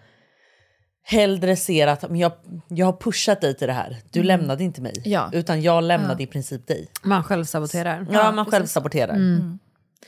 hellre 1.06 1.56
ser 1.56 1.86
att 1.86 2.10
men 2.10 2.18
jag, 2.18 2.32
jag 2.68 2.86
har 2.86 2.92
pushat 2.92 3.40
dig 3.40 3.56
till 3.56 3.66
det 3.66 3.72
här. 3.72 3.96
Du 4.10 4.22
lämnade 4.22 4.64
inte 4.64 4.80
mig. 4.80 4.94
Ja. 5.04 5.30
Utan 5.32 5.62
jag 5.62 5.84
lämnade 5.84 6.22
i 6.22 6.26
princip 6.26 6.66
dig. 6.66 6.88
Man 7.02 7.24
själv 7.24 7.44
saboterar. 7.44 8.06
Ja, 8.10 8.32
man 8.32 8.46
själv 8.46 8.66
saboterar. 8.66 9.14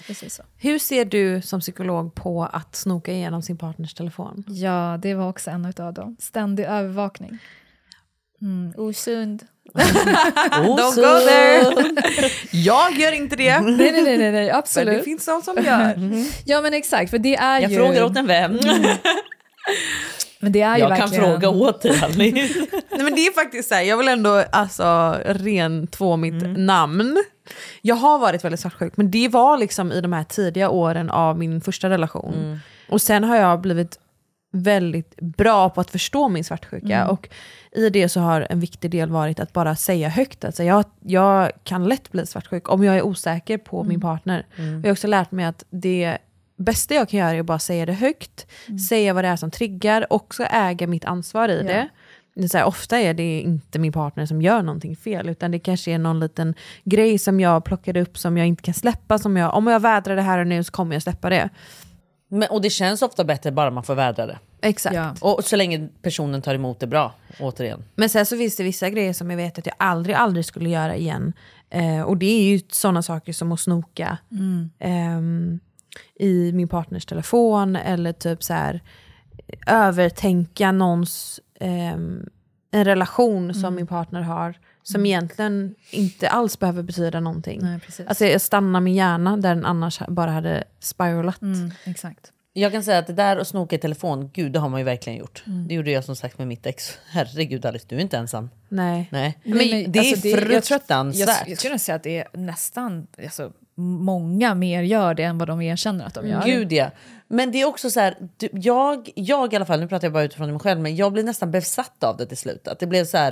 Precis 0.07 0.35
så. 0.35 0.43
Hur 0.59 0.79
ser 0.79 1.05
du 1.05 1.43
som 1.43 1.61
psykolog 1.61 2.15
på 2.15 2.45
att 2.45 2.77
snoka 2.77 3.13
igenom 3.13 3.43
sin 3.43 3.59
partners 3.59 3.95
telefon? 3.95 4.45
Ja, 4.49 4.99
det 5.03 5.15
var 5.15 5.29
också 5.29 5.51
en 5.51 5.73
av 5.79 5.95
dem. 5.95 6.17
Ständig 6.21 6.65
övervakning. 6.65 7.39
Mm, 8.41 8.73
osund. 8.77 9.47
Don't 9.75 10.95
go 10.97 11.27
there! 11.27 11.91
Jag 12.51 12.93
gör 12.93 13.13
inte 13.13 13.37
det. 13.37 13.61
Nej, 13.61 13.77
nej, 13.77 13.93
nej, 13.93 14.19
nej, 14.19 14.33
nej 14.33 14.47
Men 14.47 14.55
absolut. 14.55 14.99
det 14.99 15.05
finns 15.05 15.27
de 15.27 15.43
som 15.43 15.57
gör. 15.57 15.95
Ja, 16.45 16.61
men 16.61 16.75
exakt, 16.75 17.11
för 17.11 17.19
det 17.19 17.37
är 17.37 17.61
Jag 17.61 17.71
ju... 17.71 17.77
frågar 17.77 18.05
åt 18.05 18.17
en 18.17 18.27
vän. 18.27 18.61
Men 20.47 20.53
det 20.53 20.61
är 20.63 20.77
ju 20.77 20.83
Jag 20.83 20.97
kan 20.97 20.99
verkligen... 20.99 21.25
fråga 21.25 21.49
åt 21.49 21.83
dig 21.83 22.01
Alice. 22.03 22.67
Nej, 22.91 23.03
men 23.05 23.15
det 23.15 23.27
är 23.27 23.33
faktiskt 23.33 23.69
så 23.69 23.75
här, 23.75 23.83
jag 23.83 23.97
vill 23.97 24.09
ändå 24.09 24.45
alltså, 24.53 25.17
ren 25.25 25.87
två 25.87 26.17
mitt 26.17 26.59
namn. 26.59 27.17
Jag 27.83 27.95
har 27.95 28.19
varit 28.19 28.45
väldigt 28.45 28.61
svartsjuk, 28.61 28.97
men 28.97 29.11
det 29.11 29.29
var 29.29 29.59
liksom 29.59 29.93
i 29.93 30.01
de 30.01 30.13
här 30.13 30.25
tidiga 30.25 30.71
åren 30.71 31.11
av 31.11 31.39
min 31.39 31.61
första 31.61 31.91
relation. 31.91 32.61
Och 32.89 33.03
sen 33.03 33.25
har 33.25 33.37
jag 33.37 33.61
blivit 33.61 33.99
väldigt 34.53 35.17
bra 35.17 35.71
på 35.71 35.81
att 35.81 35.91
förstå 35.91 36.29
min 36.29 36.45
svartsjuka. 36.45 37.09
Och 37.09 37.29
i 37.73 37.91
det 37.91 38.09
så 38.09 38.21
har 38.21 38.47
en 38.51 38.61
viktig 38.61 38.91
del 38.91 39.11
varit 39.11 39.41
att 39.41 39.53
bara 39.53 39.77
säga 39.77 40.09
högt 40.09 40.45
att 40.45 40.57
så 40.57 40.63
jag, 40.63 40.85
jag 41.01 41.53
kan 41.65 41.89
lätt 41.89 42.13
bli 42.13 42.27
svartsjuk 42.27 42.69
om 42.69 42.85
jag 42.85 42.97
är 42.97 43.03
osäker 43.03 43.59
på 43.59 43.85
min 43.85 44.01
partner. 44.01 44.47
Och 44.57 44.65
jag 44.65 44.83
har 44.83 44.93
också 44.93 45.07
lärt 45.07 45.31
mig 45.31 45.45
att 45.45 45.65
det 45.71 46.19
bästa 46.57 46.95
jag 46.95 47.09
kan 47.09 47.21
göra 47.21 47.31
är 47.31 47.41
att 47.41 47.47
bara 47.47 47.59
säga 47.59 47.87
det 47.87 47.93
högt, 47.93 48.47
säga 48.89 49.13
vad 49.15 49.25
det 49.25 49.29
är 49.29 49.37
som 49.37 49.51
triggar, 49.51 50.07
också 50.13 50.43
äga 50.45 50.87
mitt 50.87 51.05
ansvar 51.05 51.49
i 51.49 51.57
Ja. 51.59 51.63
det. 51.63 51.89
Här, 52.55 52.65
ofta 52.65 52.99
är 52.99 53.15
det 53.15 53.41
inte 53.41 53.79
min 53.79 53.93
partner 53.93 54.27
som 54.27 54.43
gör 54.43 54.63
någonting 54.63 54.97
fel, 54.97 55.29
utan 55.29 55.51
det 55.51 55.59
kanske 55.59 55.91
är 55.93 55.99
någon 55.99 56.21
liten 56.21 56.55
grej 56.85 57.19
som 57.19 57.41
jag 57.41 57.65
plockade 57.65 58.01
upp 58.01 58.19
som 58.19 58.37
jag 58.37 58.47
inte 58.47 58.63
kan 58.63 58.75
släppa. 58.75 59.19
Som 59.19 59.37
jag, 59.37 59.55
om 59.55 59.67
jag 59.67 59.81
vädrar 59.81 60.17
det 60.17 60.23
här 60.23 60.39
och 60.39 60.47
nu 60.47 60.65
så 60.65 60.73
kommer 60.73 60.95
jag 60.95 61.03
släppa 61.03 61.31
det. 61.31 61.49
Men, 62.29 62.49
och 62.51 62.63
det 62.63 62.71
känns 62.71 63.03
ofta 63.03 63.25
bättre 63.25 63.53
bara 63.53 63.71
man 63.71 63.83
får 63.85 63.95
vädra 63.95 64.27
det. 64.27 64.39
Exakt. 64.63 64.95
Ja. 64.97 65.15
Och 65.21 65.45
så 65.45 65.57
länge 65.57 65.89
personen 66.03 66.43
tar 66.43 66.55
emot 66.55 66.81
det 66.81 66.87
bra, 66.87 67.15
återigen. 67.41 67.85
Men 67.95 68.09
sen 68.09 68.27
så 68.27 68.37
finns 68.37 68.57
det 68.57 68.63
vissa 68.63 68.91
grejer 68.91 69.13
som 69.13 69.31
jag 69.31 69.37
vet 69.37 69.59
att 69.59 69.67
jag 69.67 69.75
aldrig, 69.79 70.17
aldrig 70.17 70.45
skulle 70.45 70.69
göra 70.71 70.97
igen. 70.97 71.33
Eh, 71.71 72.01
och 72.03 72.17
det 72.17 72.27
är 72.27 72.43
ju 72.43 72.61
sådana 72.69 73.03
saker 73.03 73.33
som 73.33 73.53
att 73.53 73.61
snoka 73.61 74.19
ehm, 74.79 75.61
i 76.15 76.53
min 76.53 76.69
partners 76.69 77.07
telefon 77.07 77.77
eller 77.77 78.13
typ 78.13 78.43
så 78.43 78.55
här 78.55 78.83
övertänka 79.67 80.73
någons 80.73 81.41
ehm, 81.61 82.29
en 82.71 82.85
relation 82.85 83.55
som 83.55 83.75
min 83.75 83.87
partner 83.87 84.21
har 84.21 84.55
som 84.83 85.07
egentligen 85.07 85.75
inte 85.91 86.29
alls 86.29 86.59
behöver 86.59 86.83
betyda 86.83 87.21
någonting. 87.21 87.61
Nej, 87.63 87.81
precis. 87.81 88.07
Alltså 88.07 88.25
jag 88.25 88.41
stannar 88.41 88.81
min 88.81 88.95
hjärna 88.95 89.37
där 89.37 89.55
den 89.55 89.67
annars 89.67 90.01
bara 90.09 90.31
hade 90.31 90.65
spiralat. 90.81 91.43
Mm, 91.43 91.71
exakt. 91.85 92.33
Jag 92.59 92.73
kan 92.73 92.85
säga 92.85 92.99
att 92.99 93.07
det 93.07 93.13
där 93.13 93.37
att 93.37 93.49
snoka 93.49 93.77
i 93.77 93.79
telefon, 93.79 94.31
gud 94.33 94.53
det 94.53 94.59
har 94.59 94.69
man 94.69 94.81
ju 94.81 94.85
verkligen 94.85 95.19
gjort. 95.19 95.45
Det 95.69 95.75
gjorde 95.75 95.91
jag 95.91 96.05
som 96.05 96.17
sagt 96.17 96.39
med 96.39 96.49
mitt 96.49 96.67
ex. 96.67 96.99
Herregud 97.11 97.67
Alice, 97.67 97.87
du 97.89 97.97
är 97.97 98.01
inte 98.01 98.17
ensam. 98.17 98.51
Nej. 98.69 99.09
Nej. 99.13 99.39
Men, 99.43 99.59
det 99.93 99.99
är 99.99 100.11
alltså, 100.11 100.29
jag 100.29 100.55
att- 100.55 100.67
fruktansvärt. 100.67 101.29
Jag, 101.41 101.49
jag 101.49 101.59
skulle 101.59 101.73
nog 101.73 101.81
säga 101.81 101.97
att 101.97 102.03
det 102.03 102.19
är 102.19 102.29
nästan, 102.33 103.07
alltså, 103.25 103.53
många 103.77 104.55
mer 104.55 104.83
gör 104.83 105.15
det 105.15 105.23
än 105.23 105.39
vad 105.39 105.49
de 105.49 105.63
erkänner 105.63 106.07
att 106.07 106.15
de 106.15 106.29
gör. 106.29 106.43
Gud 106.45 106.73
ja. 106.73 106.91
Men 107.29 107.53
det 107.53 107.61
är 107.61 107.65
också 107.65 107.91
så 107.91 108.01
här, 108.01 108.17
jag, 108.53 109.11
jag 109.15 109.53
i 109.53 109.57
alla 109.57 109.67
fall, 109.67 109.81
nu 109.81 109.89
pratar 109.89 110.07
jag 110.07 110.13
bara 110.13 110.25
utifrån 110.25 110.51
mig 110.51 110.61
själv, 110.61 110.81
men 110.81 110.97
jag 110.97 111.13
blev 111.13 111.25
nästan 111.25 111.51
besatt 111.51 112.05
av 112.05 112.17
det 112.17 112.27
till 112.27 112.37
slut. 112.37 112.69
Att 112.69 112.79
det 112.79 112.87
blev 112.87 113.05
så 113.05 113.17
här, 113.17 113.31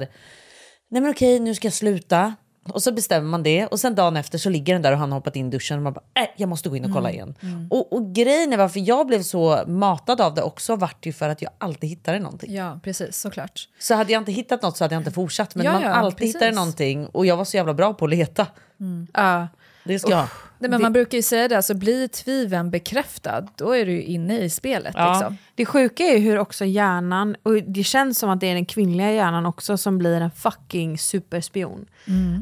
nej 0.89 1.03
men 1.03 1.11
okej 1.11 1.41
nu 1.41 1.55
ska 1.55 1.67
jag 1.67 1.73
sluta. 1.75 2.35
Och 2.69 2.83
så 2.83 2.93
bestämmer 2.93 3.29
man 3.29 3.43
det 3.43 3.67
och 3.67 3.81
sen 3.81 3.95
dagen 3.95 4.17
efter 4.17 4.39
så 4.39 4.51
ligger 4.51 4.73
den 4.73 4.83
där 4.83 4.93
och 4.93 4.99
han 4.99 5.13
har 5.13 5.19
hoppat 5.19 5.37
in 5.37 5.47
i 5.47 5.51
duschen 5.51 5.77
och 5.77 5.83
man 5.83 5.93
bara, 5.93 6.23
äh, 6.23 6.29
jag 6.37 6.49
måste 6.49 6.69
gå 6.69 6.77
in 6.77 6.85
och 6.85 6.93
kolla 6.93 7.11
igen. 7.11 7.35
Och, 7.71 7.93
och 7.93 8.15
grejen 8.15 8.53
är 8.53 8.57
varför 8.57 8.81
jag 8.81 9.07
blev 9.07 9.23
så 9.23 9.65
matad 9.67 10.21
av 10.21 10.35
det 10.35 10.43
också 10.43 10.77
vart 10.77 11.07
ju 11.07 11.13
för 11.13 11.29
att 11.29 11.43
jag 11.43 11.51
alltid 11.59 11.91
hittade 11.91 12.19
någonting. 12.19 12.55
Ja, 12.55 12.81
precis, 12.83 13.17
såklart. 13.21 13.69
Så 13.79 13.95
hade 13.95 14.13
jag 14.13 14.21
inte 14.21 14.33
hittat 14.33 14.63
något 14.63 14.77
så 14.77 14.85
hade 14.85 14.95
jag 14.95 15.01
inte 15.01 15.11
fortsatt. 15.13 15.55
Men 15.55 15.67
Ja, 15.67 15.73
man 15.73 15.83
ja, 15.83 15.89
alltid 15.89 16.19
precis. 16.19 16.35
hittade 16.35 16.53
någonting 16.53 17.07
och 17.07 17.27
jag 17.27 17.37
var 17.37 17.45
så 17.45 17.57
jävla 17.57 17.75
bra 17.75 17.95
på 17.95 18.05
att 18.05 18.11
leta. 18.11 18.47
Ja. 19.13 19.49
Det 19.85 19.99
ska 19.99 20.11
jag 20.11 20.17
ha. 20.17 20.29
Nej, 20.69 20.71
men 20.71 20.83
man 20.83 20.93
brukar 20.93 21.19
ju 21.19 21.23
säga 21.23 21.49
det, 21.49 21.57
alltså 21.57 21.75
blir 21.75 22.09
tvivlen 22.09 22.71
bekräftad, 22.71 23.47
då 23.57 23.77
är 23.77 23.87
du 23.87 23.93
ju 23.93 24.03
inne 24.03 24.39
i 24.39 24.51
spelet. 24.51 24.95
Ja. 24.97 25.13
Liksom. 25.13 25.37
Det 25.55 25.67
sjuka 25.67 26.05
är 26.05 26.19
hur 26.19 26.39
också 26.39 26.65
hjärnan, 26.65 27.37
och 27.43 27.53
det 27.53 27.85
känns 27.85 28.19
som 28.19 28.31
att 28.31 28.41
det 28.41 28.47
är 28.47 28.55
den 28.55 28.67
kvinnliga 28.67 29.13
hjärnan 29.13 29.47
också 29.47 29.77
som 29.77 29.99
blir 29.99 30.21
en 30.21 30.31
fucking 30.31 30.99
superspion. 30.99 31.87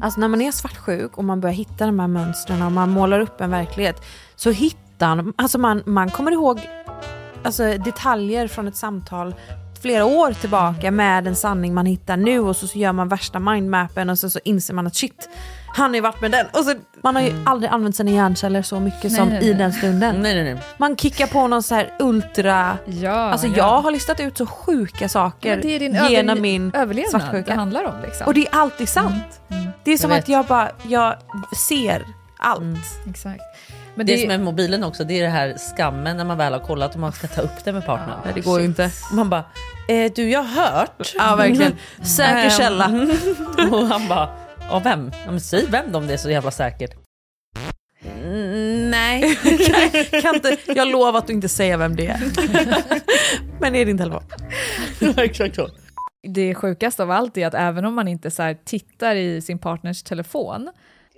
Alltså 0.03 0.19
när 0.19 0.27
man 0.27 0.41
är 0.41 0.51
svartsjuk 0.51 1.17
och 1.17 1.23
man 1.23 1.41
börjar 1.41 1.55
hitta 1.55 1.85
de 1.85 1.99
här 1.99 2.07
mönstren 2.07 2.61
och 2.61 2.71
man 2.71 2.89
målar 2.89 3.19
upp 3.19 3.41
en 3.41 3.51
verklighet 3.51 4.01
så 4.35 4.51
hittar. 4.51 5.25
Alltså 5.35 5.57
man, 5.57 5.83
man 5.85 6.09
kommer 6.09 6.31
ihåg 6.31 6.59
alltså, 7.43 7.63
detaljer 7.77 8.47
från 8.47 8.67
ett 8.67 8.75
samtal 8.75 9.35
flera 9.81 10.05
år 10.05 10.33
tillbaka 10.33 10.91
med 10.91 11.27
en 11.27 11.35
sanning 11.35 11.73
man 11.73 11.85
hittar 11.85 12.17
nu 12.17 12.39
och 12.39 12.55
så, 12.55 12.67
så 12.67 12.77
gör 12.77 12.93
man 12.93 13.07
värsta 13.07 13.39
mindmappen 13.39 14.09
och 14.09 14.19
så, 14.19 14.29
så 14.29 14.39
inser 14.43 14.73
man 14.73 14.87
att 14.87 14.95
shit, 14.95 15.29
han 15.73 15.89
har 15.89 15.95
ju 15.95 16.01
varit 16.01 16.21
med 16.21 16.31
den. 16.31 16.45
Och 16.51 16.59
så, 16.65 16.73
man 17.03 17.15
har 17.15 17.23
ju 17.23 17.33
aldrig 17.45 17.71
använt 17.71 17.95
sina 17.95 18.11
hjärnceller 18.11 18.61
så 18.61 18.79
mycket 18.79 19.03
Nej, 19.03 19.11
som 19.11 19.29
nej, 19.29 19.43
i 19.43 19.49
nej. 19.49 19.53
den 19.53 19.73
stunden. 19.73 20.15
Nej, 20.21 20.35
nej, 20.43 20.53
nej. 20.53 20.63
Man 20.77 20.95
kickar 20.97 21.27
på 21.27 21.47
någon 21.47 21.63
så 21.63 21.75
här 21.75 21.93
ultra... 21.99 22.77
Ja, 22.85 23.11
Alltså 23.11 23.47
ja. 23.47 23.53
jag 23.57 23.81
har 23.81 23.91
listat 23.91 24.19
ut 24.19 24.37
så 24.37 24.45
sjuka 24.45 25.09
saker 25.09 25.57
det 25.61 25.75
är 25.75 25.79
din 25.79 25.93
genom 26.09 26.37
överle- 26.37 26.41
min 26.41 26.71
överlevnad 26.75 27.21
svartsjuka. 27.21 27.51
det 27.51 27.57
handlar 27.57 27.83
om. 27.83 28.01
Liksom. 28.03 28.27
Och 28.27 28.33
det 28.33 28.47
är 28.47 28.55
alltid 28.55 28.89
sant. 28.89 29.41
Det 29.83 29.91
är 29.91 29.97
som 29.97 30.11
Jag 30.11 30.19
att 30.19 30.29
jag 30.29 30.45
bara, 30.45 30.71
jag 30.87 31.15
ser 31.67 32.05
allt. 32.39 32.63
Exakt. 33.09 33.41
Men 33.95 34.05
Det, 34.05 34.15
det, 34.15 34.21
som 34.21 34.31
är 34.31 34.37
med 34.37 34.45
mobilen 34.45 34.83
också, 34.83 35.03
det 35.03 35.19
är 35.19 35.23
det 35.23 35.29
här 35.29 35.55
skammen 35.75 36.17
när 36.17 36.25
man 36.25 36.37
väl 36.37 36.53
har 36.53 36.59
kollat 36.59 36.93
och 36.93 36.99
man 36.99 37.11
ska 37.11 37.27
ta 37.27 37.41
upp 37.41 37.63
det 37.63 37.71
med 37.71 37.85
partnern. 37.85 38.19
Nej, 38.25 38.33
det 38.35 38.41
går 38.41 38.59
ju 38.59 38.65
inte. 38.65 38.89
Man 39.11 39.29
bara, 39.29 39.43
eh, 39.89 40.11
du 40.15 40.29
jag 40.29 40.43
har 40.43 40.71
hört. 40.79 41.13
Ja 41.17 41.35
verkligen. 41.35 41.75
Säker 42.01 42.43
Ehm, 42.43 42.49
källa. 42.49 42.85
och 43.71 43.87
han 43.87 44.07
bara, 44.07 44.29
ja 44.69 44.81
vem? 44.83 45.11
Ja, 45.25 45.31
men 45.31 45.41
säg 45.41 45.65
vem 45.69 45.95
om 45.95 46.07
det 46.07 46.13
är 46.13 46.17
så 46.17 46.29
jävla 46.29 46.51
säkert. 46.51 46.95
Mm, 48.23 48.91
nej. 48.91 49.35
kan, 49.35 50.21
kan 50.21 50.35
inte, 50.35 50.57
jag 50.67 50.87
lovar 50.87 51.19
att 51.19 51.27
du 51.27 51.33
inte 51.33 51.49
säger 51.49 51.77
vem 51.77 51.95
det 51.95 52.07
är. 52.07 52.21
Men 53.59 53.75
är 53.75 53.85
din 53.85 53.97
telefon. 53.97 54.23
Exakt 55.17 55.55
så. 55.55 55.69
det 56.27 56.55
sjukaste 56.55 57.03
av 57.03 57.11
allt 57.11 57.37
är 57.37 57.47
att 57.47 57.53
även 57.53 57.85
om 57.85 57.93
man 57.95 58.07
inte 58.07 58.31
så 58.31 58.43
här 58.43 58.57
tittar 58.65 59.15
i 59.15 59.41
sin 59.41 59.59
partners 59.59 60.03
telefon, 60.03 60.69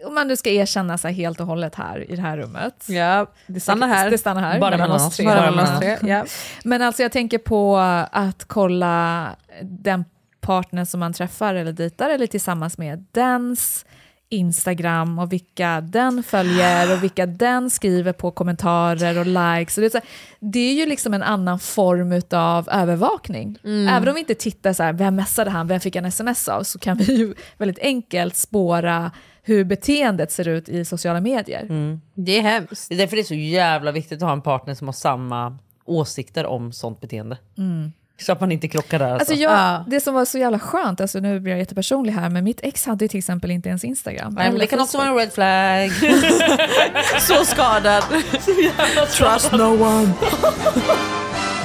om 0.06 0.16
man 0.16 0.28
nu 0.28 0.36
ska 0.36 0.50
erkänna 0.50 0.98
så 0.98 1.08
här 1.08 1.16
helt 1.16 1.40
och 1.40 1.48
hållet 1.48 1.76
här 1.76 2.12
i 2.12 2.16
det 2.16 2.22
här 2.22 2.38
rummet. 2.38 2.86
Ja, 2.88 3.32
det 3.48 3.60
stannar 3.60 3.88
här. 3.88 4.10
Det 4.10 4.18
stannar 4.18 4.42
här, 4.42 4.60
Bara 4.60 4.78
mellan 4.78 4.92
oss 4.92 5.18
tre. 5.18 5.26
Bara 5.26 5.52
mellan 5.52 5.74
oss 5.74 5.80
tre. 5.80 5.98
Ja. 6.02 6.26
Men 6.64 6.82
alltså 6.82 7.02
jag 7.02 7.12
tänker 7.12 7.38
på 7.38 7.78
att 8.12 8.46
kolla 8.46 9.30
den 9.62 10.06
partner 10.46 10.86
som 10.86 11.00
man 11.00 11.14
träffar 11.14 11.56
eller 11.56 11.72
dejtar 11.74 12.10
eller 12.10 12.28
tillsammans 12.28 12.78
med, 12.78 13.06
dens 13.12 13.86
Instagram 14.30 15.20
och 15.20 15.34
vilka 15.34 15.82
den 15.82 16.24
följer 16.24 16.94
och 16.94 17.04
vilka 17.04 17.26
den 17.26 17.70
skriver 17.70 18.14
på 18.14 18.32
kommentarer 18.32 19.20
och 19.20 19.26
likes. 19.26 19.78
Och 19.78 19.82
det, 19.82 19.88
är 19.88 19.90
så 19.90 20.00
det 20.40 20.60
är 20.60 20.74
ju 20.74 20.86
liksom 20.86 21.14
en 21.14 21.24
annan 21.24 21.60
form 21.60 22.22
av 22.32 22.70
övervakning. 22.72 23.58
Även 23.64 24.08
om 24.08 24.14
vi 24.14 24.20
inte 24.20 24.36
tittar 24.36 24.74
så 24.74 24.84
här, 24.84 24.94
vem 24.94 25.16
messade 25.16 25.50
han, 25.52 25.68
vem 25.68 25.80
fick 25.80 25.96
han 25.96 26.06
sms 26.06 26.48
av, 26.48 26.64
så 26.64 26.80
kan 26.80 26.98
vi 26.98 27.18
ju 27.18 27.34
väldigt 27.58 27.80
enkelt 27.80 28.36
spåra 28.36 29.12
hur 29.44 29.64
beteendet 29.64 30.32
ser 30.32 30.48
ut 30.48 30.70
i 30.70 30.86
sociala 30.86 31.22
medier. 31.22 31.66
Det 32.14 32.38
är 32.38 32.42
hemskt. 32.42 32.90
Det 32.90 32.96
är 32.96 32.98
därför 32.98 33.16
det 33.16 33.22
är 33.22 33.24
så 33.24 33.36
jävla 33.36 33.92
viktigt 33.92 34.18
att 34.18 34.28
ha 34.28 34.34
en 34.34 34.42
partner 34.42 34.74
som 34.74 34.88
har 34.88 34.94
samma 34.94 35.58
åsikter 35.86 36.46
om 36.46 36.72
sånt 36.72 37.02
beteende. 37.02 37.38
Så 38.22 38.32
att 38.32 38.42
man 38.42 38.52
inte 38.52 38.68
krockar 38.68 39.00
där. 39.00 39.06
Alltså. 39.06 39.32
Alltså 39.32 39.44
jag, 39.44 39.52
Ja. 39.52 39.86
Det 39.88 40.00
som 40.00 40.14
var 40.14 40.26
så 40.26 40.38
jävla 40.38 40.60
skönt, 40.60 41.02
alltså 41.02 41.20
nu 41.20 41.40
blir 41.40 41.52
jag 41.52 41.60
jättepersonlig 41.60 42.14
här, 42.14 42.30
men 42.30 42.44
mitt 42.44 42.60
ex 42.64 42.86
hade 42.86 43.06
ju 43.06 43.10
till 43.10 43.18
exempel 43.18 43.52
inte 43.52 43.70
ens 43.70 43.84
Instagram. 43.84 44.34
Nej, 44.34 44.50
men 44.50 44.60
det 44.60 44.68
kan 44.68 44.80
också 44.82 44.98
vara 44.98 45.08
en 45.08 45.16
red 45.16 45.34
flag. 45.34 45.92
Så 47.22 47.46
skadad. 47.46 48.04
Trust 49.18 49.52
no 49.52 49.84
one. 49.84 50.14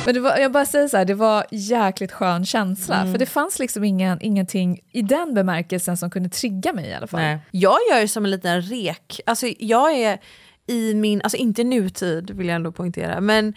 Men 0.07 0.15
det 0.15 0.21
var, 0.21 0.37
jag 0.39 0.53
bara 0.53 0.67
säger 0.67 0.89
så 0.89 0.97
här, 0.97 1.05
det 1.05 1.15
var 1.15 1.45
jäkligt 1.51 2.13
skön 2.13 2.47
känsla, 2.47 3.05
för 3.13 3.19
det 3.19 3.27
fanns 3.27 3.59
liksom 3.59 3.85
ingen, 3.85 4.19
ingenting 4.23 4.81
i 4.93 5.03
den 5.03 5.35
bemärkelsen 5.35 5.97
som 5.97 6.11
kunde 6.11 6.29
trigga 6.29 6.73
mig 6.73 6.89
i 6.89 6.95
alla 6.95 7.07
fall. 7.07 7.21
Nej. 7.21 7.39
Jag 7.51 7.79
gör 7.91 8.01
ju 8.01 8.09
som 8.09 8.25
en 8.25 8.31
liten 8.31 8.63
rek. 8.63 9.21
Alltså 9.27 9.47
jag 9.59 9.93
är 9.93 10.19
i 10.67 10.95
min, 10.95 11.23
alltså 11.23 11.37
inte 11.37 11.65
nutid 11.65 12.31
vill 12.31 12.47
jag 12.47 12.57
ändå 12.57 12.73
poängtera, 12.73 13.21
men 13.21 13.55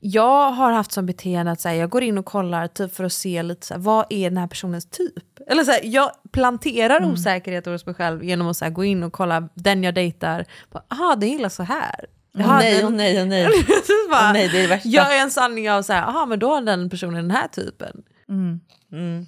jag 0.00 0.50
har 0.52 0.72
haft 0.72 0.92
som 0.92 1.06
beteende 1.06 1.52
att 1.52 1.60
så 1.60 1.68
här, 1.68 1.76
jag 1.76 1.90
går 1.90 2.02
in 2.02 2.18
och 2.18 2.24
kollar 2.24 2.66
typ 2.66 2.94
för 2.94 3.04
att 3.04 3.12
se 3.12 3.42
lite 3.42 3.66
så 3.66 3.74
här, 3.74 3.80
vad 3.80 4.06
är 4.10 4.30
den 4.30 4.36
här 4.38 4.46
personens 4.46 4.86
typ? 4.90 5.24
Eller 5.46 5.64
så 5.64 5.70
här, 5.70 5.80
jag 5.84 6.10
planterar 6.32 7.04
osäkerhet 7.12 7.66
hos 7.66 7.86
mig 7.86 7.94
själv 7.94 8.24
genom 8.24 8.46
att 8.48 8.56
så 8.56 8.64
här, 8.64 8.72
gå 8.72 8.84
in 8.84 9.02
och 9.02 9.12
kolla 9.12 9.48
den 9.54 9.84
jag 9.84 9.94
dejtar. 9.94 10.44
Jaha, 10.88 11.16
den 11.16 11.28
gillar 11.28 11.48
så 11.48 11.62
här. 11.62 12.04
Åh 12.34 12.40
Jaha, 12.42 12.58
nej, 12.58 12.74
den- 12.76 12.84
åh 12.86 12.90
nej, 12.90 13.22
åh 13.22 13.28
nej. 13.28 13.44
Så 13.86 14.10
bara, 14.10 14.20
Åh 14.26 14.32
nej, 14.32 14.48
det 14.48 14.58
är 14.58 14.62
det 14.62 14.68
värsta. 14.68 14.88
Jag 14.88 15.16
är 15.16 15.22
en 15.22 15.30
sanning 15.30 15.70
av 15.70 15.82
så 15.82 15.92
här, 15.92 16.02
aha, 16.02 16.26
men 16.26 16.38
då 16.38 16.54
har 16.54 16.60
den 16.62 16.90
personen 16.90 17.14
den 17.14 17.30
här 17.30 17.48
typen. 17.48 18.02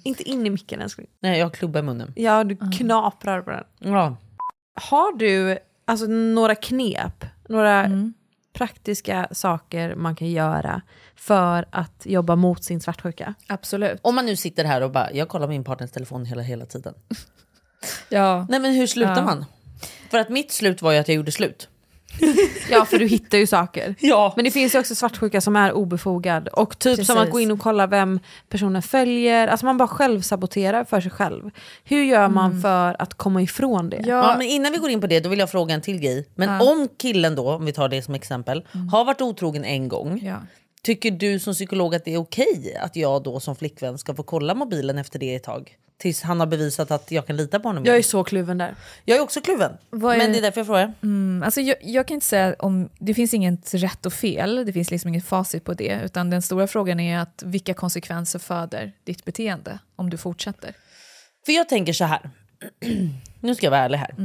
Inte 0.03 0.23
in 0.29 0.45
i 0.45 0.49
micken 0.49 0.81
älskling. 0.81 1.07
nej, 1.19 1.39
jag 1.39 1.53
klubbar 1.53 1.81
munnen. 1.81 2.13
Ja, 2.15 2.43
du 2.43 2.57
knaprar 2.77 3.41
på 3.41 3.51
den. 3.51 3.63
Ja. 3.79 4.17
Har 4.81 5.17
du 5.17 5.57
alltså, 5.85 6.05
några 6.07 6.55
knep, 6.55 7.25
några 7.49 7.85
praktiska 8.59 9.27
saker 9.31 9.95
man 9.95 10.15
kan 10.15 10.29
göra 10.31 10.81
för 11.15 11.65
att 11.69 12.01
jobba 12.05 12.35
mot 12.35 12.63
sin 12.63 12.81
svartsjuka? 12.81 13.33
Absolut. 13.47 13.99
Om 14.01 14.15
man 14.15 14.25
nu 14.25 14.35
sitter 14.35 14.65
här 14.65 14.81
och 14.81 14.91
bara, 14.91 15.11
jag 15.13 15.29
kollar 15.29 15.47
min 15.47 15.63
partners 15.63 15.91
telefon 15.91 16.25
hela, 16.25 16.41
hela 16.41 16.65
tiden. 16.65 16.93
Ja. 18.09 18.45
Nej 18.49 18.59
men 18.59 18.73
hur 18.73 18.87
slutar 18.87 19.15
Ja. 19.15 19.21
man? 19.25 19.45
För 20.11 20.17
att 20.17 20.29
mitt 20.29 20.51
slut 20.51 20.81
var 20.81 20.91
ju 20.91 20.97
att 20.97 21.07
jag 21.07 21.15
gjorde 21.15 21.31
slut. 21.31 21.69
Ja, 22.69 22.85
för 22.85 22.99
du 22.99 23.07
hittar 23.07 23.37
ju 23.37 23.47
saker. 23.47 23.95
Ja. 23.99 24.33
Men 24.35 24.45
det 24.45 24.51
finns 24.51 24.75
ju 24.75 24.79
också 24.79 24.95
svartsjuka 24.95 25.41
som 25.41 25.55
är 25.55 25.71
obefogad. 25.71 26.47
Och 26.47 26.79
typ 26.79 27.05
som 27.05 27.17
att 27.17 27.21
Precis. 27.21 27.31
gå 27.31 27.39
in 27.39 27.51
och 27.51 27.59
kolla 27.59 27.87
vem 27.87 28.19
personen 28.49 28.81
följer. 28.81 29.47
Alltså 29.47 29.65
man 29.65 29.77
bara 29.77 29.87
själv 29.87 30.21
saboterar 30.21 30.83
för 30.83 31.01
sig 31.01 31.11
själv. 31.11 31.51
Hur 31.83 32.03
gör 32.03 32.27
man 32.27 32.61
för 32.61 32.95
att 33.01 33.13
komma 33.13 33.41
ifrån 33.41 33.89
det? 33.89 34.03
Ja, 34.05 34.35
men 34.37 34.47
innan 34.47 34.71
vi 34.71 34.77
går 34.77 34.89
in 34.89 35.01
på 35.01 35.07
det, 35.07 35.19
då 35.19 35.29
vill 35.29 35.39
jag 35.39 35.51
fråga 35.51 35.75
en 35.75 35.81
till 35.81 35.99
grej. 35.99 36.27
Men 36.35 36.61
om 36.61 36.87
killen 36.97 37.35
då, 37.35 37.51
om 37.51 37.65
vi 37.65 37.73
tar 37.73 37.89
det 37.89 38.01
som 38.01 38.15
exempel, 38.15 38.63
har 38.91 39.05
varit 39.05 39.21
otrogen 39.21 39.65
en 39.65 39.87
gång. 39.87 40.19
Ja. 40.23 40.35
Tycker 40.83 41.11
du 41.11 41.39
som 41.39 41.53
psykolog 41.53 41.95
att 41.95 42.05
det 42.05 42.13
är 42.13 42.17
okej 42.17 42.77
att 42.81 42.95
jag 42.95 43.23
då 43.23 43.39
som 43.39 43.55
flickvän 43.55 43.97
ska 43.97 44.15
få 44.15 44.23
kolla 44.23 44.55
mobilen 44.55 44.97
efter 44.97 45.19
det 45.19 45.35
ett 45.35 45.43
tag? 45.43 45.75
Tills 45.99 46.21
han 46.21 46.39
har 46.39 46.47
bevisat 46.47 46.91
att 46.91 47.11
jag 47.11 47.27
kan 47.27 47.37
lita 47.37 47.59
på 47.59 47.69
honom. 47.69 47.85
Jag 47.85 47.97
är 47.97 48.01
så 48.01 48.23
kluven 48.23 48.57
där. 48.57 48.75
jag 49.05 49.17
är 49.17 49.21
också 49.21 49.41
kluven. 49.41 49.71
Är- 49.91 49.97
Men 50.17 50.31
det 50.31 50.37
är 50.37 50.41
därför 50.41 50.59
jag 50.59 50.67
frågar. 50.67 50.93
Mm, 51.03 51.43
alltså 51.45 51.61
jag, 51.61 51.75
jag 51.81 52.07
kan 52.07 52.15
inte 52.15 52.25
säga 52.25 52.55
om, 52.59 52.89
det 52.99 53.13
finns 53.13 53.33
inget 53.33 53.73
rätt 53.73 54.05
och 54.05 54.13
fel, 54.13 54.65
det 54.65 54.73
finns 54.73 54.91
liksom 54.91 55.07
inget 55.09 55.25
facit 55.25 55.63
på 55.65 55.73
det, 55.73 56.01
utan 56.05 56.29
den 56.29 56.41
stora 56.41 56.67
frågan 56.67 56.99
är 56.99 57.19
att 57.19 57.43
vilka 57.45 57.73
konsekvenser 57.73 58.39
föder 58.39 58.91
ditt 59.03 59.25
beteende 59.25 59.79
om 59.95 60.09
du 60.09 60.17
fortsätter? 60.17 60.73
För 61.45 61.51
jag 61.51 61.69
tänker 61.69 61.93
så 61.93 62.03
här. 62.05 62.29
nu 63.39 63.55
ska 63.55 63.65
jag 63.65 63.71
vara 63.71 63.81
ärlig 63.81 63.97
här. 63.97 64.15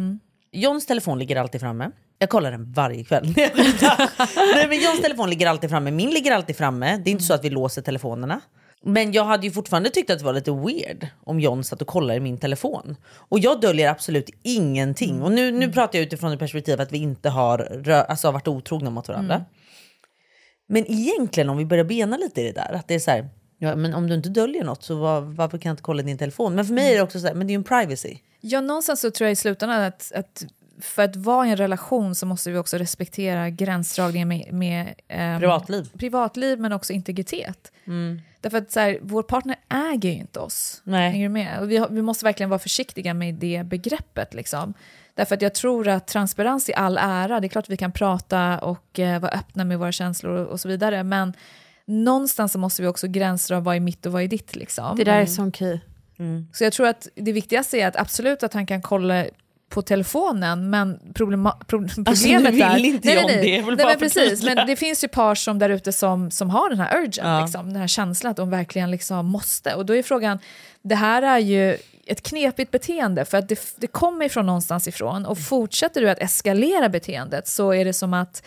Johns 0.53 0.87
telefon 0.87 1.19
ligger 1.19 1.37
alltid 1.37 1.61
framme. 1.61 1.91
Jag 2.19 2.29
kollar 2.29 2.51
den 2.51 2.73
varje 2.73 3.05
kväll. 3.05 3.35
Nej, 3.37 4.67
men 4.69 4.81
Johns 4.83 5.03
telefon 5.03 5.31
ligger 5.31 5.47
alltid 5.47 5.71
framme. 5.71 5.91
Min 5.91 6.11
ligger 6.11 6.33
alltid 6.33 6.57
framme. 6.57 6.97
Det 7.05 7.11
är 7.11 7.13
inte 7.13 7.25
så 7.25 7.35
att 7.35 7.45
vi 7.45 7.51
låser 7.51 7.83
telefonerna. 7.83 8.41
Men 8.87 9.13
jag 9.13 9.25
hade 9.25 9.47
ju 9.47 9.53
fortfarande 9.53 9.91
tyckt 9.91 10.11
att 10.11 10.19
det 10.19 10.25
var 10.25 10.33
lite 10.33 10.51
weird 10.51 11.07
om 11.25 11.41
John 11.41 11.65
satt 11.65 11.83
och 11.83 11.89
kollade 11.89 12.17
i 12.17 12.21
min 12.21 12.39
telefon. 12.39 12.97
Och 13.29 13.39
jag 13.39 13.61
döljer 13.61 13.91
absolut 13.91 14.31
ingenting. 14.43 15.23
Och 15.23 15.33
nu, 15.33 15.51
nu 15.51 15.73
pratar 15.73 15.99
jag 15.99 16.07
utifrån 16.07 16.31
det 16.31 16.39
perspektivet 16.39 16.81
att 16.81 16.93
vi 16.93 16.99
inte 16.99 17.29
har 17.29 17.59
rö- 17.59 18.05
alltså, 18.05 18.31
varit 18.31 18.49
otrogna 18.49 18.91
mot 18.91 19.09
varandra. 19.09 19.45
Men 20.67 20.91
egentligen 20.91 21.49
om 21.49 21.57
vi 21.57 21.67
börjar 21.67 21.85
bena 21.85 22.17
lite 22.17 22.41
i 22.41 22.45
det 22.45 22.53
där, 22.53 22.73
att 22.73 22.89
det 22.89 22.95
är 22.95 22.99
så 22.99 23.11
här, 23.11 23.29
ja, 23.59 23.77
men 23.77 23.95
om 23.95 24.09
du 24.09 24.15
inte 24.15 24.29
döljer 24.29 24.65
något 24.65 24.83
så 24.83 24.95
var, 24.95 25.21
varför 25.21 25.59
kan 25.59 25.69
jag 25.69 25.73
inte 25.73 25.83
kolla 25.83 26.03
din 26.03 26.19
telefon? 26.19 26.55
Men 26.55 26.65
för 26.65 26.75
mig 26.75 26.93
är 26.93 26.97
det 26.97 27.03
också 27.03 27.21
så 27.21 27.27
här, 27.27 27.35
men 27.35 27.47
det 27.47 27.51
är 27.51 27.55
ju 27.55 27.59
en 27.59 27.65
privacy. 27.65 28.19
Ja, 28.41 28.61
någonstans 28.61 29.01
så 29.01 29.11
tror 29.11 29.27
jag 29.27 29.33
i 29.33 29.37
slutändan 29.37 29.83
att, 29.83 30.13
att 30.15 30.45
för 30.81 31.03
att 31.03 31.17
vara 31.17 31.47
i 31.47 31.51
en 31.51 31.57
relation 31.57 32.15
så 32.15 32.27
måste 32.27 32.51
vi 32.51 32.59
också 32.59 32.77
respektera 32.79 33.51
gränsdragningen 33.51 34.29
med, 34.29 34.53
med 34.53 34.95
ehm, 35.09 35.41
Privatliv. 35.41 35.91
privatliv 35.99 36.61
men 36.61 36.73
också 36.73 36.93
integritet. 36.93 37.73
Därför 38.41 38.59
att 38.59 38.73
så 38.73 38.81
här, 38.81 38.99
vår 39.03 39.23
partner 39.23 39.57
äger 39.93 40.09
ju 40.11 40.15
inte 40.17 40.41
oss. 40.41 40.81
Nej. 40.85 41.11
Hänger 41.11 41.25
du 41.29 41.33
med? 41.33 41.61
Och 41.61 41.71
vi, 41.71 41.77
har- 41.77 41.89
vi 41.89 42.03
måste 42.03 42.25
verkligen 42.25 42.51
vara 42.51 42.59
försiktiga 42.59 43.15
med 43.15 43.35
det 43.35 43.63
begreppet. 43.67 44.35
Liksom. 44.35 44.75
Därför 45.15 45.35
att 45.35 45.43
jag 45.43 45.55
tror 45.55 45.89
att 45.89 46.07
transparens 46.07 46.69
i 46.69 46.75
all 46.75 46.99
ära, 47.01 47.41
det 47.41 47.47
är 47.47 47.49
klart 47.49 47.65
att 47.65 47.71
vi 47.71 47.77
kan 47.77 47.93
prata 47.93 48.59
och 48.59 48.99
eh, 48.99 49.21
vara 49.21 49.33
öppna 49.33 49.65
med 49.65 49.79
våra 49.79 49.93
känslor 49.93 50.33
och, 50.33 50.47
och 50.49 50.61
så 50.61 50.69
vidare, 50.69 51.03
men 51.03 51.33
någonstans 51.87 52.53
så 52.53 52.59
måste 52.59 52.83
vi 52.83 52.89
också 52.89 53.09
gränsdra 53.09 53.61
vad 53.61 53.77
är 53.77 53.81
mitt 53.81 54.07
och 54.07 54.13
vad 54.13 54.23
är 54.23 54.29
ditt. 54.29 54.57
Liksom. 54.57 54.97
Det 54.97 55.05
där 55.05 55.21
är 55.21 55.27
som 55.27 55.53
key. 55.53 55.79
Så 56.53 56.65
jag 56.65 56.73
tror 56.73 56.87
att 56.87 57.09
det 57.15 57.33
viktigaste 57.33 57.79
är 57.79 57.87
att 57.89 57.97
absolut 57.97 58.43
att 58.43 58.55
han 58.55 58.67
kan 58.67 58.83
kolla 58.83 59.25
på 59.69 59.83
telefonen, 59.83 60.71
men 60.71 61.01
problema, 61.15 61.51
pro, 61.51 61.67
problemet 61.67 62.09
Alltså, 62.09 62.29
nu 62.29 62.51
vill 62.51 62.63
är... 62.63 62.85
inte 62.85 63.09
jag 63.09 63.29
det, 63.29 63.49
jag 63.49 63.67
vill 63.67 63.77
nej, 63.77 63.87
men 63.87 63.99
precis, 63.99 64.45
men 64.45 64.67
det 64.67 64.77
finns 64.77 65.05
ju 65.05 65.09
par 65.09 65.35
som 65.35 65.59
där 65.59 65.71
ute 65.71 65.93
som, 65.93 66.31
som 66.31 66.51
har 66.51 66.71
den 66.71 66.81
här 66.81 66.97
urgen, 67.03 67.27
Ja. 67.27 67.41
liksom, 67.41 67.67
den 67.67 67.77
här 67.77 67.87
känslan 67.87 68.31
att 68.31 68.37
de 68.37 68.51
verkligen 68.51 68.91
liksom 68.91 69.27
måste. 69.27 69.75
Och 69.75 69.87
då 69.87 69.97
är 69.97 70.03
frågan, 70.03 70.39
det 70.83 70.95
här 70.95 71.23
är 71.23 71.39
ju 71.39 71.77
ett 72.07 72.23
knepigt 72.23 72.71
beteende 72.71 73.25
för 73.25 73.39
att 73.39 73.49
det, 73.49 73.61
det 73.77 73.87
kommer 73.87 74.25
ifrån 74.27 74.47
någonstans 74.47 74.89
ifrån 74.89 75.27
och 75.27 75.39
fortsätter 75.39 76.01
du 76.01 76.11
att 76.11 76.19
eskalera 76.19 76.89
beteendet 76.89 77.49
så 77.49 77.75
är 77.75 77.85
det 77.85 77.93
som 77.93 78.15
att 78.15 78.43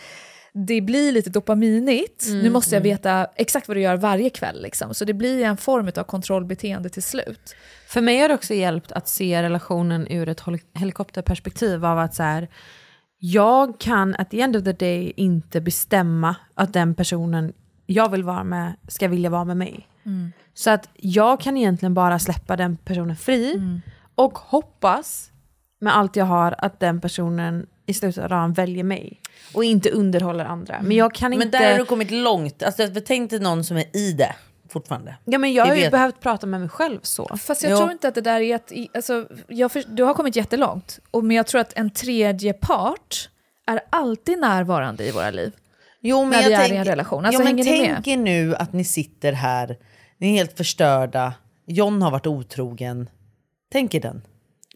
det 0.52 0.80
blir 0.80 1.12
lite 1.12 1.30
dopaminigt. 1.30 2.26
nu 2.28 2.50
måste 2.50 2.74
jag 2.74 2.82
veta 2.82 3.26
exakt 3.36 3.68
vad 3.68 3.76
du 3.76 3.80
gör 3.80 3.96
varje 3.96 4.30
kväll. 4.30 4.62
Liksom. 4.62 4.94
Så 4.94 5.04
det 5.04 5.14
blir 5.14 5.44
en 5.44 5.56
form 5.56 5.90
av 5.96 6.02
kontrollbeteende 6.04 6.88
till 6.88 7.02
slut. 7.02 7.54
För 7.88 8.00
mig 8.00 8.20
har 8.20 8.28
det 8.28 8.34
också 8.34 8.54
hjälpt 8.54 8.92
att 8.92 9.08
se 9.08 9.42
relationen 9.42 10.06
ur 10.10 10.28
ett 10.28 10.42
helikopterperspektiv 10.74 11.84
av 11.84 11.98
att 11.98 12.14
så 12.14 12.22
här, 12.22 12.48
jag 13.18 13.80
kan 13.80 14.14
at 14.14 14.30
the 14.30 14.40
end 14.40 14.56
of 14.56 14.64
the 14.64 14.72
day 14.72 15.12
inte 15.16 15.60
bestämma 15.60 16.36
att 16.54 16.72
den 16.72 16.94
personen 16.94 17.52
jag 17.86 18.08
vill 18.08 18.24
vara 18.24 18.44
med 18.44 18.72
ska 18.88 19.08
vilja 19.08 19.30
vara 19.30 19.44
med 19.44 19.56
mig. 19.56 19.88
Mm. 20.06 20.32
Så 20.54 20.70
att 20.70 20.88
jag 20.94 21.40
kan 21.40 21.56
egentligen 21.56 21.94
bara 21.94 22.18
släppa 22.18 22.56
den 22.56 22.76
personen 22.76 23.16
fri 23.16 23.54
Mm. 23.54 23.80
och 24.14 24.38
hoppas 24.38 25.30
med 25.80 25.96
allt 25.96 26.16
jag 26.16 26.24
har 26.24 26.54
att 26.58 26.80
den 26.80 27.00
personen 27.00 27.66
i 27.86 27.94
slutet 27.94 28.24
av 28.24 28.30
dagen 28.30 28.52
väljer 28.52 28.84
mig 28.84 29.20
och 29.54 29.64
inte 29.64 29.90
underhåller 29.90 30.44
andra. 30.44 30.78
Men 30.82 30.96
jag 30.96 31.14
kan 31.14 31.30
Men 31.30 31.42
inte... 31.42 31.58
där 31.58 31.72
har 31.72 31.78
du 31.78 31.84
kommit 31.84 32.10
långt. 32.10 32.62
Alltså, 32.62 32.82
jag 32.82 33.06
tänkte 33.06 33.38
någon 33.38 33.64
som 33.64 33.76
är 33.76 33.96
i 33.96 34.12
det 34.12 34.34
fortfarande. 34.68 35.16
Ja 35.24 35.38
men 35.38 35.52
jag 35.52 35.66
har 35.66 35.74
ju 35.74 35.80
vet. 35.82 35.90
behövt 35.92 36.20
prata 36.20 36.46
med 36.46 36.60
mig 36.60 36.68
själv 36.68 37.00
så. 37.02 37.36
Fast 37.36 37.62
jag 37.62 37.72
Jo. 37.72 37.78
tror 37.78 37.90
inte 37.92 38.08
att 38.08 38.14
det 38.14 38.20
där 38.20 38.40
är 38.40 38.54
ett... 38.56 38.72
i- 38.72 38.88
Alltså, 38.94 39.26
jag 39.48 39.72
för, 39.72 39.84
du 39.88 40.02
har 40.02 40.14
kommit 40.14 40.36
jättelångt, 40.36 40.98
och, 41.10 41.24
men 41.24 41.36
jag 41.36 41.46
tror 41.46 41.60
att 41.60 41.72
en 41.78 41.90
tredje 41.90 42.52
part 42.52 43.30
är 43.66 43.80
alltid 43.90 44.38
närvarande 44.38 45.04
i 45.04 45.10
våra 45.10 45.30
liv. 45.30 45.52
Jo, 46.00 46.20
men 46.24 46.30
när 46.30 46.42
jag 46.42 46.48
vi 46.48 46.54
är 46.54 46.58
tänk- 46.58 46.72
i 46.72 46.76
en 46.76 46.84
relation. 46.84 47.24
Alltså, 47.24 47.42
ja, 47.42 47.44
men 47.54 47.64
tänk 47.64 48.06
er 48.06 48.16
nu 48.16 48.54
att 48.56 48.72
ni 48.72 48.84
sitter 48.84 49.32
här, 49.32 49.76
ni 50.18 50.28
är 50.28 50.32
helt 50.32 50.56
förstörda, 50.56 51.34
John 51.66 52.02
har 52.02 52.10
varit 52.10 52.26
otrogen. 52.26 53.10
Tänk 53.72 53.94
er 53.94 54.00
den. 54.00 54.22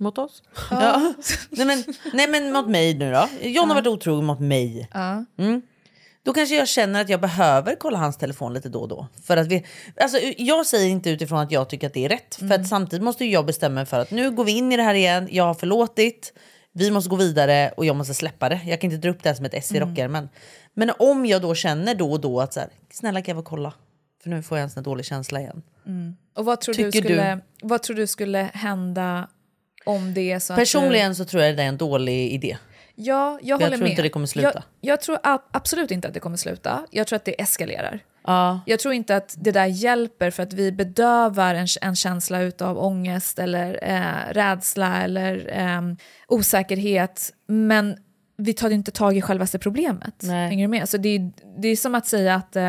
Mot 0.00 0.18
oss? 0.18 0.42
Ja. 0.70 1.12
nej, 1.50 1.66
men, 1.66 1.84
nej 2.12 2.28
men 2.28 2.52
mot 2.52 2.68
mig 2.68 2.94
nu 2.94 3.12
då. 3.12 3.28
John 3.42 3.68
har 3.68 3.74
varit 3.74 3.86
otrogen 3.86 4.24
mot 4.24 4.40
mig. 4.40 4.88
Ja. 4.94 5.24
Mm. 5.38 5.62
Då 6.24 6.32
kanske 6.32 6.56
jag 6.56 6.68
känner 6.68 7.00
att 7.00 7.08
jag 7.08 7.20
behöver 7.20 7.74
kolla 7.74 7.98
hans 7.98 8.16
telefon 8.16 8.54
lite 8.54 8.68
då 8.68 8.80
och 8.80 8.88
då. 8.88 9.06
För 9.24 9.36
att 9.36 9.46
vi, 9.46 9.64
alltså, 9.96 10.18
jag 10.36 10.66
säger 10.66 10.88
inte 10.88 11.10
utifrån 11.10 11.38
att 11.38 11.52
jag 11.52 11.68
tycker 11.68 11.86
att 11.86 11.94
det 11.94 12.04
är 12.04 12.08
rätt. 12.08 12.34
För 12.34 12.52
att 12.52 12.68
samtidigt 12.68 13.02
måste 13.04 13.24
jag 13.24 13.46
bestämma 13.46 13.74
mig 13.74 13.86
för 13.86 14.00
att 14.00 14.10
nu 14.10 14.30
går 14.30 14.44
vi 14.44 14.52
in 14.52 14.72
i 14.72 14.76
det 14.76 14.82
här 14.82 14.94
igen. 14.94 15.28
Jag 15.30 15.44
har 15.44 15.54
förlåtit. 15.54 16.32
Vi 16.72 16.90
måste 16.90 17.10
gå 17.10 17.16
vidare 17.16 17.72
och 17.76 17.84
jag 17.84 17.96
måste 17.96 18.14
släppa 18.14 18.48
det. 18.48 18.60
Jag 18.66 18.80
kan 18.80 18.92
inte 18.92 19.06
dra 19.08 19.10
upp 19.14 19.22
det 19.22 19.28
här 19.28 19.36
som 19.36 19.44
ett 19.44 19.54
S 19.54 19.72
i 19.72 19.76
Mm. 19.76 19.88
rockärmen. 19.88 20.28
Men 20.74 20.92
om 20.98 21.26
jag 21.26 21.42
då 21.42 21.54
känner 21.54 21.94
då 21.94 22.12
och 22.12 22.20
då 22.20 22.40
att 22.40 22.52
så 22.52 22.60
här, 22.60 22.68
snälla 22.92 23.22
kan 23.22 23.36
jag 23.36 23.44
få 23.44 23.48
kolla? 23.48 23.72
För 24.22 24.30
nu 24.30 24.42
får 24.42 24.58
jag 24.58 24.62
en 24.62 24.70
sån 24.70 24.82
dålig 24.82 25.06
känsla 25.06 25.40
igen. 25.40 25.62
Och 26.36 26.44
vad 26.44 26.60
tror, 26.60 26.74
du 26.74 26.92
skulle, 26.92 27.40
vad 27.62 27.82
tror 27.82 27.96
du 27.96 28.06
skulle 28.06 28.50
hända 28.54 29.28
om 29.84 30.14
det 30.14 30.32
är 30.32 30.38
så 30.38 30.52
att 30.52 30.58
Personligen 30.58 31.16
så 31.16 31.24
tror 31.24 31.42
jag 31.42 31.56
det 31.56 31.62
är 31.62 31.66
en 31.68 31.76
dålig 31.76 32.32
idé. 32.32 32.56
Ja, 32.94 33.38
jag 33.42 33.48
jag 33.50 33.56
håller 33.56 33.70
tror 33.76 33.82
med. 33.84 33.90
inte 33.90 34.02
det 34.02 34.08
kommer 34.08 34.26
sluta. 34.26 34.52
Jag, 34.80 34.92
jag 34.92 35.00
tror 35.00 35.18
absolut 35.50 35.90
inte 35.90 36.08
att 36.08 36.14
det 36.14 36.20
kommer 36.20 36.36
sluta. 36.36 36.86
Jag 36.90 37.06
tror 37.06 37.16
att 37.16 37.24
det 37.24 37.40
eskalerar. 37.42 38.00
Ja. 38.26 38.60
Jag 38.66 38.78
tror 38.80 38.94
inte 38.94 39.16
att 39.16 39.34
det 39.38 39.50
där 39.50 39.66
hjälper 39.66 40.30
för 40.30 40.42
att 40.42 40.52
vi 40.52 40.72
bedövar 40.72 41.54
en, 41.54 41.66
en 41.82 41.96
känsla 41.96 42.40
utav 42.42 42.78
ångest 42.78 43.38
eller 43.38 43.78
eh, 43.82 44.32
rädsla 44.32 45.02
eller 45.02 45.58
eh, 45.58 45.82
osäkerhet. 46.28 47.32
Men 47.46 47.96
vi 48.36 48.52
tar 48.54 48.70
inte 48.70 48.90
tag 48.90 49.16
i 49.16 49.22
självaste 49.22 49.58
problemet. 49.58 50.14
Nej. 50.22 50.48
Hänger 50.48 50.64
du 50.64 50.68
med? 50.68 50.88
Så 50.88 50.96
det, 50.96 51.18
det 51.58 51.68
är 51.68 51.76
som 51.76 51.94
att 51.94 52.06
säga 52.06 52.34
att 52.34 52.56
eh, 52.56 52.62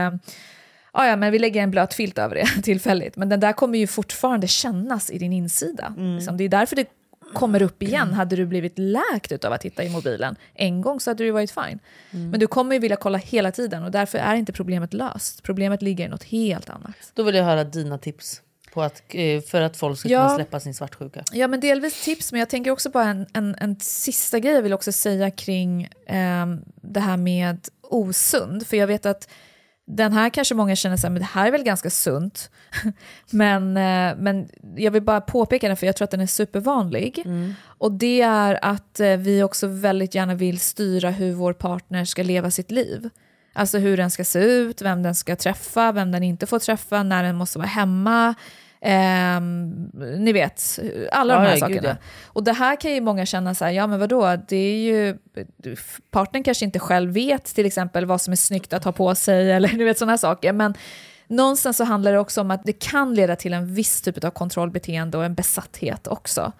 "Ja, 0.93 1.07
ja, 1.07 1.15
men 1.15 1.31
vi 1.31 1.39
lägger 1.39 1.61
en 1.63 1.71
blöt 1.71 1.93
filt 1.93 2.17
över 2.17 2.35
det 2.35 2.45
tillfälligt. 2.63 3.15
Men 3.15 3.29
den 3.29 3.39
där 3.39 3.53
kommer 3.53 3.77
ju 3.79 3.87
fortfarande 3.87 4.47
kännas 4.47 5.11
i 5.11 5.17
din 5.17 5.33
insida. 5.33 5.93
Liksom, 6.15 6.37
det 6.37 6.43
är 6.43 6.49
därför 6.49 6.75
det 6.75 6.85
kommer 7.33 7.61
upp 7.61 7.83
igen. 7.83 8.13
Hade 8.13 8.35
du 8.35 8.45
blivit 8.45 8.73
läkt 8.79 9.45
av 9.45 9.53
att 9.53 9.61
titta 9.61 9.83
i 9.83 9.89
mobilen 9.89 10.35
en 10.53 10.81
gång 10.81 10.99
så 10.99 11.09
hade 11.09 11.23
det 11.23 11.31
varit 11.31 11.51
fine. 11.51 11.79
Men 12.11 12.39
du 12.39 12.47
kommer 12.47 12.73
ju 12.75 12.79
vilja 12.79 12.95
kolla 12.97 13.17
hela 13.17 13.51
tiden 13.51 13.83
och 13.83 13.91
därför 13.91 14.17
är 14.17 14.35
inte 14.35 14.51
problemet 14.51 14.93
löst. 14.93 15.43
Problemet 15.43 15.81
ligger 15.81 16.05
i 16.05 16.09
något 16.09 16.23
helt 16.23 16.69
annat. 16.69 16.95
Då 17.13 17.23
vill 17.23 17.35
jag 17.35 17.43
höra 17.43 17.63
dina 17.63 17.97
tips 17.97 18.41
på 18.73 18.81
att, 18.81 19.03
eh, 19.09 19.41
för 19.41 19.61
att 19.61 19.77
folk 19.77 19.99
ska 19.99 20.09
Ja. 20.09 20.23
kunna 20.23 20.35
släppa 20.35 20.59
sin 20.59 20.73
svartsjuka. 20.73 21.23
Ja, 21.31 21.47
men 21.47 21.59
delvis 21.59 22.03
tips, 22.03 22.31
men 22.31 22.39
jag 22.39 22.49
tänker 22.49 22.71
också 22.71 22.91
på 22.91 22.99
en, 22.99 23.25
en, 23.33 23.55
en 23.59 23.79
sista 23.79 24.39
grej 24.39 24.53
jag 24.53 24.61
vill 24.61 24.73
också 24.73 24.91
säga 24.91 25.31
kring 25.31 25.89
ehm, 26.07 26.61
det 26.81 26.99
här 26.99 27.17
med 27.17 27.59
osund. 27.81 28.67
För 28.67 28.77
jag 28.77 28.87
vet 28.87 29.05
att 29.05 29.29
den 29.87 30.13
här 30.13 30.29
kanske 30.29 30.55
många 30.55 30.75
känner 30.75 30.97
så 30.97 31.07
här, 31.07 31.11
men 31.11 31.21
det 31.21 31.27
här 31.31 31.47
är 31.47 31.51
väl 31.51 31.63
ganska 31.63 31.89
sunt. 31.89 32.51
men, 33.31 33.77
eh, 33.77 34.15
men 34.17 34.49
jag 34.75 34.91
vill 34.91 35.01
bara 35.01 35.21
påpeka 35.21 35.67
den 35.67 35.77
för 35.77 35.85
jag 35.85 35.95
tror 35.95 36.03
att 36.03 36.11
den 36.11 36.21
är 36.21 36.27
supervanlig. 36.27 37.23
Och 37.65 37.91
det 37.91 38.21
är 38.21 38.59
att 38.65 38.99
eh, 38.99 39.17
vi 39.17 39.43
också 39.43 39.67
väldigt 39.67 40.15
gärna 40.15 40.35
vill 40.35 40.59
styra 40.59 41.09
hur 41.09 41.33
vår 41.33 41.53
partner 41.53 42.05
ska 42.05 42.23
leva 42.23 42.51
sitt 42.51 42.71
liv. 42.71 43.09
Alltså 43.53 43.77
hur 43.77 43.97
den 43.97 44.11
ska 44.11 44.23
se 44.23 44.39
ut, 44.39 44.81
vem 44.81 45.03
den 45.03 45.15
ska 45.15 45.35
träffa, 45.35 45.91
vem 45.91 46.11
den 46.11 46.23
inte 46.23 46.45
får 46.45 46.59
träffa, 46.59 47.03
när 47.03 47.23
den 47.23 47.35
måste 47.35 47.59
vara 47.59 47.67
hemma. 47.67 48.35
Ehm, 48.85 49.89
ni 50.17 50.33
vet, 50.33 50.79
alla 51.11 51.33
de 51.33 51.39
här 51.39 51.57
ja, 51.57 51.67
gud, 51.67 51.75
sakerna. 51.75 51.89
ja. 51.89 51.95
Och 52.25 52.43
det 52.43 52.53
här 52.53 52.75
kan 52.75 52.91
ju 52.91 53.01
många 53.01 53.25
känna 53.25 53.55
så 53.55 53.65
här, 53.65 53.71
ja 53.71 53.87
men 53.87 53.99
vadå, 53.99 54.35
det 54.47 54.55
är 54.55 54.77
ju, 54.77 55.17
partnern 56.11 56.43
kanske 56.43 56.65
inte 56.65 56.79
själv 56.79 57.13
vet 57.13 57.45
till 57.45 57.65
exempel 57.65 58.05
vad 58.05 58.21
som 58.21 58.31
är 58.31 58.35
snyggt 58.35 58.73
att 58.73 58.83
ha 58.83 58.91
på 58.91 59.15
sig 59.15 59.51
eller 59.55 59.69
du 59.69 59.83
vet 59.83 59.97
sådana 59.97 60.17
saker. 60.17 60.53
Men 60.53 60.73
någonstans 61.27 61.77
så 61.77 61.83
handlar 61.83 62.11
det 62.11 62.19
också 62.19 62.41
om 62.41 62.51
att 62.51 62.63
det 62.63 62.73
kan 62.73 63.15
leda 63.15 63.35
till 63.35 63.53
en 63.53 63.73
viss 63.73 64.01
typ 64.01 64.23
av 64.23 64.29
kontrollbeteende 64.29 65.17
och 65.17 65.25
en 65.25 65.35
besatthet 65.35 66.07
också. 66.07 66.51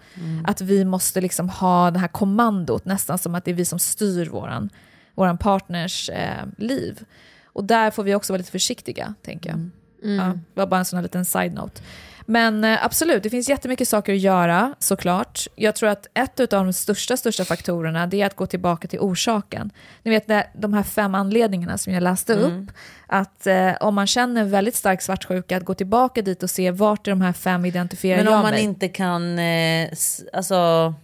Att 0.44 0.60
vi 0.60 0.84
måste 0.84 1.20
liksom 1.20 1.48
ha 1.48 1.90
det 1.90 1.98
här 1.98 2.08
kommandot, 2.08 2.84
nästan 2.84 3.18
som 3.18 3.34
att 3.34 3.44
det 3.44 3.50
är 3.50 3.54
vi 3.54 3.64
som 3.64 3.78
styr 3.78 4.28
våran, 4.28 4.70
våran 5.14 5.38
partners 5.38 6.10
eh, 6.10 6.44
liv. 6.58 7.04
Och 7.44 7.64
där 7.64 7.90
får 7.90 8.02
vi 8.02 8.14
också 8.14 8.32
vara 8.32 8.38
lite 8.38 8.50
försiktiga, 8.50 9.14
tänker 9.22 9.50
jag. 9.50 9.70
Ja, 10.04 10.24
det 10.54 10.60
var 10.60 10.66
bara 10.66 10.78
en 10.78 10.84
sån 10.84 10.96
här 10.96 11.02
liten 11.02 11.24
side-note. 11.24 11.82
Men 12.26 12.64
eh, 12.64 12.84
absolut, 12.84 13.22
det 13.22 13.30
finns 13.30 13.48
jättemycket 13.48 13.88
saker 13.88 14.12
att 14.12 14.18
göra 14.18 14.74
såklart. 14.78 15.46
Jag 15.56 15.74
tror 15.74 15.88
att 15.88 16.06
ett 16.14 16.40
av 16.40 16.64
de 16.64 16.72
största, 16.72 17.16
största 17.16 17.44
faktorerna 17.44 18.06
det 18.06 18.22
är 18.22 18.26
att 18.26 18.36
gå 18.36 18.46
tillbaka 18.46 18.88
till 18.88 18.98
orsaken. 18.98 19.70
Ni 20.02 20.10
vet 20.10 20.52
de 20.54 20.74
här 20.74 20.82
fem 20.82 21.14
anledningarna 21.14 21.78
som 21.78 21.92
jag 21.92 22.02
läste 22.02 22.34
upp. 22.34 22.70
Att 23.06 23.46
eh, 23.46 23.72
om 23.80 23.94
man 23.94 24.06
känner 24.06 24.44
väldigt 24.44 24.74
stark 24.74 25.02
svartsjuka, 25.02 25.56
att 25.56 25.64
gå 25.64 25.74
tillbaka 25.74 26.22
dit 26.22 26.42
och 26.42 26.50
se 26.50 26.70
vart 26.70 27.06
i 27.06 27.10
de 27.10 27.20
här 27.20 27.32
fem 27.32 27.64
identifierar 27.64 28.16
Men 28.16 28.26
jag 28.26 28.34
om 28.34 28.42
man 28.42 28.50
mig. 28.50 28.62
inte 28.62 28.88
kan 28.88 29.38
eh, 29.38 29.88
alltså, 30.32 30.94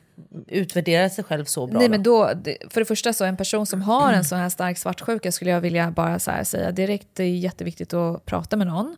utvärdera 0.47 1.11
sig 1.11 1.25
själv 1.25 1.45
så 1.45 1.67
bra 1.67 1.79
Nej, 1.79 1.89
då? 1.89 1.91
men 1.91 2.03
då, 2.03 2.31
för 2.71 2.81
det 2.81 2.85
första 2.85 3.13
så 3.13 3.25
en 3.25 3.37
person 3.37 3.67
som 3.67 3.83
har 3.83 4.13
en 4.13 4.25
sån 4.25 4.39
här 4.39 4.49
stark 4.49 4.79
svartsjuka 4.79 5.33
skulle 5.33 5.51
jag 5.51 5.61
vilja 5.61 5.91
bara 5.91 6.19
säga 6.19 6.71
direkt, 6.71 7.09
det 7.15 7.25
är 7.25 7.37
jätteviktigt 7.37 7.95
att 7.95 8.27
prata 8.27 8.57
med 8.57 8.67
någon. 8.67 8.97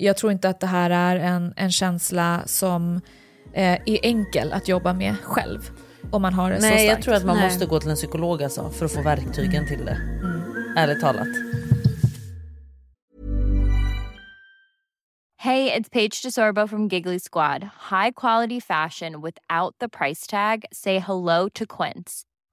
Jag 0.00 0.16
tror 0.16 0.32
inte 0.32 0.48
att 0.48 0.60
det 0.60 0.66
här 0.66 0.90
är 0.90 1.16
en, 1.16 1.54
en 1.56 1.70
känsla 1.72 2.42
som 2.46 3.00
eh, 3.52 3.72
är 3.72 3.98
enkel 4.02 4.52
att 4.52 4.68
jobba 4.68 4.92
med 4.92 5.16
själv. 5.22 5.70
Om 6.10 6.22
man 6.22 6.34
har 6.34 6.50
det 6.50 6.60
så 6.60 6.62
Nej, 6.62 6.86
starkt. 6.86 6.90
jag 6.90 7.02
tror 7.04 7.14
att 7.14 7.24
man 7.24 7.36
Nej. 7.36 7.44
måste 7.44 7.66
gå 7.66 7.80
till 7.80 7.90
en 7.90 7.96
psykolog 7.96 8.42
alltså, 8.42 8.70
för 8.70 8.84
att 8.84 8.92
få 8.92 9.02
verktygen 9.02 9.66
till 9.66 9.84
det. 9.84 9.98
Ärligt 10.76 11.00
talat. 11.00 11.28
Hey, 15.40 15.72
it's 15.72 15.88
Paige 15.88 16.22
DeSorbo 16.22 16.68
from 16.68 16.88
Giggly 16.88 17.18
Squad. 17.18 17.62
High 17.90 18.10
quality 18.10 18.60
fashion 18.60 19.20
without 19.20 19.74
the 19.80 19.88
price 19.88 20.26
tag. 20.26 20.64
Say 20.72 20.98
hello 20.98 21.48
to 21.54 21.64
Quince. 21.66 22.24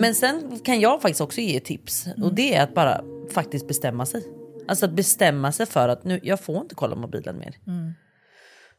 Men 0.00 0.14
sen 0.14 0.60
kan 0.64 0.80
jag 0.80 1.02
faktiskt 1.02 1.20
också 1.20 1.40
ge 1.40 1.60
tips 1.60 2.06
och 2.22 2.34
det 2.34 2.54
är 2.54 2.62
att 2.62 2.74
bara 2.74 3.00
faktiskt 3.32 3.68
bestämma 3.68 4.06
sig. 4.06 4.22
Alltså 4.68 4.84
att 4.86 4.92
bestämma 4.92 5.52
sig 5.52 5.66
för 5.66 5.88
att 5.88 6.04
nu, 6.04 6.20
jag 6.22 6.40
får 6.40 6.60
inte 6.60 6.74
kolla 6.74 6.96
mobilen 6.96 7.38
mer. 7.38 7.56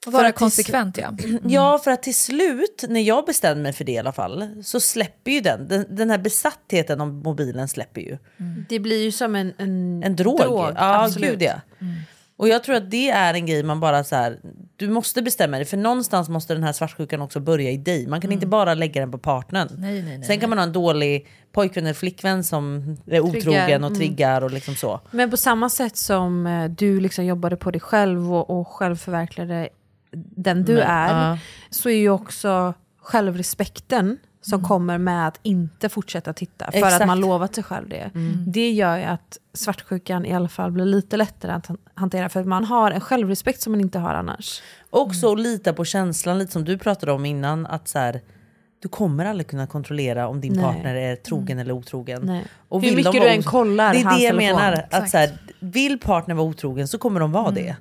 Och 0.05 0.13
vara 0.13 0.22
för 0.24 0.30
att 0.30 0.36
det- 0.36 0.39
konsekvent 0.39 0.97
ja. 0.97 1.13
Ja, 1.43 1.80
för 1.84 1.91
att 1.91 2.03
till 2.03 2.15
slut, 2.15 2.86
när 2.89 3.01
jag 3.01 3.26
bestämmer 3.26 3.61
mig 3.61 3.74
för 3.74 3.84
det 3.84 3.91
i 3.91 3.97
alla 3.97 4.11
fall, 4.11 4.63
så 4.63 4.80
släpper 4.80 5.32
ju 5.32 5.41
den. 5.41 5.68
Den, 5.68 5.86
den 5.95 6.09
här 6.09 6.18
besattheten 6.18 7.01
om 7.01 7.15
mobilen 7.20 7.68
släpper 7.68 8.01
ju. 8.01 8.18
Det 8.70 8.80
blir 8.80 9.03
ju 9.03 9.11
som 9.11 9.36
en, 9.36 9.53
en, 9.57 10.03
En 10.03 10.15
drog. 10.15 10.39
ja, 10.39 10.74
absolut. 11.05 11.30
gud 11.32 11.41
ja. 11.41 11.61
Och 12.39 12.47
jag 12.47 12.63
tror 12.63 12.75
att 12.75 12.91
det 12.91 13.09
är 13.09 13.33
en 13.33 13.45
grej 13.45 13.63
man 13.63 13.79
bara 13.79 14.03
så 14.03 14.15
här, 14.15 14.39
du 14.75 14.89
måste 14.89 15.21
bestämma 15.21 15.57
dig 15.57 15.65
för 15.65 15.77
någonstans 15.77 16.29
måste 16.29 16.53
den 16.53 16.63
här 16.63 16.73
svartsjukan 16.73 17.21
också 17.21 17.39
börja 17.39 17.71
i 17.71 17.77
dig. 17.77 18.07
Man 18.07 18.21
kan 18.21 18.31
inte 18.31 18.47
bara 18.47 18.73
lägga 18.73 19.01
den 19.01 19.11
på 19.11 19.17
partnern. 19.17 19.67
Nej, 19.77 20.01
nej, 20.01 20.17
nej, 20.17 20.27
Sen 20.27 20.39
kan 20.39 20.49
man 20.49 20.57
ha 20.59 20.63
en 20.65 20.73
dålig 20.73 21.27
pojkvän 21.51 21.85
eller 21.85 21.93
flickvän 21.93 22.43
som 22.43 22.97
är 23.07 23.19
otrogen 23.19 23.83
och 23.83 23.89
Mm. 23.89 23.99
triggar 23.99 24.41
och 24.43 24.51
liksom 24.51 24.75
så. 24.75 24.99
Men 25.11 25.29
på 25.31 25.38
samma 25.38 25.69
sätt 25.69 25.97
som 25.97 26.47
eh, 26.47 26.65
du 26.69 26.99
liksom 26.99 27.25
jobbade 27.25 27.55
på 27.55 27.71
dig 27.71 27.81
själv 27.81 28.33
och, 28.33 28.49
och 28.59 28.67
själv 28.67 28.95
förverkligade 28.95 29.69
den 30.35 30.63
du 30.63 30.73
Nej, 30.73 30.83
är 30.88 31.29
ja. 31.29 31.38
så 31.69 31.89
är 31.89 31.97
ju 31.97 32.09
också 32.09 32.73
självrespekten 33.01 34.17
som 34.49 34.63
kommer 34.63 34.97
med 34.97 35.27
att 35.27 35.39
inte 35.43 35.89
fortsätta 35.89 36.33
titta 36.33 36.71
för 36.71 36.77
Exakt. 36.77 37.01
att 37.01 37.07
man 37.07 37.19
lovat 37.19 37.55
sig 37.55 37.63
själv 37.63 37.89
det. 37.89 38.11
Det 38.47 38.71
gör 38.71 38.97
ju 38.97 39.03
att 39.03 39.37
svartsjukan 39.53 40.25
i 40.25 40.33
alla 40.33 40.47
fall 40.49 40.71
blir 40.71 40.85
lite 40.85 41.17
lättare 41.17 41.51
att 41.51 41.65
han- 41.67 41.77
hantera 41.93 42.29
för 42.29 42.39
att 42.39 42.47
man 42.47 42.63
har 42.65 42.91
en 42.91 43.01
självrespekt 43.01 43.61
som 43.61 43.71
man 43.71 43.81
inte 43.81 43.99
har 43.99 44.13
annars. 44.13 44.61
Också 44.89 45.31
att 45.33 45.39
lita 45.39 45.73
på 45.73 45.85
känslan, 45.85 46.39
lite 46.39 46.51
som 46.51 46.63
du 46.65 46.77
pratade 46.77 47.11
om 47.11 47.25
innan. 47.25 47.65
Att 47.65 47.87
så 47.87 47.99
här, 47.99 48.21
du 48.81 48.87
kommer 48.89 49.25
aldrig 49.25 49.47
kunna 49.47 49.67
kontrollera 49.67 50.27
om 50.27 50.41
din 50.41 50.53
Nej. 50.53 50.63
partner 50.63 50.95
är 50.95 51.15
trogen 51.15 51.59
eller 51.59 51.71
otrogen. 51.73 52.21
Nej. 52.25 52.45
Och 52.69 52.81
Hur 52.81 52.95
mycket 52.95 53.11
du 53.11 53.27
än 53.27 53.43
kollar 53.43 53.93
Det 53.93 53.99
är 53.99 54.03
hans 54.03 54.17
det 54.17 54.23
jag 54.23 54.37
telefon. 54.37 54.55
menar. 54.61 54.85
Att 54.91 55.09
så 55.09 55.17
här, 55.17 55.29
vill 55.59 55.99
partnern 55.99 56.37
vara 56.37 56.47
otrogen 56.47 56.87
så 56.87 56.97
kommer 56.97 57.19
de 57.19 57.31
vara 57.31 57.51
det. 57.51 57.75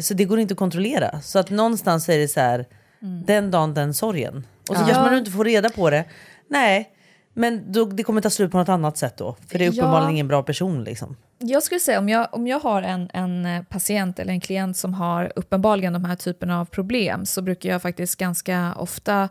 Så 0.00 0.14
det 0.14 0.24
går 0.24 0.38
inte 0.38 0.52
att 0.54 0.58
kontrollera. 0.58 1.20
Så 1.20 1.38
att 1.38 1.50
någonstans 1.50 2.08
är 2.08 2.18
det 2.18 2.28
så 2.28 2.40
här, 2.40 2.66
den 3.00 3.50
dagen 3.50 3.74
den 3.74 3.94
sorgen. 3.94 4.46
Och 4.68 4.76
så 4.76 4.84
kanske 4.84 5.02
man 5.02 5.18
inte 5.18 5.30
får 5.30 5.44
reda 5.44 5.70
på 5.70 5.90
det. 5.90 6.04
Nej, 6.48 6.92
men 7.34 7.72
då, 7.72 7.84
det 7.84 8.02
kommer 8.02 8.20
ta 8.20 8.30
slut 8.30 8.50
på 8.50 8.58
något 8.58 8.68
annat 8.68 8.96
sätt 8.96 9.16
då. 9.16 9.36
För 9.48 9.58
det 9.58 9.64
är 9.64 9.70
uppenbarligen 9.70 10.10
ingen 10.10 10.28
bra 10.28 10.42
person 10.42 10.84
liksom. 10.84 11.16
Jag 11.38 11.62
skulle 11.62 11.80
säga 11.80 11.98
om 11.98 12.08
jag, 12.08 12.28
om 12.32 12.46
jag 12.46 12.60
har 12.60 12.82
en, 12.82 13.10
en 13.12 13.46
eh, 13.46 13.62
patient 13.62 14.18
eller 14.18 14.32
en 14.32 14.40
klient 14.40 14.76
som 14.76 14.94
har 14.94 15.32
uppenbarligen 15.36 15.92
de 15.92 16.04
här 16.04 16.16
typerna 16.16 16.60
av 16.60 16.64
problem 16.64 17.26
så 17.26 17.42
brukar 17.42 17.70
jag 17.70 17.82
faktiskt 17.82 18.16
ganska 18.18 18.74
ofta 18.74 19.28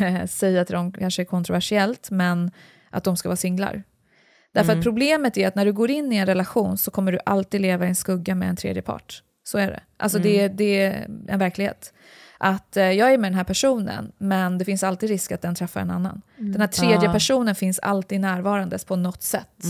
eh, 0.00 0.26
säga 0.26 0.64
till 0.64 0.74
dem, 0.74 0.92
kanske 0.92 1.24
kontroversiellt, 1.24 2.10
men 2.10 2.50
att 2.90 3.04
de 3.04 3.16
ska 3.16 3.28
vara 3.28 3.36
singlar. 3.36 3.82
Därför 4.54 4.72
att 4.72 4.82
problemet 4.82 5.36
är 5.36 5.48
att 5.48 5.54
när 5.54 5.64
du 5.64 5.72
går 5.72 5.90
in 5.90 6.12
i 6.12 6.16
en 6.16 6.26
relation 6.26 6.78
så 6.78 6.90
kommer 6.90 7.12
du 7.12 7.18
alltid 7.26 7.60
leva 7.60 7.84
i 7.84 7.88
en 7.88 7.94
skugga 7.94 8.34
med 8.34 8.48
en 8.48 8.56
tredje 8.56 8.82
part. 8.82 9.22
Så 9.44 9.58
är 9.58 9.70
det. 9.70 9.80
Alltså 9.96 10.18
det, 10.18 10.48
det 10.48 10.82
är 10.82 11.06
en 11.28 11.38
verklighet. 11.38 11.92
Att 12.46 12.76
eh, 12.76 12.90
jag 12.90 13.12
är 13.12 13.18
med 13.18 13.30
den 13.32 13.36
här 13.36 13.44
personen, 13.44 14.12
men 14.18 14.58
det 14.58 14.64
finns 14.64 14.82
alltid 14.82 15.08
risk 15.08 15.32
att 15.32 15.42
den 15.42 15.54
träffar 15.54 15.80
en 15.80 15.90
annan. 15.90 16.22
Den 16.36 16.60
här 16.60 16.68
tredje 16.68 17.12
personen 17.12 17.54
finns 17.54 17.78
alltid 17.78 18.20
närvarandes 18.20 18.84
på 18.84 18.96
något 18.96 19.22
sätt. 19.22 19.64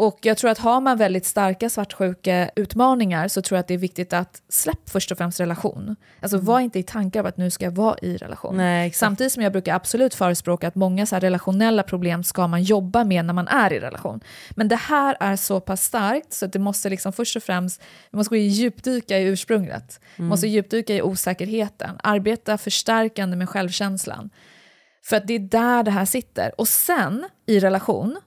Och 0.00 0.18
jag 0.22 0.36
tror 0.36 0.50
att 0.50 0.58
har 0.58 0.80
man 0.80 0.98
väldigt 0.98 1.26
starka 1.26 1.70
svartsjuka 1.70 2.50
utmaningar 2.56 3.28
så 3.28 3.42
tror 3.42 3.56
jag 3.56 3.60
att 3.60 3.68
det 3.68 3.74
är 3.74 3.78
viktigt 3.78 4.12
att 4.12 4.42
släpp 4.48 4.90
först 4.90 5.12
och 5.12 5.18
främst 5.18 5.40
relation. 5.40 5.96
Alltså 6.20 6.38
var 6.38 6.60
inte 6.60 6.78
i 6.78 6.82
tankar 6.82 7.20
av 7.20 7.26
att 7.26 7.36
nu 7.36 7.50
ska 7.50 7.64
jag 7.64 7.72
vara 7.72 7.96
i 8.02 8.16
relation. 8.16 8.56
Nej. 8.56 8.92
Samtidigt 8.92 9.32
som 9.32 9.42
jag 9.42 9.52
brukar 9.52 9.74
absolut 9.74 10.14
förespråka 10.14 10.68
att 10.68 10.74
många 10.74 11.06
så 11.06 11.14
här 11.14 11.20
relationella 11.20 11.82
problem 11.82 12.24
ska 12.24 12.46
man 12.46 12.62
jobba 12.62 13.04
med 13.04 13.24
när 13.24 13.34
man 13.34 13.48
är 13.48 13.72
i 13.72 13.80
relation. 13.80 14.20
Men 14.50 14.68
det 14.68 14.76
här 14.76 15.16
är 15.20 15.36
så 15.36 15.60
pass 15.60 15.82
starkt 15.82 16.32
så 16.32 16.44
att 16.44 16.52
det 16.52 16.58
måste 16.58 16.90
liksom 16.90 17.12
först 17.12 17.36
och 17.36 17.42
främst, 17.42 17.82
vi 18.10 18.16
måste 18.16 18.30
gå 18.30 18.36
in 18.36 18.48
djupdyka 18.48 19.18
i 19.18 19.24
ursprunget. 19.24 20.00
Vi 20.16 20.22
måste 20.22 20.46
djupdyka 20.46 20.94
i 20.94 21.02
osäkerheten, 21.02 21.98
arbeta 22.02 22.58
förstärkande 22.58 23.36
med 23.36 23.48
självkänslan. 23.48 24.30
För 25.04 25.16
att 25.16 25.26
det 25.26 25.34
är 25.34 25.38
där 25.38 25.82
det 25.82 25.90
här 25.90 26.04
sitter. 26.04 26.60
Och 26.60 26.68
sen 26.68 27.28
i 27.46 27.60
relation, 27.60 28.20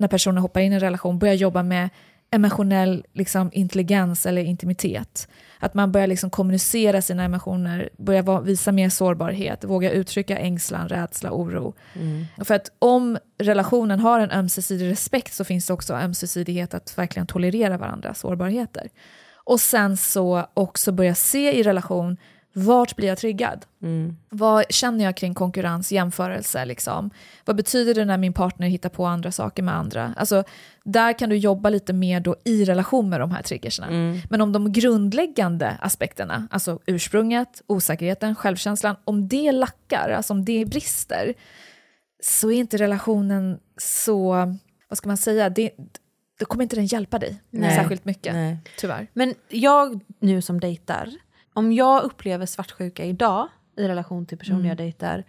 när 0.00 0.08
personen 0.08 0.42
hoppar 0.42 0.60
in 0.60 0.72
i 0.72 0.74
en 0.74 0.80
relation, 0.80 1.18
börjar 1.18 1.34
jobba 1.34 1.62
med 1.62 1.88
emotionell 2.30 3.04
liksom, 3.12 3.50
intelligens 3.52 4.26
eller 4.26 4.42
intimitet. 4.42 5.28
Att 5.58 5.74
man 5.74 5.92
börjar 5.92 6.06
liksom 6.06 6.30
kommunicera 6.30 7.02
sina 7.02 7.24
emotioner, 7.24 7.90
börjar 7.98 8.40
visa 8.40 8.72
mer 8.72 8.88
sårbarhet, 8.88 9.64
våga 9.64 9.90
uttrycka 9.90 10.38
ängslan, 10.38 10.88
rädsla, 10.88 11.32
oro. 11.32 11.74
För 12.44 12.54
att 12.54 12.72
om 12.78 13.18
relationen 13.38 14.00
har 14.00 14.20
en 14.20 14.30
ömsesidig 14.30 14.90
respekt 14.90 15.34
så 15.34 15.44
finns 15.44 15.66
det 15.66 15.72
också 15.72 15.94
ömsesidighet 15.94 16.74
att 16.74 16.98
verkligen 16.98 17.26
tolerera 17.26 17.78
varandras 17.78 18.18
sårbarheter. 18.18 18.88
Och 19.34 19.60
sen 19.60 19.96
så 19.96 20.46
också 20.54 20.92
börja 20.92 21.14
se 21.14 21.58
i 21.58 21.62
relation, 21.62 22.16
vart 22.52 22.96
blir 22.96 23.08
jag 23.08 23.18
triggad? 23.18 23.66
Vad 24.28 24.64
känner 24.70 25.04
jag 25.04 25.16
kring 25.16 25.34
konkurrens, 25.34 25.92
jämförelse? 25.92 26.64
Liksom? 26.64 27.10
Vad 27.44 27.56
betyder 27.56 27.94
det 27.94 28.04
när 28.04 28.18
min 28.18 28.32
partner 28.32 28.68
hittar 28.68 28.88
på 28.88 29.06
andra 29.06 29.32
saker 29.32 29.62
med 29.62 29.74
andra? 29.74 30.14
Alltså, 30.16 30.44
där 30.84 31.18
kan 31.18 31.28
du 31.28 31.36
jobba 31.36 31.70
lite 31.70 31.92
mer 31.92 32.20
då 32.20 32.36
i 32.44 32.64
relation 32.64 33.08
med 33.08 33.20
de 33.20 33.30
här 33.30 33.42
triggerserna. 33.42 34.16
Men 34.30 34.40
om 34.40 34.52
de 34.52 34.72
grundläggande 34.72 35.76
aspekterna, 35.80 36.48
alltså 36.50 36.78
ursprunget, 36.86 37.62
osäkerheten, 37.66 38.34
självkänslan, 38.34 38.96
om 39.04 39.28
det 39.28 39.52
lackar, 39.52 40.10
alltså 40.10 40.32
om 40.32 40.44
det 40.44 40.64
brister, 40.64 41.34
så 42.22 42.50
är 42.50 42.58
inte 42.58 42.76
relationen 42.76 43.58
så, 43.76 44.32
vad 44.88 44.98
ska 44.98 45.08
man 45.08 45.16
säga, 45.16 45.50
det, 45.50 45.70
då 46.38 46.46
kommer 46.46 46.62
inte 46.62 46.76
den 46.76 46.86
hjälpa 46.86 47.18
dig 47.18 47.42
Nej. 47.50 47.76
särskilt 47.76 48.04
mycket, 48.04 48.34
Nej. 48.34 48.58
tyvärr. 48.78 49.06
Men 49.12 49.34
jag 49.48 50.00
nu 50.18 50.42
som 50.42 50.60
dejtar, 50.60 51.10
om 51.54 51.72
jag 51.72 52.02
upplever 52.02 52.46
svartsjuka 52.46 53.04
idag 53.04 53.48
i 53.76 53.88
relation 53.88 54.26
till 54.26 54.38
personer 54.38 54.68
jag 54.68 54.76
dejtar, 54.76 55.24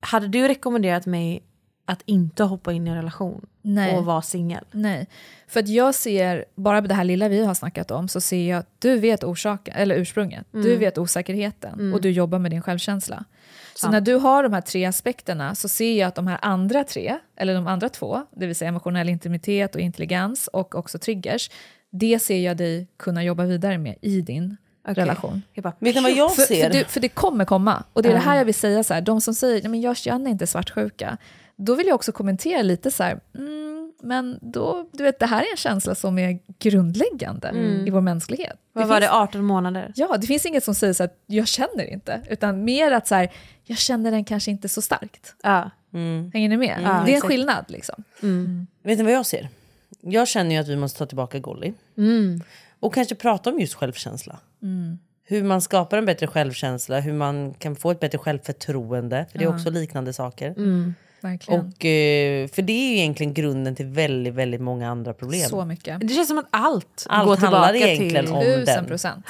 hade 0.00 0.28
du 0.28 0.48
rekommenderat 0.48 1.06
mig 1.06 1.42
att 1.86 2.02
inte 2.04 2.44
hoppa 2.44 2.72
in 2.72 2.86
i 2.86 2.90
en 2.90 2.96
relation 2.96 3.46
Nej. 3.62 3.96
och 3.96 4.04
vara 4.04 4.22
singel? 4.22 4.64
Nej, 4.70 5.08
för 5.46 5.60
att 5.60 5.68
jag 5.68 5.94
ser, 5.94 6.44
bara 6.54 6.80
det 6.80 6.94
här 6.94 7.04
lilla 7.04 7.28
vi 7.28 7.44
har 7.44 7.54
snackat 7.54 7.90
om, 7.90 8.08
så 8.08 8.20
ser 8.20 8.50
jag 8.50 8.58
att 8.58 8.80
du 8.80 8.98
vet 8.98 9.24
orsaken, 9.24 9.74
eller 9.76 9.96
ursprunget, 9.96 10.46
du 10.50 10.76
vet 10.76 10.98
osäkerheten 10.98 11.94
och 11.94 12.00
du 12.00 12.10
jobbar 12.10 12.38
med 12.38 12.50
din 12.50 12.62
självkänsla. 12.62 13.24
Så 13.74 13.90
när 13.90 14.00
du 14.00 14.14
har 14.14 14.42
de 14.42 14.52
här 14.52 14.60
tre 14.60 14.84
aspekterna 14.84 15.54
så 15.54 15.68
ser 15.68 15.98
jag 15.98 16.08
att 16.08 16.14
de 16.14 16.26
här 16.26 16.38
andra 16.42 16.84
tre, 16.84 17.18
eller 17.36 17.54
de 17.54 17.66
andra 17.66 17.88
två, 17.88 18.26
det 18.30 18.46
vill 18.46 18.56
säga 18.56 18.68
emotionell 18.68 19.08
intimitet 19.08 19.74
och 19.74 19.80
intelligens 19.80 20.48
och 20.48 20.74
också 20.74 20.98
triggers, 20.98 21.50
det 21.90 22.18
ser 22.18 22.38
jag 22.38 22.56
dig 22.56 22.88
kunna 22.96 23.24
jobba 23.24 23.44
vidare 23.44 23.78
med 23.78 23.96
i 24.00 24.20
din 24.20 24.56
Okej. 24.88 24.94
relation. 24.94 25.42
Jag 25.52 25.62
bara, 25.62 25.72
Vet 25.78 25.94
ni 25.94 26.02
vad 26.02 26.12
jag 26.12 26.34
För, 26.34 26.42
ser? 26.42 26.62
för, 26.62 26.70
det, 26.78 26.84
för 26.84 27.00
det 27.00 27.08
kommer 27.08 27.44
komma. 27.44 27.84
Och 27.92 28.02
det 28.02 28.08
är 28.08 28.12
det 28.12 28.18
här 28.18 28.36
jag 28.36 28.44
vill 28.44 28.54
säga, 28.54 28.84
så 28.84 28.94
här, 28.94 29.00
de 29.00 29.20
som 29.20 29.34
säger 29.34 29.68
att 29.68 29.82
jag 29.82 29.96
känner 29.96 30.30
inte 30.30 30.46
svartsjuka, 30.46 31.16
då 31.56 31.74
vill 31.74 31.86
jag 31.86 31.94
också 31.94 32.12
kommentera 32.12 32.62
lite 32.62 32.90
så 32.90 33.02
här, 33.02 33.20
mm, 33.34 33.92
men 34.02 34.38
då, 34.42 34.88
du 34.92 35.02
vet, 35.04 35.18
det 35.18 35.26
här 35.26 35.42
är 35.42 35.50
en 35.50 35.56
känsla 35.56 35.94
som 35.94 36.18
är 36.18 36.38
grundläggande 36.58 37.50
i 37.86 37.90
vår 37.90 38.00
mänsklighet. 38.00 38.56
vad 38.72 38.88
var 38.88 38.96
finns, 38.96 39.10
det, 39.10 39.16
18 39.16 39.44
månader? 39.44 39.92
Ja, 39.96 40.16
det 40.16 40.26
finns 40.26 40.46
inget 40.46 40.64
som 40.64 40.74
säger 40.74 40.92
så 40.92 41.04
att 41.04 41.18
jag 41.26 41.48
känner 41.48 41.92
inte, 41.92 42.20
utan 42.30 42.64
mer 42.64 42.92
att 42.92 43.06
så 43.06 43.14
här, 43.14 43.32
jag 43.64 43.78
känner 43.78 44.10
den 44.10 44.24
kanske 44.24 44.50
inte 44.50 44.68
så 44.68 44.82
starkt. 44.82 45.34
Ja. 45.42 45.70
Hänger 46.32 46.48
ni 46.48 46.56
med? 46.56 46.80
Ja, 46.84 47.02
det 47.06 47.12
är 47.12 47.16
en 47.16 47.20
skillnad 47.20 47.64
liksom. 47.68 48.04
Vet 48.82 48.98
ni 48.98 49.04
vad 49.04 49.12
jag 49.12 49.26
ser? 49.26 49.48
Jag 50.00 50.28
känner 50.28 50.54
ju 50.54 50.60
att 50.60 50.68
vi 50.68 50.76
måste 50.76 50.98
ta 50.98 51.06
tillbaka 51.06 51.38
Golly. 51.38 51.72
Och 52.80 52.94
kanske 52.94 53.14
prata 53.14 53.50
om 53.50 53.60
just 53.60 53.74
självkänsla. 53.74 54.38
Hur 55.26 55.42
man 55.44 55.60
skapar 55.62 55.98
en 55.98 56.04
bättre 56.04 56.26
självkänsla, 56.26 57.00
hur 57.00 57.12
man 57.12 57.54
kan 57.54 57.76
få 57.76 57.90
ett 57.90 58.00
bättre 58.00 58.18
självförtroende. 58.18 59.26
För 59.32 59.38
det 59.38 59.44
är 59.44 59.48
också 59.54 59.70
liknande 59.70 60.12
saker. 60.12 60.54
Verkligen. 61.20 61.60
Och, 61.60 61.84
eh, 61.84 62.48
för 62.48 62.62
det 62.62 62.72
är 62.72 62.88
ju 62.90 62.96
egentligen 62.98 63.34
grunden 63.34 63.74
till 63.74 63.86
väldigt, 63.86 64.34
väldigt 64.34 64.60
många 64.60 64.90
andra 64.90 65.14
problem. 65.14 65.48
så 65.48 65.64
mycket. 65.64 66.00
Det 66.00 66.08
känns 66.08 66.28
som 66.28 66.38
att 66.38 66.46
allt, 66.50 67.06
Allt 67.08 67.26
går 67.28 67.36
handlar 67.36 67.72
tillbaka 67.72 67.92
egentligen 67.92 68.24
till... 68.26 68.34
om 68.34 68.42
Tusen 68.44 68.64
den. 68.64 68.86
procent. 68.86 69.26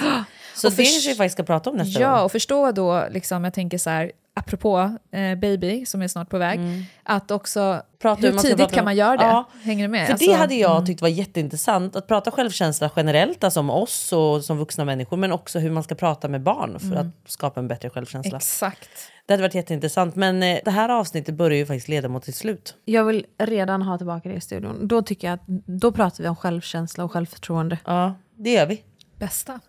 Så 0.57 0.69
Och 0.69 0.73
det 0.75 0.83
kanske 0.85 1.09
vi 1.11 1.15
faktiskt 1.15 1.33
ska 1.33 1.43
prata 1.43 1.71
om 1.71 1.77
nästa 1.77 2.01
Ja, 2.01 2.15
gång. 2.17 2.25
och 2.25 2.33
förstå 2.33 2.73
då, 2.73 3.07
liksom, 3.11 3.45
jag 3.45 3.55
tänker 3.55 3.79
så 3.79 3.91
här, 3.91 4.13
apropå 4.35 4.97
eh, 5.13 5.35
baby 5.39 5.87
som 5.87 6.03
är 6.03 6.09
snart 6.09 6.31
på 6.31 6.39
väg, 6.39 6.61
att 7.03 7.31
också 7.31 7.61
Mm. 7.61 7.83
Prata 7.99 8.21
hur 8.21 8.39
tidigt 8.39 8.57
prata 8.57 8.71
kan 8.75 8.79
om- 8.81 8.85
man 8.85 8.97
göra 8.97 9.17
det? 9.17 9.25
Ja. 9.25 9.49
Hänger 9.63 9.85
du 9.85 9.89
med? 9.89 10.07
För 10.07 10.13
Alltså, 10.13 10.31
det 10.31 10.37
hade 10.37 10.55
jag 10.55 10.87
tyckt 10.87 11.01
var 11.03 11.09
jätteintressant. 11.09 11.97
Att 11.97 12.07
prata 12.07 12.31
självkänsla 12.31 12.91
generellt, 12.97 13.45
alltså 13.45 13.61
om 13.61 13.71
oss 13.71 14.13
och 14.13 14.45
som 14.45 14.59
vuxna 14.59 14.85
människor. 14.85 15.17
Men 15.17 15.33
också 15.33 15.59
hur 15.59 15.71
man 15.71 15.83
ska 15.83 15.95
prata 15.95 16.29
med 16.29 16.43
barn 16.43 16.81
för 16.81 16.97
att 16.97 17.07
skapa 17.27 17.61
en 17.61 17.69
bättre 17.69 17.91
självkänsla. 17.91 18.37
Exakt. 18.37 18.89
Det 19.27 19.33
hade 19.33 19.43
varit 19.43 19.55
jätteintressant. 19.55 20.15
Men 20.17 20.43
eh, 20.43 20.59
det 20.65 20.71
här 20.71 20.89
avsnittet 20.89 21.35
börjar 21.35 21.59
ju 21.59 21.67
faktiskt 21.67 21.89
leda 21.89 22.09
mot 22.09 22.25
sitt 22.25 22.37
slut. 22.37 22.75
Jag 22.85 23.05
vill 23.05 23.27
redan 23.39 23.83
ha 23.83 23.97
tillbaka 23.99 24.29
det 24.29 24.35
i 24.35 24.41
studion. 24.41 24.89
Då 24.89 25.03
tycker 25.03 25.27
jag 25.29 25.35
att 25.35 25.43
då 25.67 25.93
pratar 25.93 26.23
vi 26.23 26.29
om 26.29 26.37
självkänsla 26.37 27.05
och 27.05 27.13
självförtroende. 27.13 27.79
Ja, 27.85 28.15
det 28.37 28.53
gör 28.53 28.67
vi. 28.67 28.83
Bästa. 29.19 29.61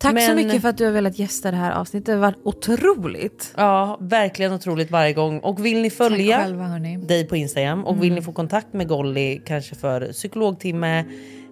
Tack 0.00 0.10
så 0.22 0.34
Men- 0.34 0.36
mycket 0.36 0.62
för 0.62 0.68
att 0.68 0.76
du 0.78 0.84
har 0.84 0.92
velat 0.92 1.18
gästa 1.18 1.50
det 1.50 1.56
här 1.56 1.72
avsnittet. 1.72 2.06
Det 2.06 2.12
har 2.12 2.18
varit 2.18 2.38
otroligt. 2.44 3.54
Ja, 3.56 3.98
verkligen 4.00 4.52
otroligt 4.52 4.90
varje 4.90 5.12
gång. 5.12 5.38
Och 5.40 5.64
vill 5.66 5.82
ni 5.82 5.90
följa 5.90 6.38
själva 6.38 6.78
dig 6.98 7.28
på 7.28 7.36
Instagram 7.36 7.84
och 7.84 8.02
vill 8.02 8.14
ni 8.14 8.22
få 8.22 8.32
kontakt 8.32 8.72
med 8.72 8.88
Golly 8.88 9.40
kanske 9.46 9.74
för 9.74 10.12
psykologtimme 10.12 11.04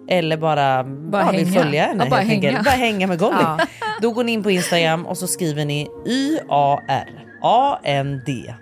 eller 0.09 0.37
bara, 0.37 0.83
Bara 0.83 1.21
ja, 1.25 1.31
vill 1.31 1.45
hänga. 1.47 1.61
följa 1.63 1.83
henne 1.85 2.03
Ja, 2.03 2.09
bara 2.09 2.19
hänga. 2.19 2.51
Bara 2.63 2.69
hänga 2.69 3.07
med 3.07 3.19
Golly. 3.19 3.37
Ja. 3.41 3.59
Då 4.01 4.11
går 4.11 4.23
ni 4.23 4.31
in 4.31 4.43
på 4.43 4.51
Instagram 4.51 5.05
och 5.05 5.17
så 5.17 5.27
skriver 5.27 5.65
ni 5.65 5.87
Y-A-R 6.05 7.25
A-N-D 7.41 8.53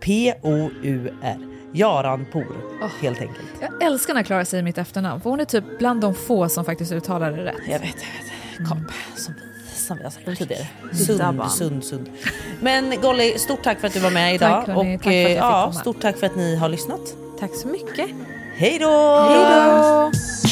P-O-U-R 0.00 1.38
Jaran 1.74 2.26
Por 2.32 2.46
helt 3.02 3.20
enkelt. 3.20 3.46
Jag 3.60 3.82
älskar 3.82 4.14
när 4.14 4.22
Klara 4.22 4.44
säger 4.44 4.62
mitt 4.62 4.78
efternamn, 4.78 5.20
för 5.20 5.30
hon 5.30 5.40
är 5.40 5.44
typ 5.44 5.64
bland 5.78 6.00
de 6.00 6.14
få 6.14 6.48
som 6.48 6.64
faktiskt 6.64 6.92
uttalar 6.92 7.32
det 7.32 7.44
rätt. 7.44 7.54
Jag 7.66 7.78
vet, 7.78 7.82
jag 7.82 8.24
vet. 8.24 8.31
Kap, 8.58 8.78
som, 9.16 9.34
vi, 9.34 9.76
som 9.76 9.96
vi 9.98 10.04
har 10.04 10.10
sagt 10.10 10.38
tidigare. 10.38 10.66
Sund, 10.92 11.50
sund, 11.50 11.84
sund. 11.84 12.10
Men 12.60 13.00
Golly, 13.00 13.38
stort 13.38 13.62
tack 13.62 13.80
för 13.80 13.86
att 13.86 13.94
du 13.94 14.00
var 14.00 14.10
med 14.10 14.34
idag. 14.34 14.66
Tack, 14.66 14.76
och 14.76 14.84
Tack 15.02 15.06
eh, 15.12 15.32
ja, 15.32 15.72
stort 15.72 16.00
tack 16.00 16.18
för 16.18 16.26
att 16.26 16.36
ni 16.36 16.56
har 16.56 16.68
lyssnat. 16.68 17.00
Tack 17.40 17.50
så 17.54 17.68
mycket. 17.68 18.10
Hej 18.56 18.78
då! 18.78 19.18
Hej 19.18 20.10
då! 20.10 20.51